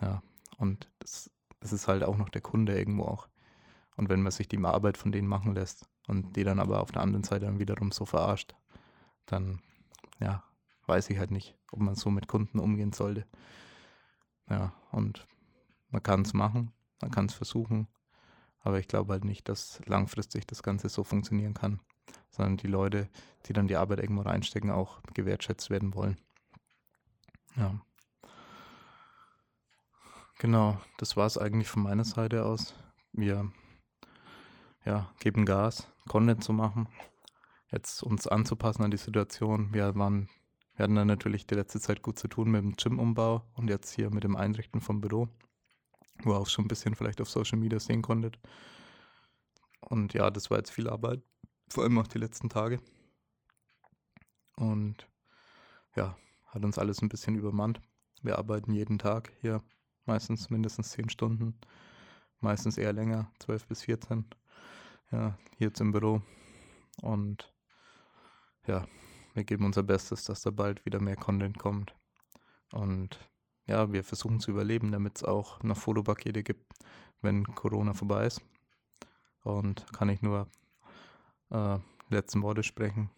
Ja. 0.00 0.22
Und 0.58 0.90
das, 1.00 1.30
das 1.60 1.72
ist 1.72 1.88
halt 1.88 2.04
auch 2.04 2.16
noch 2.16 2.28
der 2.28 2.40
Kunde 2.40 2.78
irgendwo 2.78 3.04
auch. 3.04 3.28
Und 4.00 4.08
wenn 4.08 4.22
man 4.22 4.32
sich 4.32 4.48
die 4.48 4.56
Arbeit 4.64 4.96
von 4.96 5.12
denen 5.12 5.28
machen 5.28 5.54
lässt 5.54 5.86
und 6.06 6.34
die 6.34 6.42
dann 6.42 6.58
aber 6.58 6.80
auf 6.80 6.90
der 6.90 7.02
anderen 7.02 7.22
Seite 7.22 7.44
dann 7.44 7.58
wiederum 7.58 7.92
so 7.92 8.06
verarscht, 8.06 8.54
dann 9.26 9.60
ja, 10.18 10.42
weiß 10.86 11.10
ich 11.10 11.18
halt 11.18 11.30
nicht, 11.30 11.54
ob 11.70 11.80
man 11.80 11.94
so 11.94 12.08
mit 12.08 12.26
Kunden 12.26 12.60
umgehen 12.60 12.94
sollte. 12.94 13.26
Ja, 14.48 14.72
und 14.90 15.26
man 15.90 16.02
kann 16.02 16.22
es 16.22 16.32
machen, 16.32 16.72
man 17.02 17.10
kann 17.10 17.26
es 17.26 17.34
versuchen, 17.34 17.88
aber 18.60 18.78
ich 18.78 18.88
glaube 18.88 19.12
halt 19.12 19.26
nicht, 19.26 19.50
dass 19.50 19.82
langfristig 19.84 20.46
das 20.46 20.62
Ganze 20.62 20.88
so 20.88 21.04
funktionieren 21.04 21.52
kann, 21.52 21.78
sondern 22.30 22.56
die 22.56 22.68
Leute, 22.68 23.10
die 23.44 23.52
dann 23.52 23.68
die 23.68 23.76
Arbeit 23.76 23.98
irgendwo 23.98 24.22
reinstecken, 24.22 24.70
auch 24.70 25.02
gewertschätzt 25.12 25.68
werden 25.68 25.94
wollen. 25.94 26.16
Ja. 27.54 27.78
Genau, 30.38 30.80
das 30.96 31.18
war 31.18 31.26
es 31.26 31.36
eigentlich 31.36 31.68
von 31.68 31.82
meiner 31.82 32.04
Seite 32.04 32.46
aus. 32.46 32.74
Wir 33.12 33.52
ja, 34.90 35.10
geben 35.20 35.46
Gas, 35.46 35.86
Content 36.08 36.44
zu 36.44 36.52
machen 36.52 36.88
jetzt 37.72 38.02
uns 38.02 38.26
anzupassen 38.26 38.82
an 38.82 38.90
die 38.90 38.96
Situation. 38.96 39.72
Wir 39.72 39.94
waren, 39.94 40.28
wir 40.74 40.84
hatten 40.84 40.94
dann 40.94 41.06
natürlich 41.06 41.46
die 41.46 41.54
letzte 41.54 41.80
Zeit 41.80 42.02
gut 42.02 42.18
zu 42.18 42.28
tun 42.28 42.50
mit 42.50 42.62
dem 42.62 42.76
Gym-Umbau 42.76 43.44
und 43.54 43.68
jetzt 43.68 43.94
hier 43.94 44.10
mit 44.10 44.24
dem 44.24 44.36
Einrichten 44.36 44.80
vom 44.80 45.00
Büro, 45.00 45.28
wo 46.22 46.32
ihr 46.32 46.38
auch 46.38 46.48
schon 46.48 46.64
ein 46.64 46.68
bisschen 46.68 46.94
vielleicht 46.94 47.20
auf 47.20 47.30
Social 47.30 47.58
Media 47.58 47.78
sehen 47.78 48.02
konntet. 48.02 48.38
Und 49.80 50.12
ja, 50.12 50.30
das 50.30 50.50
war 50.50 50.58
jetzt 50.58 50.70
viel 50.70 50.88
Arbeit, 50.88 51.22
vor 51.68 51.84
allem 51.84 51.98
auch 51.98 52.08
die 52.08 52.18
letzten 52.18 52.48
Tage. 52.48 52.80
Und 54.56 55.08
ja, 55.96 56.16
hat 56.48 56.64
uns 56.64 56.78
alles 56.78 57.00
ein 57.02 57.08
bisschen 57.08 57.36
übermannt. 57.36 57.80
Wir 58.22 58.38
arbeiten 58.38 58.72
jeden 58.72 58.98
Tag 58.98 59.32
hier, 59.40 59.62
meistens 60.04 60.50
mindestens 60.50 60.90
10 60.90 61.08
Stunden, 61.08 61.58
meistens 62.40 62.76
eher 62.76 62.92
länger, 62.92 63.30
12 63.38 63.66
bis 63.66 63.82
14. 63.82 64.26
Ja, 65.10 65.36
hier 65.56 65.68
jetzt 65.68 65.80
im 65.80 65.92
Büro. 65.92 66.22
Und 67.02 67.52
ja, 68.66 68.86
wir 69.34 69.44
geben 69.44 69.64
unser 69.64 69.82
Bestes, 69.82 70.24
dass 70.24 70.42
da 70.42 70.50
bald 70.50 70.84
wieder 70.84 71.00
mehr 71.00 71.16
Content 71.16 71.58
kommt. 71.58 71.94
Und 72.72 73.18
ja, 73.66 73.92
wir 73.92 74.04
versuchen 74.04 74.40
zu 74.40 74.50
überleben, 74.50 74.92
damit 74.92 75.16
es 75.16 75.24
auch 75.24 75.62
noch 75.62 75.76
Fotopakete 75.76 76.42
gibt, 76.42 76.72
wenn 77.22 77.44
Corona 77.54 77.94
vorbei 77.94 78.26
ist. 78.26 78.42
Und 79.42 79.92
kann 79.92 80.08
ich 80.08 80.22
nur 80.22 80.48
äh, 81.50 81.78
letzten 82.08 82.42
Worte 82.42 82.62
sprechen. 82.62 83.10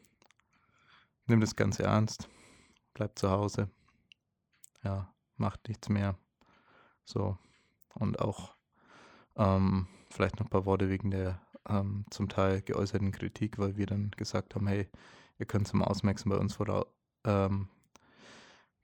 Nimm 1.26 1.40
das 1.40 1.56
Ganze 1.56 1.84
ernst, 1.84 2.28
bleib 2.94 3.18
zu 3.18 3.30
Hause. 3.30 3.70
Ja, 4.82 5.12
macht 5.36 5.68
nichts 5.68 5.88
mehr. 5.88 6.16
So. 7.04 7.38
Und 7.94 8.20
auch 8.20 8.54
ähm, 9.36 9.88
vielleicht 10.10 10.36
noch 10.38 10.46
ein 10.46 10.50
paar 10.50 10.66
Worte 10.66 10.88
wegen 10.88 11.10
der 11.10 11.40
ähm, 11.68 12.04
zum 12.10 12.28
Teil 12.28 12.62
geäußerten 12.62 13.12
Kritik, 13.12 13.58
weil 13.58 13.76
wir 13.76 13.86
dann 13.86 14.10
gesagt 14.12 14.54
haben, 14.54 14.66
hey, 14.66 14.88
ihr 15.38 15.46
könnt 15.46 15.68
zum 15.68 15.82
Ausmaxen 15.82 16.30
bei 16.30 16.36
uns 16.36 16.54
vor, 16.54 16.86
ähm, 17.24 17.68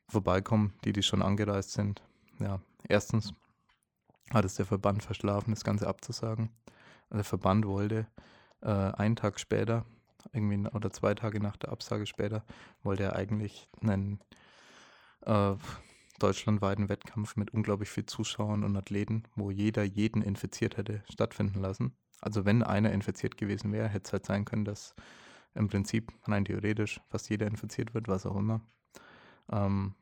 vorbeikommen, 0.09 0.75
die, 0.85 0.93
die 0.93 1.03
schon 1.03 1.23
angereist 1.23 1.73
sind. 1.73 2.03
Ja, 2.39 2.61
erstens 2.89 3.35
hat 4.31 4.45
es 4.45 4.55
der 4.55 4.67
Verband 4.67 5.03
verschlafen, 5.03 5.53
das 5.53 5.65
Ganze 5.65 5.87
abzusagen. 5.87 6.51
Der 7.11 7.25
Verband 7.25 7.67
wollte 7.67 8.07
äh, 8.61 8.69
einen 8.69 9.17
Tag 9.17 9.41
später, 9.41 9.85
irgendwie 10.33 10.69
oder 10.69 10.91
zwei 10.91 11.15
Tage 11.15 11.41
nach 11.41 11.57
der 11.57 11.71
Absage 11.71 12.07
später, 12.07 12.45
wollte 12.83 13.05
er 13.05 13.17
eigentlich 13.17 13.69
einen 13.81 14.21
äh, 15.23 15.55
deutschlandweiten 16.19 16.89
Wettkampf 16.89 17.37
mit 17.37 17.53
unglaublich 17.53 17.89
viel 17.89 18.07
Zuschauern 18.07 18.65
und 18.65 18.77
Athleten, 18.77 19.25
wo 19.37 19.51
jeder 19.51 19.85
jeden 19.85 20.23
infiziert 20.23 20.77
hätte, 20.77 21.03
stattfinden 21.11 21.61
lassen. 21.61 21.97
Also 22.21 22.45
wenn 22.45 22.63
einer 22.63 22.93
infiziert 22.93 23.37
gewesen 23.37 23.73
wäre, 23.73 23.89
hätte 23.89 24.07
es 24.07 24.13
halt 24.13 24.27
sein 24.27 24.45
können, 24.45 24.65
dass 24.65 24.95
im 25.55 25.69
Prinzip 25.69 26.13
rein 26.25 26.45
theoretisch 26.45 27.01
fast 27.09 27.29
jeder 27.31 27.47
infiziert 27.47 27.95
wird, 27.95 28.09
was 28.09 28.27
auch 28.27 28.37
immer. 28.37 28.61
Ähm, 29.51 29.95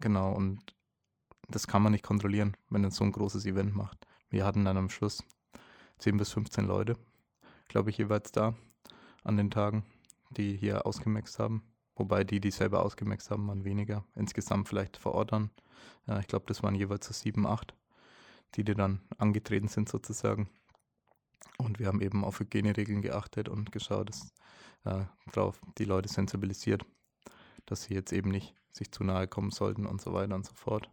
genau, 0.00 0.32
und 0.32 0.74
das 1.48 1.66
kann 1.66 1.82
man 1.82 1.92
nicht 1.92 2.04
kontrollieren, 2.04 2.56
wenn 2.70 2.82
man 2.82 2.90
so 2.90 3.04
ein 3.04 3.12
großes 3.12 3.46
Event 3.46 3.74
macht. 3.74 4.06
Wir 4.30 4.44
hatten 4.44 4.64
dann 4.64 4.76
am 4.76 4.90
Schluss 4.90 5.22
10 5.98 6.16
bis 6.16 6.32
15 6.32 6.66
Leute, 6.66 6.96
glaube 7.68 7.90
ich, 7.90 7.98
jeweils 7.98 8.32
da 8.32 8.54
an 9.22 9.36
den 9.36 9.50
Tagen, 9.50 9.84
die 10.30 10.56
hier 10.56 10.86
ausgemaxt 10.86 11.38
haben. 11.38 11.62
Wobei 11.96 12.24
die, 12.24 12.40
die 12.40 12.50
selber 12.50 12.82
ausgemaxt 12.82 13.30
haben, 13.30 13.46
waren 13.46 13.64
weniger. 13.64 14.04
Insgesamt 14.16 14.68
vielleicht 14.68 14.96
vor 14.96 15.12
Ort 15.14 15.32
dann. 15.32 15.50
Ja, 16.06 16.18
ich 16.18 16.26
glaube, 16.26 16.46
das 16.48 16.62
waren 16.62 16.74
jeweils 16.74 17.06
so 17.06 17.12
7, 17.12 17.46
8, 17.46 17.74
die, 18.56 18.64
die 18.64 18.74
dann 18.74 19.00
angetreten 19.16 19.68
sind 19.68 19.88
sozusagen. 19.88 20.48
Und 21.58 21.78
wir 21.78 21.86
haben 21.86 22.00
eben 22.00 22.24
auf 22.24 22.40
Hygieneregeln 22.40 23.02
geachtet 23.02 23.48
und 23.48 23.72
geschaut, 23.72 24.10
dass 24.10 24.32
äh, 24.84 25.04
drauf 25.32 25.60
die 25.78 25.84
Leute 25.84 26.08
sensibilisiert, 26.08 26.84
dass 27.66 27.84
sie 27.84 27.94
jetzt 27.94 28.12
eben 28.12 28.30
nicht 28.30 28.54
sich 28.72 28.90
zu 28.90 29.04
nahe 29.04 29.28
kommen 29.28 29.50
sollten 29.50 29.86
und 29.86 30.00
so 30.00 30.12
weiter 30.12 30.34
und 30.34 30.44
so 30.44 30.54
fort. 30.54 30.90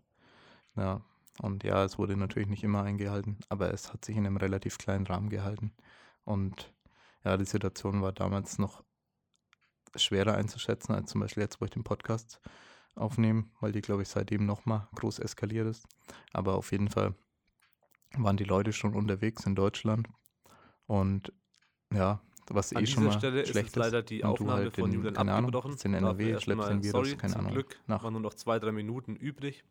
Ja, 0.76 1.02
und 1.40 1.64
ja, 1.64 1.84
es 1.84 1.98
wurde 1.98 2.16
natürlich 2.16 2.50
nicht 2.50 2.64
immer 2.64 2.84
eingehalten, 2.84 3.40
aber 3.50 3.74
es 3.74 3.92
hat 3.92 4.06
sich 4.06 4.16
in 4.16 4.26
einem 4.26 4.38
relativ 4.38 4.78
kleinen 4.78 5.08
Rahmen 5.08 5.30
gehalten. 5.30 5.74
Und 6.24 6.74
ja, 7.24 7.38
die 7.38 7.46
Situation 7.46 8.02
war 8.02 8.12
damals 8.12 8.60
noch 8.60 8.84
schwerer 9.96 10.36
einzuschätzen 10.36 10.94
als 10.94 11.10
zum 11.12 11.22
Beispiel 11.22 11.44
jetzt, 11.44 11.60
wo 11.60 11.66
ich 11.66 11.72
den 11.72 11.84
Podcast 11.84 12.40
aufnehmen, 12.96 13.52
weil 13.60 13.72
die, 13.72 13.82
glaube 13.82 14.04
ich, 14.04 14.10
seitdem 14.10 14.46
nochmal 14.46 14.88
groß 14.96 15.20
eskaliert 15.20 15.68
ist. 15.68 15.86
Aber 16.34 16.56
auf 16.56 16.72
jeden 16.72 16.90
Fall 16.90 17.16
waren 18.18 18.38
die 18.38 18.44
Leute 18.44 18.74
schon 18.74 18.94
unterwegs 18.94 19.46
in 19.46 19.56
Deutschland. 19.56 20.08
Und 20.92 21.32
ja, 21.94 22.20
was 22.50 22.74
An 22.74 22.84
eh 22.84 22.86
schon 22.86 23.04
dieser 23.04 23.14
mal 23.14 23.18
Stelle 23.18 23.42
ist 23.44 23.50
schlecht 23.52 23.70
es 23.70 23.76
leider 23.78 24.02
die 24.04 24.26
Aufnahme 24.26 24.64
halt 24.64 24.76
von 24.76 24.92
Julian 24.92 25.16
abgebrochen. 25.16 25.72
Dafür 25.72 25.96
NRW, 25.98 26.40
schleppst 26.42 26.70
den 26.70 26.84
Virus, 26.84 27.08
sorry, 27.08 27.16
keine 27.16 27.32
zum 27.32 27.40
Ahnung, 27.42 27.54
Glück 27.54 27.80
nach- 27.88 28.04
waren 28.04 28.12
nur 28.12 28.22
noch 28.22 28.34
zwei, 28.34 28.60
drei 28.60 28.74
Minuten 28.74 29.16
übrig, 29.16 29.64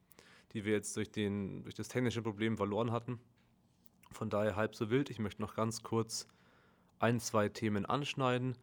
die 0.55 0.64
wir 0.64 0.73
jetzt 0.73 0.97
durch, 0.97 1.11
den, 1.11 1.62
durch 1.62 1.75
das 1.75 1.89
technische 1.89 2.23
Problem 2.23 2.57
verloren 2.57 2.91
hatten. 2.91 3.21
Von 4.12 4.31
daher 4.31 4.57
halb 4.57 4.75
so 4.75 4.89
wild. 4.89 5.11
Ich 5.11 5.18
möchte 5.18 5.43
noch 5.43 5.55
ganz 5.55 5.83
kurz 5.83 6.27
ein, 7.01 7.21
zwei 7.21 7.51
Themen 7.51 7.85
anschneiden. 7.85 8.57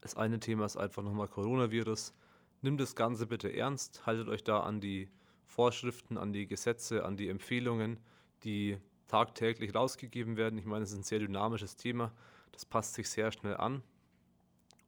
Das 0.00 0.16
eine 0.16 0.40
Thema 0.40 0.64
ist 0.64 0.76
einfach 0.76 1.04
nochmal 1.04 1.28
Coronavirus. 1.28 2.12
Nimmt 2.60 2.80
das 2.80 2.96
Ganze 2.96 3.28
bitte 3.28 3.54
ernst, 3.56 4.04
haltet 4.04 4.26
euch 4.26 4.42
da 4.42 4.60
an 4.64 4.80
die 4.80 5.08
Vorschriften, 5.46 6.18
an 6.18 6.32
die 6.32 6.48
Gesetze, 6.48 7.04
an 7.04 7.16
die 7.16 7.28
Empfehlungen, 7.28 8.00
die 8.42 8.78
tagtäglich 9.14 9.76
rausgegeben 9.76 10.36
werden. 10.36 10.58
Ich 10.58 10.64
meine, 10.64 10.82
es 10.82 10.90
ist 10.90 10.98
ein 10.98 11.04
sehr 11.04 11.20
dynamisches 11.20 11.76
Thema. 11.76 12.10
Das 12.50 12.64
passt 12.64 12.94
sich 12.94 13.08
sehr 13.08 13.30
schnell 13.30 13.56
an. 13.56 13.80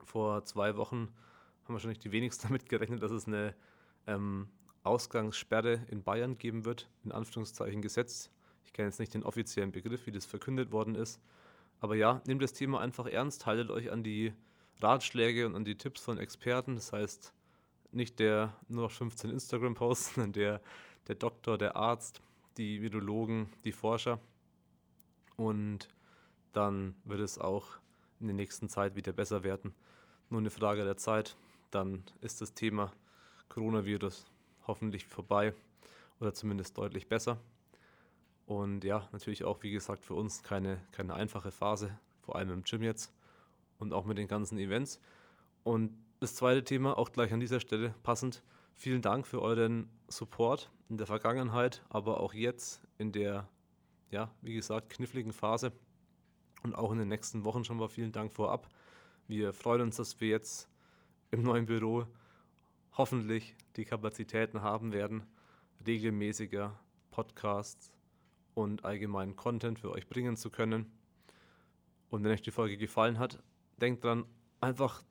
Vor 0.02 0.44
zwei 0.44 0.76
Wochen 0.76 1.12
haben 1.62 1.74
wahrscheinlich 1.74 2.00
die 2.00 2.10
wenigsten 2.10 2.42
damit 2.48 2.68
gerechnet, 2.68 3.04
dass 3.04 3.12
es 3.12 3.28
eine 3.28 3.54
ähm, 4.08 4.48
Ausgangssperre 4.82 5.86
in 5.92 6.02
Bayern 6.02 6.38
geben 6.38 6.64
wird, 6.64 6.88
in 7.04 7.12
Anführungszeichen 7.12 7.82
Gesetz. 7.82 8.28
Ich 8.64 8.72
kenne 8.72 8.88
jetzt 8.88 8.98
nicht 8.98 9.14
den 9.14 9.22
offiziellen 9.22 9.70
Begriff, 9.70 10.08
wie 10.08 10.12
das 10.12 10.26
verkündet 10.26 10.72
worden 10.72 10.96
ist. 10.96 11.20
Aber 11.78 11.94
ja, 11.94 12.20
nehmt 12.26 12.42
das 12.42 12.52
Thema 12.52 12.80
einfach 12.80 13.06
ernst, 13.06 13.46
haltet 13.46 13.70
euch 13.70 13.92
an 13.92 14.02
die 14.02 14.32
Ratschläge 14.80 15.46
und 15.46 15.54
an 15.54 15.64
die 15.64 15.78
Tipps 15.78 16.00
von 16.00 16.18
Experten. 16.18 16.74
Das 16.74 16.92
heißt, 16.92 17.32
nicht 17.92 18.18
der 18.18 18.56
nur 18.66 18.82
noch 18.82 18.90
15 18.90 19.30
Instagram-Posts, 19.30 20.14
sondern 20.16 20.32
der, 20.32 20.60
der 21.06 21.14
Doktor, 21.14 21.58
der 21.58 21.76
Arzt, 21.76 22.22
die 22.56 22.80
Virologen, 22.82 23.48
die 23.64 23.72
Forscher. 23.72 24.18
Und 25.36 25.88
dann 26.52 26.94
wird 27.04 27.20
es 27.20 27.38
auch 27.38 27.66
in 28.20 28.26
der 28.28 28.36
nächsten 28.36 28.68
Zeit 28.68 28.96
wieder 28.96 29.12
besser 29.12 29.44
werden. 29.44 29.74
Nur 30.30 30.40
eine 30.40 30.50
Frage 30.50 30.84
der 30.84 30.96
Zeit. 30.96 31.36
Dann 31.70 32.02
ist 32.20 32.40
das 32.40 32.54
Thema 32.54 32.92
Coronavirus 33.48 34.26
hoffentlich 34.66 35.06
vorbei 35.06 35.54
oder 36.20 36.32
zumindest 36.32 36.76
deutlich 36.78 37.08
besser. 37.08 37.38
Und 38.46 38.84
ja, 38.84 39.08
natürlich 39.12 39.44
auch, 39.44 39.62
wie 39.62 39.72
gesagt, 39.72 40.04
für 40.04 40.14
uns 40.14 40.42
keine, 40.42 40.80
keine 40.92 41.14
einfache 41.14 41.50
Phase, 41.50 41.98
vor 42.22 42.36
allem 42.36 42.50
im 42.50 42.62
Gym 42.62 42.82
jetzt 42.82 43.12
und 43.78 43.92
auch 43.92 44.04
mit 44.04 44.18
den 44.18 44.28
ganzen 44.28 44.58
Events. 44.58 45.00
Und 45.64 45.92
das 46.20 46.34
zweite 46.34 46.64
Thema, 46.64 46.96
auch 46.96 47.12
gleich 47.12 47.32
an 47.32 47.40
dieser 47.40 47.60
Stelle 47.60 47.94
passend, 48.02 48.42
vielen 48.76 49.02
Dank 49.02 49.26
für 49.26 49.42
euren 49.42 49.88
Support 50.08 50.70
in 50.88 50.98
der 50.98 51.06
Vergangenheit, 51.06 51.82
aber 51.88 52.20
auch 52.20 52.34
jetzt 52.34 52.86
in 52.98 53.10
der, 53.10 53.48
ja, 54.10 54.30
wie 54.42 54.54
gesagt, 54.54 54.90
kniffligen 54.90 55.32
Phase 55.32 55.72
und 56.62 56.74
auch 56.74 56.92
in 56.92 56.98
den 56.98 57.08
nächsten 57.08 57.44
Wochen 57.44 57.64
schon 57.64 57.78
mal 57.78 57.88
vielen 57.88 58.12
Dank 58.12 58.32
vorab. 58.32 58.68
Wir 59.26 59.52
freuen 59.52 59.80
uns, 59.80 59.96
dass 59.96 60.20
wir 60.20 60.28
jetzt 60.28 60.68
im 61.30 61.42
neuen 61.42 61.66
Büro 61.66 62.06
hoffentlich 62.92 63.56
die 63.76 63.84
Kapazitäten 63.84 64.62
haben 64.62 64.92
werden, 64.92 65.26
regelmäßiger 65.86 66.78
Podcasts 67.10 67.90
und 68.54 68.84
allgemeinen 68.84 69.36
Content 69.36 69.78
für 69.78 69.90
euch 69.90 70.06
bringen 70.08 70.36
zu 70.36 70.50
können. 70.50 70.92
Und 72.10 72.22
wenn 72.24 72.30
euch 72.30 72.42
die 72.42 72.50
Folge 72.50 72.76
gefallen 72.76 73.18
hat, 73.18 73.42
denkt 73.80 74.04
dran, 74.04 74.24
einfach 74.60 75.02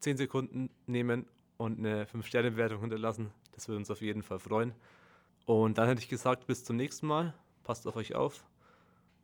10 0.00 0.16
Sekunden 0.16 0.70
nehmen 0.86 1.26
und 1.60 1.78
eine 1.78 2.06
5-Sterne-Bewertung 2.06 2.80
hinterlassen. 2.80 3.30
Das 3.52 3.68
würde 3.68 3.76
uns 3.76 3.90
auf 3.90 4.00
jeden 4.00 4.22
Fall 4.22 4.38
freuen. 4.38 4.72
Und 5.44 5.76
dann 5.76 5.88
hätte 5.88 6.00
ich 6.00 6.08
gesagt, 6.08 6.46
bis 6.46 6.64
zum 6.64 6.76
nächsten 6.76 7.06
Mal. 7.06 7.34
Passt 7.64 7.86
auf 7.86 7.96
euch 7.96 8.14
auf. 8.14 8.46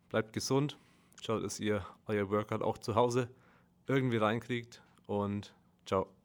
Bleibt 0.09 0.33
gesund. 0.33 0.77
Schaut, 1.19 1.43
dass 1.43 1.59
ihr 1.59 1.83
euer 2.05 2.29
Workout 2.29 2.61
auch 2.61 2.77
zu 2.77 2.93
Hause 2.93 3.27
irgendwie 3.87 4.17
reinkriegt. 4.17 4.83
Und 5.07 5.55
ciao. 5.87 6.16